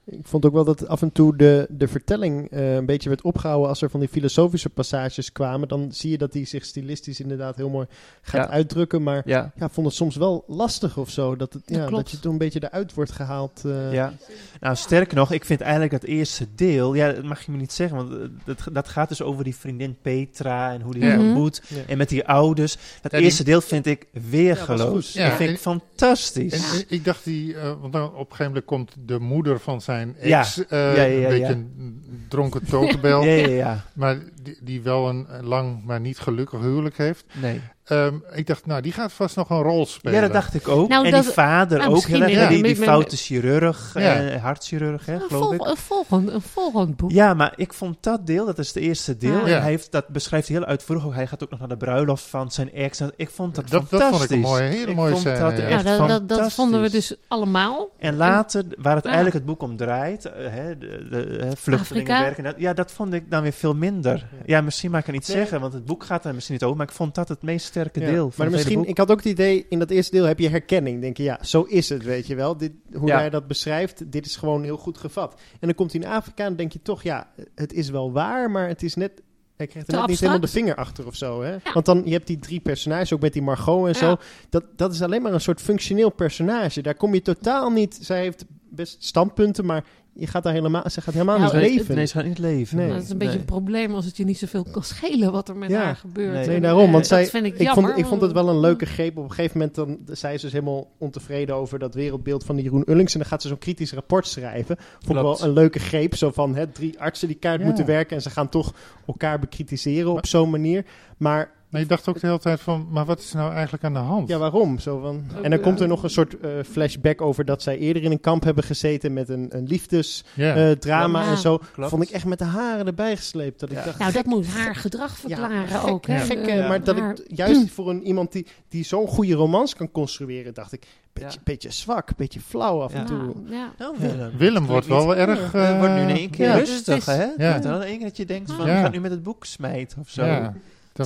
Ik 0.09 0.27
vond 0.27 0.45
ook 0.45 0.53
wel 0.53 0.63
dat 0.63 0.87
af 0.87 1.01
en 1.01 1.11
toe 1.11 1.35
de, 1.35 1.67
de 1.69 1.87
vertelling 1.87 2.49
eh, 2.51 2.75
een 2.75 2.85
beetje 2.85 3.09
werd 3.09 3.21
opgehouden 3.21 3.69
als 3.69 3.81
er 3.81 3.89
van 3.89 3.99
die 3.99 4.09
filosofische 4.09 4.69
passages 4.69 5.31
kwamen. 5.31 5.67
Dan 5.67 5.87
zie 5.91 6.11
je 6.11 6.17
dat 6.17 6.33
hij 6.33 6.45
zich 6.45 6.65
stilistisch 6.65 7.19
inderdaad 7.19 7.55
heel 7.55 7.69
mooi 7.69 7.87
gaat 8.21 8.45
Ja. 8.47 8.49
uitdrukken. 8.53 9.03
Maar 9.03 9.21
Ja, 9.25 9.51
ja, 9.55 9.65
ik 9.65 9.71
vond 9.71 9.87
het 9.87 9.95
soms 9.95 10.15
wel 10.15 10.43
lastig 10.47 10.97
of 10.97 11.09
zo. 11.09 11.35
Dat, 11.35 11.53
het, 11.53 11.61
ja, 11.65 11.89
dat 11.89 12.11
je 12.11 12.19
toen 12.19 12.31
een 12.31 12.37
beetje 12.37 12.63
eruit 12.63 12.93
wordt 12.93 13.11
gehaald. 13.11 13.61
eh. 13.65 13.93
ja. 13.93 14.13
Nou, 14.59 14.75
sterker 14.75 15.15
nog, 15.17 15.31
ik 15.31 15.45
vind 15.45 15.61
eigenlijk 15.61 15.91
dat 15.91 16.03
eerste 16.03 16.47
deel, 16.55 16.93
ja, 16.93 17.11
dat 17.11 17.23
mag 17.23 17.41
je 17.45 17.51
me 17.51 17.57
niet 17.57 17.73
zeggen, 17.73 17.97
want 17.97 18.11
eh, 18.11 18.17
dat, 18.45 18.57
dat 18.71 18.87
gaat 18.87 19.09
dus 19.09 19.21
over 19.21 19.43
die 19.43 19.55
vriendin 19.55 19.97
Petra 20.01 20.73
en 20.73 20.81
hoe 20.81 20.93
die 20.93 21.01
Ja. 21.03 21.07
haar 21.09 21.17
Mhm. 21.17 21.27
ontmoet. 21.27 21.61
Ja. 21.67 21.81
En 21.87 21.97
met 21.97 22.09
die 22.09 22.27
ouders. 22.27 22.77
Dat 23.01 23.11
Ja, 23.11 23.17
die- 23.17 23.27
eerste 23.27 23.43
deel 23.43 23.61
vind 23.61 23.85
ik 23.85 24.07
weergeloos. 24.29 25.13
Ja, 25.13 25.27
dat 25.27 25.37
vind 25.37 25.49
ik 25.49 25.55
en- 25.55 25.61
fantastisch. 25.61 26.73
En 26.79 26.83
ik 26.87 27.05
dacht 27.05 27.23
die, 27.23 27.55
eh, 27.55 27.73
want 27.81 27.93
dan 27.93 28.03
op 28.03 28.11
een 28.19 28.25
gegeven 28.25 28.45
moment 28.45 28.65
komt 28.65 28.95
de 29.05 29.19
moeder 29.19 29.59
van 29.59 29.81
zijn 29.81 29.95
Ja. 30.21 30.39
ex, 30.39 30.65
eh, 30.67 30.95
Ja, 30.95 31.01
ja, 31.01 31.03
ja, 31.03 31.29
een 31.29 31.39
beetje 31.39 31.53
een 31.53 32.25
dronken 32.29 32.65
totebel, 32.69 33.23
Ja, 33.29 33.31
ja, 33.33 33.47
ja. 33.47 33.83
maar 33.93 34.17
die, 34.47 34.57
die 34.61 34.81
wel 34.81 35.09
een 35.09 35.27
lang 35.43 35.83
maar 35.85 35.99
niet 35.99 36.19
gelukkig 36.19 36.59
huwelijk 36.61 36.97
heeft. 36.97 37.25
Nee. 37.41 37.61
Ehm, 37.83 38.15
ik 38.33 38.47
dacht, 38.47 38.65
nou, 38.65 38.81
die 38.81 38.91
gaat 38.91 39.13
vast 39.13 39.35
nog 39.35 39.49
een 39.49 39.61
rol 39.61 39.85
spelen. 39.85 40.15
Ja, 40.15 40.21
dat 40.21 40.33
dacht 40.33 40.53
ik 40.53 40.67
ook. 40.67 40.89
Nou, 40.89 41.05
en 41.05 41.11
dat- 41.11 41.23
die 41.23 41.31
vader 41.31 41.77
nou, 41.77 41.95
ook 41.95 42.03
heel 42.03 42.21
erg. 42.21 42.47
die, 42.49 42.63
die 42.63 42.75
foute 42.75 43.15
chirurg, 43.17 43.91
Ja. 43.93 44.15
eh, 44.27 44.41
hartchirurg, 44.41 45.05
hè, 45.05 45.13
Een, 45.13 45.21
geloof 45.21 45.53
ik. 45.53 45.65
een, 45.65 45.77
volgend, 45.77 46.29
een 46.29 46.41
volgend 46.41 46.95
boek. 46.97 47.11
Ja, 47.11 47.33
maar 47.33 47.53
ik 47.55 47.73
vond 47.73 47.97
dat 48.03 48.27
deel, 48.27 48.45
dat 48.45 48.57
is 48.59 48.67
het 48.67 48.75
eerste 48.77 49.17
deel. 49.17 49.35
Ah. 49.35 49.41
En 49.43 49.49
Ja. 49.49 49.59
hij 49.59 49.69
heeft, 49.69 49.91
dat 49.91 50.07
beschrijft 50.07 50.47
heel 50.47 50.65
uitvoerig. 50.65 51.05
ook. 51.05 51.13
Hij 51.13 51.27
gaat 51.27 51.43
ook 51.43 51.49
nog 51.49 51.59
naar 51.59 51.67
de 51.67 51.77
bruiloft 51.77 52.23
van 52.23 52.51
zijn 52.51 52.73
ex. 52.73 52.99
En 52.99 53.11
Ik 53.15 53.29
vond 53.29 53.55
dat, 53.55 53.69
Dat- 53.69 53.89
dat 53.89 54.01
fantastisch. 54.01 54.17
vond 54.19 54.31
ik 54.31 54.35
een 54.35 54.51
mooie- 54.51 54.63
hele 54.77 54.89
Ik 54.89 54.95
mooie 54.95 55.09
vond 55.11 55.21
scène, 55.21 55.39
dat 55.39 55.51
ja. 55.51 55.57
Nou, 55.57 55.71
echt 55.71 55.83
dat, 55.83 55.97
dat, 55.97 56.07
dat 56.07 56.17
fantastisch. 56.27 56.53
vonden 56.53 56.81
we 56.81 56.89
dus 56.89 57.15
allemaal. 57.27 57.89
En 57.99 58.15
later, 58.15 58.63
waar 58.77 58.95
het 58.95 59.05
eigenlijk 59.05 59.35
het 59.35 59.45
boek 59.45 59.61
om 59.61 59.77
draait, 59.77 60.25
eh, 60.25 60.33
hè, 60.49 60.77
de, 60.77 61.07
de, 61.09 61.51
vluchtelingen 61.55 61.79
Afrika. 61.79 62.19
werken, 62.21 62.43
dat, 62.43 62.55
ja, 62.57 62.73
dat 62.73 62.91
vond 62.91 63.13
ik 63.13 63.31
dan 63.31 63.41
weer 63.41 63.51
veel 63.53 63.75
minder. 63.75 64.27
Ja, 64.45 64.61
misschien 64.61 64.91
mag 64.91 64.99
ik 64.99 65.05
het 65.05 65.15
niet 65.15 65.27
Nee. 65.27 65.37
zeggen, 65.37 65.59
want 65.61 65.73
het 65.73 65.85
boek 65.85 66.03
gaat 66.03 66.25
er 66.25 66.33
misschien 66.33 66.53
niet 66.55 66.63
over, 66.63 66.77
maar 66.77 66.87
ik 66.87 66.93
vond 66.93 67.15
dat 67.15 67.29
het 67.29 67.41
meest 67.41 67.65
sterke 67.65 67.99
Ja. 67.99 68.05
deel 68.05 68.15
van 68.15 68.23
Maar 68.25 68.29
het 68.31 68.39
hele 68.45 68.51
misschien, 68.55 68.77
boek. 68.79 68.87
ik 68.87 68.97
had 68.97 69.11
ook 69.11 69.17
het 69.17 69.25
idee, 69.25 69.65
in 69.69 69.79
dat 69.79 69.89
eerste 69.89 70.15
deel 70.15 70.25
heb 70.25 70.39
je 70.39 70.49
herkenning. 70.49 71.01
Denk 71.01 71.17
je, 71.17 71.23
ja, 71.23 71.37
zo 71.41 71.61
is 71.61 71.89
het, 71.89 72.03
weet 72.03 72.27
je 72.27 72.35
wel. 72.35 72.57
Dit, 72.57 72.71
hoe 72.93 73.07
Ja. 73.07 73.19
jij 73.19 73.29
dat 73.29 73.47
beschrijft, 73.47 74.11
dit 74.11 74.25
is 74.25 74.35
gewoon 74.35 74.63
heel 74.63 74.77
goed 74.77 74.97
gevat. 74.97 75.33
En 75.51 75.67
dan 75.67 75.75
komt 75.75 75.91
hij 75.91 76.01
in 76.01 76.07
Afrika 76.07 76.41
en 76.43 76.47
dan 76.47 76.57
denk 76.57 76.71
je 76.71 76.81
toch, 76.81 77.03
ja, 77.03 77.27
het 77.55 77.73
is 77.73 77.89
wel 77.89 78.11
waar, 78.11 78.51
maar 78.51 78.67
het 78.67 78.83
is 78.83 78.95
net... 78.95 79.11
Hij 79.55 79.67
krijgt 79.67 79.91
er 79.91 79.99
net 79.99 80.07
niet 80.07 80.19
helemaal 80.19 80.39
de 80.41 80.47
vinger 80.47 80.75
achter 80.75 81.05
of 81.07 81.15
zo, 81.15 81.41
hè? 81.41 81.55
Want 81.73 81.85
dan, 81.85 82.01
je 82.05 82.11
hebt 82.11 82.27
die 82.27 82.39
drie 82.39 82.59
personages, 82.59 83.13
ook 83.13 83.21
met 83.21 83.33
die 83.33 83.41
Margot 83.41 83.87
en 83.87 83.95
zo. 83.95 84.07
Ja. 84.07 84.19
Dat, 84.49 84.63
dat 84.75 84.93
is 84.93 85.01
alleen 85.01 85.21
maar 85.21 85.33
een 85.33 85.41
soort 85.41 85.61
functioneel 85.61 86.09
personage. 86.09 86.81
Daar 86.81 86.95
kom 86.95 87.13
je 87.13 87.21
totaal 87.21 87.69
niet... 87.69 87.97
Zij 88.01 88.21
heeft 88.21 88.45
best 88.69 89.03
standpunten, 89.03 89.65
maar 89.65 89.83
je 90.19 90.27
gaat 90.27 90.43
daar 90.43 90.53
helemaal, 90.53 90.89
ze 90.89 91.01
gaat 91.01 91.13
helemaal 91.13 91.39
niet 91.39 91.51
het- 91.51 91.61
leven. 91.61 91.95
Nee, 91.95 92.05
ze 92.05 92.13
gaat 92.13 92.25
niet 92.25 92.39
leven. 92.39 92.77
Nee. 92.77 92.89
Dat 92.93 93.01
is 93.03 93.09
een 93.09 93.17
beetje 93.17 93.39
een 93.39 93.45
probleem 93.45 93.93
als 93.93 94.05
het 94.05 94.17
je 94.17 94.25
niet 94.25 94.37
zoveel 94.37 94.65
kan 94.71 94.83
schelen 94.83 95.31
wat 95.31 95.49
er 95.49 95.55
met 95.55 95.69
Ja. 95.69 95.83
haar 95.83 95.95
gebeurt. 95.95 96.47
Nee. 96.47 96.59
Daarom. 96.59 96.91
Want 96.91 97.07
zij, 97.07 97.21
dat 97.21 97.29
vind 97.29 97.45
ik, 97.45 97.69
vond, 97.69 97.97
ik 97.97 98.05
vond 98.05 98.21
het 98.21 98.31
wel 98.31 98.49
een 98.49 98.59
leuke 98.59 98.85
greep. 98.85 99.17
Op 99.17 99.23
een 99.23 99.29
gegeven 99.31 99.57
moment 99.57 99.75
dan, 99.75 99.97
zij 100.15 100.33
is 100.33 100.41
dus 100.41 100.51
helemaal 100.51 100.87
ontevreden 100.97 101.55
over 101.55 101.79
dat 101.79 101.93
wereldbeeld 101.93 102.43
van 102.43 102.55
die 102.55 102.63
Jeroen 102.63 102.83
Ullings. 102.89 103.13
En 103.13 103.19
dan 103.19 103.29
gaat 103.29 103.41
ze 103.41 103.47
zo'n 103.47 103.57
kritisch 103.57 103.93
rapport 103.93 104.27
schrijven. 104.27 104.75
Vond 105.05 105.17
ik 105.17 105.23
wel 105.23 105.43
een 105.43 105.53
leuke 105.53 105.79
greep. 105.79 106.15
Zo 106.15 106.31
van 106.31 106.55
hè, 106.55 106.67
drie 106.67 106.99
artsen 106.99 107.27
die 107.27 107.37
kaart 107.37 107.59
Ja. 107.59 107.65
moeten 107.65 107.85
werken. 107.85 108.15
En 108.15 108.21
ze 108.21 108.29
gaan 108.29 108.49
toch 108.49 108.73
elkaar 109.07 109.39
bekritiseren 109.39 110.11
op 110.11 110.25
zo'n 110.25 110.49
manier. 110.49 110.85
Maar 111.17 111.51
Maar 111.69 111.81
je 111.81 111.87
dacht 111.87 112.07
ook 112.07 112.19
de 112.19 112.27
hele 112.27 112.39
tijd 112.39 112.59
van, 112.59 112.87
maar 112.91 113.05
wat 113.05 113.19
is 113.19 113.33
nou 113.33 113.53
eigenlijk 113.53 113.83
aan 113.83 113.93
de 113.93 113.99
hand? 113.99 114.27
ja, 114.29 114.37
waarom? 114.37 114.79
Zo 114.79 114.99
van, 114.99 115.23
en 115.43 115.49
dan 115.49 115.59
komt 115.59 115.79
er 115.79 115.87
nog 115.87 116.03
een 116.03 116.09
soort 116.09 116.39
eh, 116.39 116.49
flashback 116.69 117.21
over 117.21 117.45
dat 117.45 117.61
zij 117.61 117.77
eerder 117.77 118.03
in 118.03 118.11
een 118.11 118.19
kamp 118.19 118.43
hebben 118.43 118.63
gezeten 118.63 119.13
met 119.13 119.29
een, 119.29 119.45
een 119.49 119.67
liefdesdrama 119.67 121.23
Ja. 121.23 121.29
en 121.29 121.37
zo. 121.37 121.59
Klopt. 121.73 121.89
Vond 121.89 122.03
ik 122.03 122.09
echt 122.09 122.25
met 122.25 122.39
de 122.39 122.45
haren 122.45 122.85
erbij 122.87 123.15
gesleept. 123.15 123.59
Dat 123.59 123.71
Ja. 123.71 123.79
ik 123.79 123.85
dacht, 123.85 123.97
Nou, 123.99 124.11
dat 124.11 124.25
moet 124.25 124.47
haar 124.47 124.75
gedrag 124.75 125.17
verklaren 125.17 125.67
gek, 125.67 125.87
ook. 125.87 126.05
Hè? 126.05 126.19
Gek, 126.19 126.37
Eh, 126.47 126.59
eh, 126.59 126.67
maar 126.67 126.83
dat 126.83 126.99
haar- 126.99 127.11
ik 127.27 127.37
juist 127.37 127.69
voor 127.71 127.89
een, 127.89 128.03
iemand 128.03 128.31
die, 128.31 128.47
die 128.69 128.83
zo'n 128.83 129.07
goede 129.07 129.33
romans 129.33 129.75
kan 129.75 129.91
construeren, 129.91 130.53
dacht 130.53 130.73
ik, 130.73 130.85
beetje, 131.13 131.29
Ja. 131.37 131.43
beetje 131.43 131.71
zwak, 131.71 132.15
beetje 132.15 132.39
flauw 132.39 132.81
af 132.81 132.93
en 132.93 132.99
Ja. 132.99 133.05
toe. 133.05 133.33
Ja, 133.45 133.55
ja. 133.55 133.71
Nou, 133.77 133.95
Ja. 134.17 134.29
Willem. 134.37 134.65
Wordt 134.65 134.87
wel 134.87 135.05
niet- 135.07 135.15
erg... 135.15 135.51
Het 135.51 135.77
wordt 135.77 135.93
nu 135.93 135.99
in 136.01 136.07
eh, 136.09 136.15
één 136.15 136.29
keer 136.29 136.45
ja. 136.47 136.55
rustig, 136.55 137.05
hè? 137.05 137.25
Ja. 137.37 137.59
Dan 137.59 137.81
één 137.81 137.97
keer 137.97 138.07
dat 138.07 138.17
je 138.17 138.25
denkt 138.25 138.51
van, 138.51 138.65
we 138.65 138.71
gaan 138.71 138.91
nu 138.91 138.99
met 138.99 139.11
het 139.11 139.23
boek 139.23 139.45
smijten 139.45 139.99
of 139.99 140.09
zo. 140.09 140.51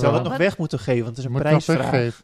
We 0.00 0.06
het 0.08 0.22
nog 0.22 0.36
weg 0.36 0.58
moeten 0.58 0.78
geven, 0.78 1.04
want 1.04 1.16
het 1.16 1.26
is 1.26 1.32
een 1.32 1.38
prijsvraag. 1.40 2.22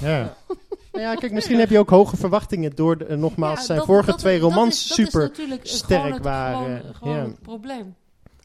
Ja. 0.00 0.34
Nou 0.92 1.04
ja, 1.04 1.14
kijk, 1.14 1.32
misschien 1.32 1.58
heb 1.58 1.70
je 1.70 1.78
ook 1.78 1.90
hoge 1.90 2.16
verwachtingen 2.16 2.70
door 2.74 2.98
de, 2.98 3.04
eh, 3.04 3.16
nogmaals 3.16 3.58
Ja, 3.58 3.64
zijn 3.64 3.78
dat- 3.78 3.86
vorige 3.86 4.10
dat- 4.10 4.18
twee 4.18 4.40
dat 4.40 4.50
romans 4.50 4.80
is- 4.82 4.88
dat 4.88 4.98
is 4.98 5.04
super. 5.04 5.20
natuurlijk 5.22 5.60
sterk 5.66 6.14
het- 6.14 6.22
waren. 6.22 6.64
Gewoon, 6.80 6.94
gewoon 6.94 7.16
Ja. 7.16 7.22
het 7.22 7.42
probleem. 7.42 7.94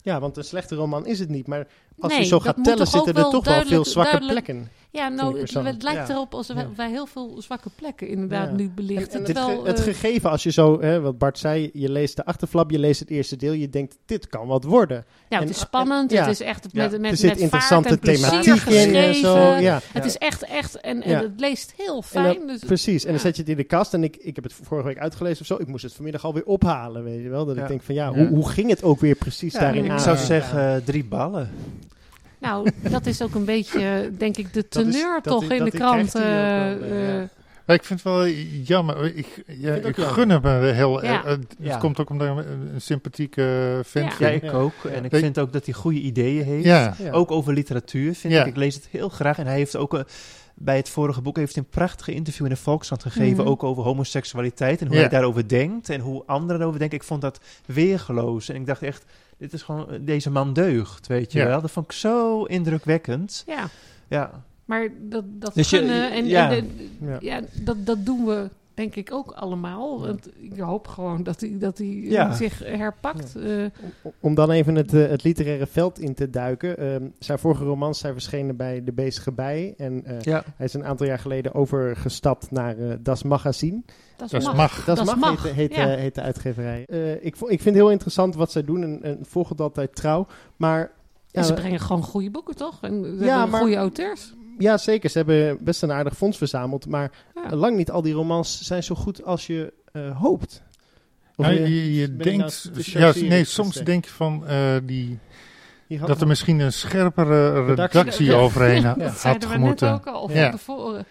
Ja, 0.02 0.20
want 0.20 0.36
een 0.36 0.44
slechte 0.44 0.74
roman 0.74 1.06
is 1.06 1.18
het 1.18 1.28
niet. 1.28 1.46
Maar 1.46 1.66
als 1.98 2.12
Nee, 2.12 2.20
je 2.20 2.26
zo 2.26 2.40
gaat 2.40 2.64
tellen, 2.64 2.86
zitten 2.86 3.14
er 3.14 3.30
toch 3.30 3.44
wel 3.44 3.64
veel 3.64 3.84
zwakke 3.84 4.10
duidelijk- 4.18 4.44
plekken. 4.46 4.70
Ja, 4.90 5.08
nou, 5.08 5.38
het, 5.40 5.52
lijkt 5.82 6.08
Ja. 6.08 6.14
erop 6.14 6.34
alsof 6.34 6.56
wij, 6.56 6.64
Ja. 6.64 6.70
wij 6.76 6.90
heel 6.90 7.06
veel 7.06 7.42
zwakke 7.42 7.68
plekken 7.76 8.08
inderdaad 8.08 8.48
Ja. 8.48 8.54
nu 8.56 8.62
En, 8.64 8.72
belichten. 8.74 9.12
en 9.12 9.16
het, 9.24 9.34
terwijl, 9.34 9.60
ge- 9.60 9.66
het 9.68 9.78
eh, 9.78 9.84
gegeven, 9.84 10.30
als 10.30 10.42
je 10.42 10.50
zo, 10.50 10.80
hè, 10.80 11.00
wat 11.00 11.18
Bart 11.18 11.38
zei, 11.38 11.70
je 11.72 11.90
leest 11.90 12.16
de 12.16 12.24
achterflap, 12.24 12.70
je 12.70 12.78
leest 12.78 13.00
het 13.00 13.10
eerste 13.10 13.36
deel, 13.36 13.52
je 13.52 13.68
denkt, 13.70 13.98
dit 14.06 14.26
kan 14.28 14.46
wat 14.46 14.64
worden. 14.64 15.04
nou, 15.28 15.42
en- 15.42 15.48
het 15.48 15.56
is 15.56 15.62
spannend, 15.62 16.10
ja. 16.10 16.20
het 16.20 16.30
is 16.30 16.40
echt 16.40 16.66
Ja. 16.72 16.82
met, 16.82 16.90
met, 16.90 17.00
met 17.00 17.18
zit 17.18 17.28
vaart 17.28 17.40
interessante 17.40 17.98
thematiek 17.98 18.62
in 18.66 18.94
en 18.94 19.14
zo. 19.14 19.36
Ja. 19.38 19.80
Het 19.92 20.04
is 20.04 20.16
echt, 20.16 20.42
echt, 20.44 20.80
en, 20.80 21.02
en 21.02 21.10
Ja. 21.10 21.22
het 21.22 21.40
leest 21.40 21.72
heel 21.76 22.02
fijn. 22.02 22.38
dan- 22.38 22.46
dus, 22.46 22.58
Precies, 22.64 23.00
en 23.02 23.06
dan 23.08 23.16
ja. 23.16 23.20
zet 23.22 23.34
je 23.36 23.40
het 23.42 23.50
in 23.50 23.56
de 23.56 23.64
kast. 23.64 23.94
En 23.94 24.04
ik, 24.04 24.16
ik 24.16 24.34
heb 24.34 24.44
het 24.44 24.52
vorige 24.62 24.86
week 24.86 24.98
uitgelezen 24.98 25.40
of 25.40 25.46
zo. 25.46 25.56
Ik 25.56 25.66
moest 25.66 25.82
het 25.82 25.92
vanmiddag 25.92 26.24
alweer 26.24 26.44
ophalen, 26.44 27.04
weet 27.04 27.22
je 27.22 27.28
wel. 27.28 27.44
Dat 27.46 27.56
Ja. 27.56 27.62
ik 27.62 27.68
denk 27.68 27.82
van, 27.82 27.94
ja, 27.94 28.06
Ja. 28.06 28.12
Hoe, 28.14 28.26
hoe 28.26 28.48
ging 28.48 28.70
het 28.70 28.82
ook 28.82 29.00
weer 29.00 29.14
precies 29.14 29.52
Ja, 29.52 29.60
daarin 29.60 29.84
ik 29.84 29.90
aan? 29.90 29.96
ik 29.96 30.02
zou 30.02 30.16
Ja. 30.16 30.24
zeggen 30.24 30.74
eh, 30.74 30.76
drie 30.84 31.04
ballen. 31.04 31.50
Nou, 32.40 32.70
dat 32.90 33.06
is 33.06 33.22
ook 33.22 33.34
een 33.34 33.44
beetje, 33.44 34.10
denk 34.18 34.36
ik, 34.36 34.52
de 34.52 34.64
Dat 34.68 34.86
is- 34.86 34.92
teneur 34.92 35.20
dat 35.22 35.32
toch 35.32 35.50
in 35.50 35.58
dat 35.58 35.70
de 35.70 35.76
krant. 35.78 36.14
eh, 36.14 36.22
ja. 36.22 36.72
eh, 36.76 37.22
Maar 37.66 37.76
ik 37.76 37.84
vind 37.84 38.02
het 38.02 38.12
wel 38.12 38.26
jammer. 38.64 39.16
Ik, 39.16 39.42
ja, 39.46 39.70
het 39.70 39.84
ik 39.86 39.96
gun 39.96 40.30
hem 40.30 40.44
eh, 40.44 40.60
heel 40.60 41.04
Ja. 41.04 41.12
erg. 41.24 41.24
Het 41.24 41.56
Ja. 41.58 41.76
komt 41.76 42.00
ook 42.00 42.10
omdat 42.10 42.28
ik 42.38 42.44
een, 42.44 42.70
een 42.74 42.80
sympathieke 42.80 43.80
vent 43.84 44.14
Ja. 44.18 44.28
Ik 44.28 44.52
ook. 44.54 44.84
En 44.92 45.04
ik 45.04 45.14
vind 45.16 45.38
ook 45.38 45.52
dat 45.52 45.64
hij 45.64 45.74
goede 45.74 45.98
ideeën 46.00 46.44
heeft. 46.44 46.64
Ja. 46.64 46.94
Ja. 46.98 47.10
Ook 47.10 47.30
over 47.30 47.52
literatuur 47.52 48.14
vind 48.14 48.32
Ja. 48.32 48.40
ik. 48.40 48.46
Ik 48.46 48.56
lees 48.56 48.74
het 48.74 48.88
heel 48.90 49.08
graag. 49.08 49.38
En 49.38 49.46
hij 49.46 49.56
heeft 49.56 49.76
ook... 49.76 49.94
eh, 49.94 50.00
bij 50.60 50.76
het 50.76 50.88
vorige 50.88 51.20
boek 51.20 51.36
heeft 51.36 51.54
hij 51.54 51.62
een 51.62 51.70
prachtige 51.70 52.12
interview 52.14 52.44
in 52.44 52.50
de 52.52 52.56
Volkskrant 52.56 53.02
gegeven. 53.02 53.36
Mhm. 53.42 53.48
Ook 53.48 53.62
over 53.62 53.82
homoseksualiteit 53.82 54.80
en 54.80 54.86
hoe 54.86 54.94
Ja. 54.96 55.00
hij 55.00 55.10
daarover 55.10 55.48
denkt. 55.48 55.88
En 55.88 56.00
hoe 56.00 56.22
anderen 56.26 56.60
erover 56.60 56.78
denken. 56.78 56.98
Ik 56.98 57.04
vond 57.04 57.20
dat 57.20 57.40
weergeloos. 57.66 58.48
En 58.48 58.54
ik 58.56 58.66
dacht 58.66 58.82
echt, 58.82 59.04
dit 59.38 59.52
is 59.52 59.62
gewoon... 59.62 59.90
eh, 59.90 59.98
Deze 60.02 60.30
man 60.30 60.52
deugt, 60.52 61.06
weet 61.06 61.32
je 61.32 61.38
Ja. 61.38 61.46
wel. 61.46 61.60
Dat 61.60 61.70
vond 61.70 61.86
ik 61.86 61.92
zo 61.92 62.44
indrukwekkend. 62.44 63.42
ja, 63.46 63.68
Ja. 64.08 64.42
maar 64.64 64.88
dat, 65.00 65.24
dat 65.28 65.54
Dus 65.54 65.70
je- 65.70 65.80
en, 66.12 66.26
ja. 66.26 66.52
en 66.52 66.68
de- 66.78 67.06
Ja. 67.06 67.16
ja, 67.20 67.40
dat, 67.62 67.86
dat 67.86 68.06
doen 68.06 68.24
we 68.26 68.50
denk 68.78 68.94
ik 68.96 69.12
ook 69.12 69.30
allemaal. 69.32 70.00
Want 70.00 70.28
ik 70.36 70.58
hoop 70.58 70.86
gewoon 70.88 71.22
dat 71.22 71.40
hij, 71.40 71.56
dat 71.58 71.78
hij 71.78 71.86
eh, 71.86 72.10
Ja. 72.10 72.32
zich 72.34 72.58
herpakt. 72.64 73.36
eh. 73.36 73.64
Om- 74.02 74.12
Om 74.20 74.34
dan 74.34 74.50
even 74.50 74.74
het, 74.74 74.94
eh, 74.94 75.08
het 75.08 75.22
literaire 75.24 75.66
veld 75.66 75.98
in 76.00 76.14
te 76.14 76.30
duiken. 76.30 76.78
Ehm, 76.78 77.02
zijn 77.18 77.38
vorige 77.38 77.64
romans 77.64 77.98
zijn 77.98 78.12
verschenen 78.12 78.56
bij 78.56 78.84
De 78.84 78.92
Bezige 78.92 79.32
Bij. 79.32 79.74
En 79.76 80.04
eh, 80.04 80.20
Ja. 80.20 80.42
hij 80.56 80.66
is 80.66 80.74
een 80.74 80.84
aantal 80.84 81.06
jaar 81.06 81.18
geleden 81.18 81.54
overgestapt 81.54 82.50
naar 82.50 82.78
eh, 82.78 82.94
Das 83.00 83.22
Magazine. 83.22 83.82
dat 84.16 84.30
Dat 84.30 84.42
mag. 84.42 84.56
mag. 84.56 84.84
Das, 84.84 84.98
Das 84.98 85.06
Mag, 85.06 85.18
mag, 85.18 85.42
heet, 85.42 85.52
heet, 85.52 85.74
ja. 85.74 85.86
heet 85.88 86.14
de 86.14 86.20
uitgeverij. 86.22 86.84
Eh, 86.88 87.12
ik, 87.14 87.22
ik 87.24 87.36
vind 87.46 87.64
het 87.64 87.74
heel 87.74 87.90
interessant 87.90 88.34
wat 88.34 88.52
zij 88.52 88.64
doen 88.64 88.82
en, 88.82 89.02
en 89.02 89.18
volg 89.22 89.48
het 89.48 89.60
altijd 89.60 89.94
trouw. 89.94 90.26
Maar 90.56 90.80
En 90.80 91.40
ja, 91.40 91.42
ze 91.42 91.54
brengen 91.54 91.80
gewoon 91.80 92.02
goede 92.02 92.30
boeken, 92.30 92.56
toch? 92.56 92.78
En 92.82 93.04
ze 93.18 93.24
Ja, 93.24 93.30
hebben 93.30 93.50
maar- 93.50 93.60
goede 93.60 93.76
auteurs. 93.76 94.34
Ja, 94.58 94.76
zeker. 94.76 95.10
Ze 95.10 95.18
hebben 95.18 95.58
best 95.64 95.82
een 95.82 95.92
aardig 95.92 96.16
fonds 96.16 96.38
verzameld. 96.38 96.86
Maar 96.86 97.10
Ja. 97.50 97.56
lang 97.56 97.76
niet 97.76 97.90
al 97.90 98.02
die 98.02 98.14
romans 98.14 98.62
zijn 98.62 98.82
zo 98.82 98.94
goed 98.94 99.24
als 99.24 99.46
je 99.46 99.72
eh, 99.92 100.20
hoopt. 100.20 100.62
Of 101.36 101.46
Nou, 101.46 101.60
je- 101.60 101.94
je, 101.94 102.06
nou 102.08 102.22
denkt, 102.22 102.70
ja, 102.74 103.12
nee, 103.16 103.44
soms 103.44 103.74
denk 103.76 104.04
je 104.04 104.10
van 104.10 104.46
eh, 104.46 104.76
die, 104.82 105.18
dat 106.06 106.20
er 106.20 106.26
misschien 106.26 106.58
een 106.58 106.72
scherpere 106.72 107.64
Redactie. 107.66 107.98
redactie 108.00 108.26
Ja. 108.26 108.34
overheen 108.36 108.82
Ja. 108.82 108.94
Dat 108.94 109.06
had 109.08 109.18
zeiden 109.18 109.48
we 109.48 109.58
net 109.58 109.82
ook 109.82 110.06
al, 110.06 110.30
Ja. 110.30 110.42
van 110.42 110.58
tevoren. 110.58 111.06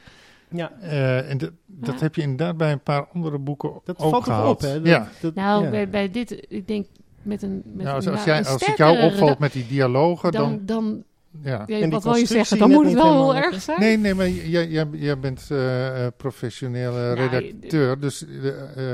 ja, 0.49 0.71
Eh, 0.81 1.29
en 1.29 1.37
dat, 1.37 1.51
dat 1.65 1.93
Ja. 1.95 2.01
heb 2.01 2.15
je 2.15 2.21
inderdaad 2.21 2.57
bij 2.57 2.71
een 2.71 2.83
paar 2.83 3.07
andere 3.13 3.37
boeken 3.37 3.71
dat 3.83 3.99
ook 3.99 4.09
valt 4.09 4.13
toch 4.13 4.23
gehaald. 4.23 4.55
op, 4.55 4.61
hè? 4.61 4.73
Dat- 4.73 4.85
ja. 4.87 5.09
dat- 5.21 5.35
Nou, 5.35 5.63
ja. 5.63 5.69
bij, 5.69 5.89
bij 5.89 6.11
dit, 6.11 6.45
ik 6.47 6.67
denk 6.67 6.87
met 7.21 7.41
een, 7.41 7.61
met 7.65 7.83
Nou, 7.83 7.95
als, 7.95 8.05
een, 8.05 8.11
als, 8.11 8.23
jij, 8.23 8.37
een 8.37 8.45
als 8.45 8.65
het 8.65 8.77
jou 8.77 9.01
opvalt 9.01 9.39
met 9.39 9.51
die 9.51 9.67
dialogen, 9.67 10.31
dan, 10.31 10.49
dan, 10.51 10.65
dan, 10.65 11.03
ja. 11.43 11.63
Ja, 11.65 11.87
wat 11.87 12.03
wil 12.03 12.15
je 12.15 12.25
zeggen? 12.25 12.57
Dan 12.57 12.69
moet 12.71 12.85
het 12.85 12.93
wel 12.93 13.33
heel 13.33 13.35
erg 13.43 13.61
zijn. 13.61 13.79
Nee, 13.79 13.97
nee, 13.97 14.13
maar 14.13 14.29
jij, 14.29 14.67
jij, 14.67 14.87
jij 14.91 15.19
bent 15.19 15.45
eh, 15.51 16.05
eh, 16.05 16.11
professionele 16.17 17.13
redacteur, 17.13 17.99
dus 17.99 18.25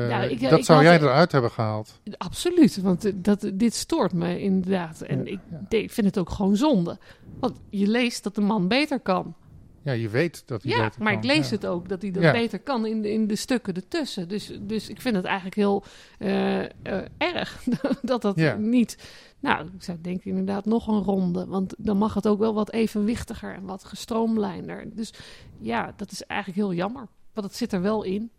Ja, 0.09 0.21
ik- 0.23 0.41
dat 0.49 0.59
ik 0.59 0.65
zou 0.65 0.83
jij 0.83 0.99
eruit 0.99 1.31
hebben 1.31 1.51
gehaald. 1.51 1.99
Absoluut, 2.17 2.81
want 2.81 3.05
eh, 3.05 3.11
dat, 3.15 3.51
dit 3.53 3.73
stoort 3.73 4.13
me 4.13 4.41
inderdaad. 4.41 5.01
En 5.01 5.25
Ja. 5.25 5.39
ik 5.69 5.91
vind 5.91 6.07
het 6.07 6.17
ook 6.17 6.29
gewoon 6.29 6.55
zonde. 6.55 6.97
Want 7.39 7.53
je 7.69 7.87
leest 7.87 8.23
dat 8.23 8.35
de 8.35 8.41
man 8.41 8.67
beter 8.67 8.99
kan. 8.99 9.35
Ja, 9.83 9.91
je 9.91 10.09
weet 10.09 10.43
dat 10.47 10.63
hij 10.63 10.71
Ja, 10.71 10.83
beter 10.83 11.03
maar 11.03 11.13
kan. 11.13 11.21
ik 11.21 11.27
lees 11.27 11.49
Ja. 11.49 11.55
het 11.55 11.65
ook 11.65 11.89
dat 11.89 12.01
hij 12.01 12.11
dat 12.11 12.23
Ja. 12.23 12.31
beter 12.31 12.59
kan 12.59 12.85
in 12.85 13.01
de, 13.01 13.11
in 13.11 13.27
de 13.27 13.35
stukken 13.35 13.73
ertussen. 13.73 14.27
Dus, 14.27 14.51
dus 14.61 14.89
ik 14.89 15.01
vind 15.01 15.15
het 15.15 15.25
eigenlijk 15.25 15.55
heel 15.55 15.83
eh, 16.19 16.63
eh, 16.63 16.69
erg 17.17 17.63
dat 18.01 18.21
dat 18.21 18.35
Ja. 18.39 18.55
niet... 18.55 18.97
Nou, 19.39 19.65
ik 19.75 19.83
zou 19.83 19.97
denken 20.01 20.29
inderdaad 20.29 20.65
nog 20.65 20.87
een 20.87 21.01
ronde. 21.01 21.45
Want 21.45 21.73
dan 21.77 21.97
mag 21.97 22.13
het 22.13 22.27
ook 22.27 22.39
wel 22.39 22.53
wat 22.53 22.71
evenwichtiger 22.71 23.53
en 23.55 23.63
wat 23.65 23.83
gestroomlijnder. 23.83 24.95
Dus 24.95 25.13
ja, 25.59 25.93
dat 25.95 26.11
is 26.11 26.23
eigenlijk 26.25 26.59
heel 26.59 26.73
jammer. 26.73 27.07
Want 27.33 27.47
het 27.47 27.55
zit 27.55 27.71
er 27.73 27.81
wel 27.81 28.03
in. 28.03 28.31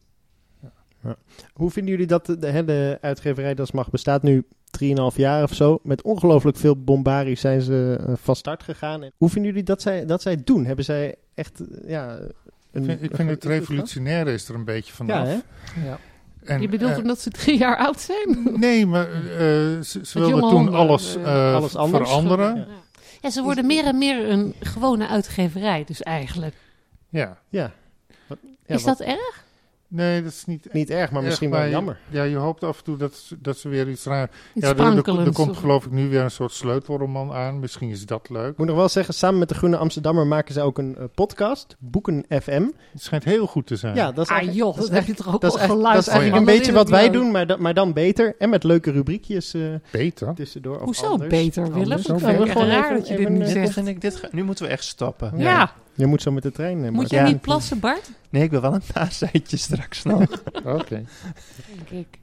Hoe 1.55 1.70
vinden 1.70 1.90
jullie 1.92 2.07
dat 2.07 2.26
de, 2.26 2.38
de, 2.38 2.64
de 2.64 2.99
uitgeverij 3.01 3.55
Das 3.55 3.72
Mag 3.72 3.90
bestaat 3.90 4.22
nu 4.22 4.45
3,5 4.82 5.16
jaar 5.16 5.42
of 5.42 5.54
zo? 5.54 5.78
Met 5.82 6.02
ongelooflijk 6.02 6.56
veel 6.56 6.76
bombarie 6.76 7.36
zijn 7.36 7.60
ze 7.60 7.98
eh, 8.06 8.12
van 8.16 8.36
start 8.36 8.62
gegaan. 8.62 9.02
En 9.02 9.12
hoe 9.16 9.28
vinden 9.28 9.50
jullie 9.50 9.66
dat 9.66 9.82
zij, 9.82 10.06
dat 10.06 10.22
zij 10.22 10.32
het 10.32 10.46
doen? 10.46 10.64
Hebben 10.64 10.84
zij 10.84 11.14
echt, 11.34 11.60
eh, 11.60 11.88
ja... 11.90 12.18
Een, 12.72 12.82
Ik 12.82 12.84
vind, 12.84 13.02
ik 13.02 13.16
vind 13.16 13.30
het 13.30 13.44
revolutionaire 13.44 14.32
is 14.32 14.48
er 14.48 14.54
een 14.54 14.64
beetje 14.64 14.92
vanaf. 14.92 15.28
Ja. 15.84 15.98
En, 16.44 16.60
je 16.60 16.68
bedoelt 16.68 16.92
eh, 16.92 16.98
omdat 16.98 17.20
ze 17.20 17.30
drie 17.30 17.58
jaar 17.58 17.76
oud 17.76 18.00
zijn? 18.00 18.48
Nee, 18.60 18.86
maar 18.86 19.12
eh, 19.12 19.80
ze, 19.80 20.00
wilden 20.12 20.48
toen 20.48 20.74
alles, 20.74 21.16
alles 21.24 21.76
anders. 21.76 22.08
veranderen. 22.08 22.56
Ja. 22.56 22.66
Ja, 23.20 23.30
ze 23.30 23.42
worden 23.42 23.66
meer 23.66 23.84
en 23.84 23.98
meer 23.98 24.28
een 24.30 24.54
gewone 24.60 25.08
uitgeverij, 25.08 25.84
dus 25.84 26.02
eigenlijk. 26.02 26.54
Ja. 27.08 27.38
Ja. 27.48 27.72
Wat- 28.26 28.38
is 28.66 28.82
wat- 28.82 28.98
dat 28.98 29.06
erg? 29.06 29.43
Nee, 29.95 30.22
dat 30.22 30.32
is 30.32 30.45
niet 30.45 30.72
Niet 30.72 30.90
erg, 30.90 31.11
maar 31.11 31.18
erg, 31.20 31.28
misschien 31.28 31.51
wel 31.51 31.59
maar 31.59 31.68
je- 31.68 31.74
jammer. 31.74 31.99
Ja, 32.09 32.22
je 32.22 32.36
hoopt 32.36 32.64
af 32.64 32.78
en 32.78 32.84
toe 32.84 32.97
dat, 32.97 33.14
ze- 33.14 33.36
dat 33.40 33.59
ze 33.59 33.68
weer 33.68 33.88
iets 33.88 34.05
raar... 34.05 34.30
Iets 34.55 34.66
Ja, 34.66 34.72
er, 34.72 34.80
er, 34.80 34.97
er 35.26 35.32
komt 35.32 35.51
of- 35.51 35.57
geloof 35.57 35.84
ik 35.84 35.90
nu 35.90 36.09
weer 36.09 36.20
een 36.22 36.30
soort 36.30 36.53
sleutelroman 36.53 37.32
aan. 37.32 37.59
Misschien 37.61 37.90
is 37.90 38.07
dat 38.07 38.28
leuk. 38.30 38.51
Ik 38.51 38.57
moet 38.59 38.66
nog 38.66 38.76
wel 38.76 38.88
zeggen, 38.88 39.14
samen 39.14 39.38
met 39.38 39.49
de 39.49 39.55
Groene 39.55 39.76
Amsterdammer 39.76 40.26
maken 40.26 40.55
zij 40.55 40.62
ook 40.62 40.78
een 40.78 40.97
eh, 40.97 41.05
podcast, 41.14 41.76
Boeken 41.78 42.24
FM. 42.42 42.62
Het 42.92 43.03
schijnt 43.03 43.24
heel 43.24 43.47
goed 43.47 43.66
te 43.66 43.76
zijn. 43.76 43.95
Ja, 43.95 44.12
dat 44.12 44.24
is 44.24 44.30
Ah 44.30 44.36
eigenlijk- 44.36 44.66
joh, 44.66 44.76
dat 44.76 44.88
heb 44.90 45.07
je 45.07 45.14
toch 45.14 45.34
ook 45.34 45.40
Dat 45.40 45.53
al 45.53 45.59
echt- 45.59 45.68
dat 45.68 45.76
is 45.76 45.82
geluisterd. 45.84 46.16
eigenlijk 46.16 46.47
Oh, 46.49 46.53
een 46.53 46.59
beetje 46.59 46.72
wat 46.72 46.88
wij 46.88 47.11
doen, 47.11 47.30
maar, 47.30 47.47
da- 47.47 47.57
maar 47.57 47.74
dan 47.74 47.92
beter. 47.92 48.34
En 48.38 48.49
met 48.51 48.64
leuke 48.64 48.90
rubriekjes 48.90 49.55
eh, 49.55 49.62
Beter. 49.92 50.34
tussendoor. 50.34 50.76
of 50.76 50.82
Hoezo 50.84 51.07
anders. 51.07 51.30
beter, 51.30 51.62
Willem? 51.62 51.80
Anders. 51.82 52.01
Ik 52.03 52.09
Ja, 52.09 52.18
vind 52.18 52.36
we 52.38 52.42
het 52.42 52.53
gewoon 52.53 52.68
raar 52.68 52.95
dat 52.95 53.09
je 53.09 53.16
dit 53.16 53.28
nu 53.28 53.40
eh, 53.40 53.49
zegt. 54.01 54.32
nu 54.32 54.42
moeten 54.45 54.64
we 54.64 54.70
echt 54.70 54.84
stoppen. 54.84 55.32
Ja. 55.36 55.72
Je 55.95 56.07
moet 56.07 56.22
zo 56.22 56.30
met 56.32 56.42
de 56.42 56.51
trein. 56.53 56.84
eh, 56.84 56.90
Moet 56.90 57.11
Ja. 57.11 57.26
niet 57.26 57.40
plassen, 57.40 57.80
Bart? 57.80 58.11
Nee, 58.30 58.42
ik 58.42 58.51
wil 58.51 58.61
wel 58.61 58.74
een 58.74 58.82
nazijtje 58.95 59.57
straks 59.57 60.03
nog. 60.03 60.20
Oké. 60.80 61.05
Denk 61.74 61.90
ik. 61.90 62.18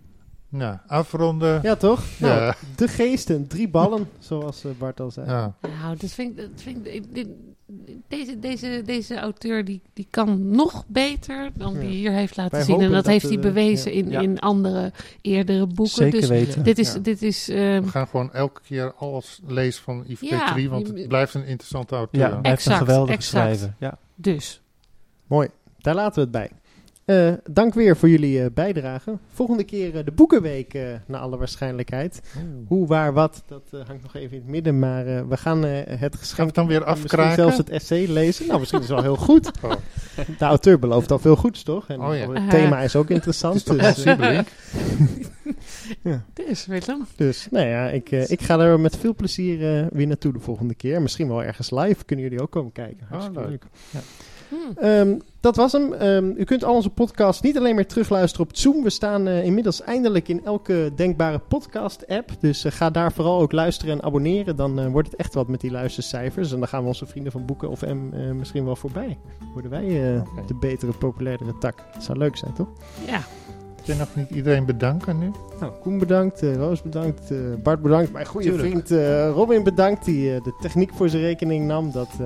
Nou, 0.50 0.78
afronden. 0.88 1.60
Ja, 1.64 1.76
toch? 1.76 2.04
Nou, 2.20 2.42
Ja. 2.42 2.56
de 2.76 2.88
geesten, 2.88 3.48
drie 3.48 3.68
ballen, 3.70 4.10
zoals 4.20 4.64
eh, 4.64 4.72
Bart 4.78 5.00
al 5.00 5.12
zei. 5.12 5.28
Ja. 5.30 5.54
Nou, 5.82 5.98
dat 5.98 6.10
vind 6.12 6.30
ik, 6.32 6.38
dat 6.52 6.62
vind 6.62 6.88
ik, 6.88 7.14
dit- 7.14 7.28
deze, 8.08 8.40
deze, 8.40 8.82
deze 8.86 9.18
auteur 9.20 9.66
die, 9.66 9.82
die 9.94 10.08
kan 10.10 10.50
nog 10.56 10.84
beter 10.88 11.52
dan 11.54 11.74
die 11.74 11.84
Ja. 11.84 11.90
hier 11.90 12.12
heeft 12.12 12.38
laten 12.38 12.52
Wij 12.58 12.64
zien. 12.66 12.76
En 12.76 12.82
dat, 12.82 12.92
dat 12.92 13.06
heeft 13.06 13.30
hij 13.30 13.40
bewezen 13.40 13.92
in, 13.92 14.10
ja. 14.10 14.20
in 14.20 14.40
andere 14.40 14.92
eerdere 15.22 15.68
boeken. 15.68 15.96
Zeker 15.96 16.20
dus 16.20 16.30
weten. 16.30 16.64
dit 16.64 16.80
is, 16.80 16.94
Ja. 16.94 17.00
dit 17.00 17.22
is 17.22 17.48
We 17.48 17.82
gaan 17.86 18.08
gewoon 18.08 18.34
elke 18.34 18.62
keer 18.62 18.94
alles 18.94 19.42
lezen 19.48 19.84
van 19.84 20.04
Yves 20.08 20.30
Ja, 20.30 20.46
Petrie, 20.46 20.70
want 20.70 20.88
het 20.88 21.08
blijft 21.08 21.34
een 21.34 21.46
interessante 21.46 21.96
auteur. 21.96 22.22
Ja, 22.22 22.40
hij 22.42 22.50
heeft 22.50 22.66
een 22.66 22.76
geweldige 22.76 23.14
exact. 23.14 23.56
schrijver. 23.56 23.76
Ja. 23.80 23.98
dus. 24.16 24.62
Mooi, 25.28 25.50
daar 25.78 25.96
laten 25.96 26.16
we 26.16 26.22
het 26.22 26.32
bij. 26.32 26.52
Eh, 27.12 27.34
dank 27.54 27.74
weer 27.74 27.98
voor 27.98 28.10
jullie 28.10 28.42
eh, 28.44 28.46
bijdrage. 28.54 29.18
Volgende 29.34 29.64
keer 29.64 29.98
eh, 29.98 30.06
de 30.06 30.12
Boekenweek, 30.12 30.74
eh 30.74 30.84
naar 31.06 31.20
alle 31.22 31.38
waarschijnlijkheid. 31.38 32.22
Hoe, 32.68 32.88
waar, 32.88 33.14
wat, 33.14 33.44
dat 33.48 33.62
eh, 33.72 33.80
hangt 33.88 34.04
nog 34.04 34.16
even 34.16 34.32
in 34.38 34.42
het 34.42 34.52
midden. 34.52 34.80
Maar 34.80 35.08
eh, 35.08 35.22
we 35.28 35.38
gaan 35.38 35.66
eh, 35.66 35.72
het 35.76 36.00
Gaan 36.00 36.10
we 36.12 36.18
geschenk 36.18 36.46
het 36.48 36.56
dan 36.56 36.68
weer 36.68 36.82
en 36.84 36.90
misschien 36.90 37.06
afkraken? 37.06 37.36
zelfs 37.36 37.58
het 37.58 37.70
essay 37.70 38.06
lezen. 38.08 38.48
Nou, 38.48 38.60
misschien 38.60 38.82
is 38.82 38.88
het 38.88 38.96
wel 38.96 39.04
heel 39.16 39.24
goed. 39.24 39.52
Oh. 39.64 39.72
De 40.38 40.46
auteur 40.46 40.80
belooft 40.80 41.12
al 41.12 41.20
veel 41.20 41.36
goeds, 41.36 41.64
toch? 41.64 41.88
En 41.88 42.02
Oh 42.02 42.16
ja. 42.16 42.32
het 42.32 42.50
thema 42.50 42.80
is 42.82 42.96
ook 42.96 43.04
Het 43.08 43.12
interessant. 43.18 43.56
is 43.56 43.64
toch 43.64 43.78
dus, 43.78 44.02
Siebelink? 44.02 44.48
Dus, 46.34 46.66
Willem. 46.66 47.06
dus, 47.16 47.48
nou 47.52 47.68
ja, 47.68 47.90
ik, 47.90 48.12
eh, 48.12 48.30
ik 48.30 48.42
ga 48.42 48.60
er 48.60 48.80
met 48.80 48.98
veel 48.98 49.16
plezier 49.16 49.88
weer 49.92 50.08
naartoe 50.08 50.34
de 50.34 50.40
volgende 50.40 50.76
keer. 50.76 51.02
Misschien 51.02 51.28
wel 51.28 51.44
ergens 51.44 51.72
live. 51.72 52.06
Kunnen 52.06 52.26
jullie 52.26 52.42
ook 52.42 52.52
komen 52.52 52.72
kijken. 52.72 53.06
Hartstikke 53.10 53.40
leuk. 53.40 53.50
leuk. 53.50 54.02
Hm. 54.52 54.80
Ehm, 54.80 55.18
dat 55.40 55.56
was 55.56 55.72
hem. 55.72 55.94
Ehm, 55.94 56.32
u 56.38 56.44
kunt 56.44 56.64
al 56.64 56.76
onze 56.76 56.90
podcasts 56.90 57.42
niet 57.42 57.58
alleen 57.58 57.76
meer 57.76 57.88
terugluisteren 57.88 58.48
op 58.48 58.56
Zoom. 58.56 58.84
We 58.84 58.90
staan 58.90 59.28
eh, 59.28 59.46
inmiddels 59.46 59.82
eindelijk 59.82 60.28
in 60.28 60.46
elke 60.46 60.92
denkbare 60.96 61.40
podcast-app. 61.40 62.30
Dus 62.40 62.64
eh, 62.64 62.72
ga 62.72 62.90
daar 62.90 63.12
vooral 63.12 63.42
ook 63.42 63.52
luisteren 63.52 63.94
en 63.94 64.04
abonneren. 64.04 64.56
Dan 64.56 64.80
eh, 64.80 64.88
wordt 64.88 65.12
het 65.12 65.20
echt 65.20 65.34
wat 65.34 65.48
met 65.48 65.62
die 65.62 65.72
luistercijfers. 65.72 66.52
En 66.52 66.60
dan 66.60 66.68
gaan 66.68 66.82
we 66.82 66.88
onze 66.88 67.06
vrienden 67.06 67.32
van 67.32 67.46
Boeken 67.46 67.70
of 67.70 67.82
M 67.86 68.38
misschien 68.38 68.66
wel 68.66 68.76
voorbij. 68.76 69.18
Worden 69.54 69.72
wij 69.72 70.16
eh, 70.16 70.48
de 70.48 70.54
betere, 70.54 70.92
populairdere 70.92 71.58
tak. 71.58 71.78
Dat 71.94 72.04
zou 72.04 72.18
leuk 72.18 72.38
zijn, 72.38 72.54
toch? 72.54 72.68
Ja. 73.06 73.22
Kun 73.86 73.94
je 73.94 74.00
nog 74.00 74.16
niet 74.16 74.30
iedereen 74.30 74.66
bedanken 74.66 75.20
nu? 75.20 75.32
Nou, 75.60 75.72
Koen 75.82 75.98
bedankt, 76.00 76.44
eh, 76.44 76.56
Roos 76.56 76.82
bedankt, 76.82 77.32
eh, 77.32 77.38
Bart 77.64 77.82
bedankt. 77.82 78.12
Mijn 78.14 78.26
goede 78.26 78.48
Tuurlijk. 78.50 78.68
vriend 78.70 78.92
eh, 78.92 79.30
Robin 79.30 79.64
bedankt, 79.64 80.06
die 80.06 80.36
eh, 80.36 80.44
de 80.44 80.54
techniek 80.62 80.92
voor 80.94 81.10
zijn 81.10 81.22
rekening 81.22 81.66
nam. 81.68 81.92
Dat, 81.92 82.10
eh, 82.20 82.26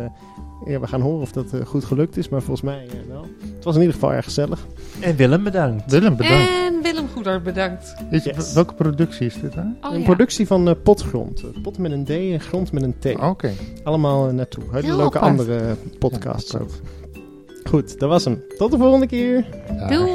ja, 0.71 0.79
we 0.79 0.87
gaan 0.87 1.01
horen 1.01 1.21
of 1.21 1.31
dat 1.31 1.45
goed 1.65 1.85
gelukt 1.85 2.17
is, 2.17 2.29
maar 2.29 2.41
volgens 2.41 2.61
mij 2.61 2.87
wel. 3.09 3.25
Het 3.55 3.63
was 3.63 3.73
in 3.75 3.79
ieder 3.79 3.93
geval 3.95 4.13
erg 4.13 4.25
gezellig. 4.25 4.67
En 4.99 5.15
Willem 5.15 5.43
bedankt. 5.43 5.91
Willem, 5.91 6.15
bedankt. 6.15 6.49
En 6.49 6.81
Willem 6.81 7.07
Goedert 7.13 7.43
bedankt. 7.43 7.95
Yes. 8.11 8.53
Welke 8.53 8.73
productie 8.73 9.25
is 9.25 9.41
dit 9.41 9.53
dan? 9.53 9.77
Oh, 9.81 9.91
een 9.93 9.99
ja. 9.99 10.05
productie 10.05 10.47
van 10.47 10.67
eh, 10.69 10.75
Potgrond. 10.83 11.43
Pot 11.61 11.77
met 11.77 11.91
een 11.91 12.05
D 12.05 12.09
en 12.09 12.39
grond 12.41 12.71
met 12.71 12.83
een 12.83 12.95
T. 12.99 13.05
Oké. 13.21 13.51
Allemaal 13.83 14.25
naartoe. 14.33 14.63
Hele 14.71 14.85
Heel 14.85 14.97
leuke 14.97 15.17
apart. 15.17 15.31
andere 15.31 15.75
podcasts 15.99 16.51
Ja, 16.51 16.59
ook. 16.59 16.69
Goed, 17.63 17.99
dat 17.99 18.09
was 18.09 18.25
hem. 18.25 18.43
Tot 18.57 18.71
de 18.71 18.77
volgende 18.77 19.07
keer. 19.07 19.45
Doei. 19.89 20.09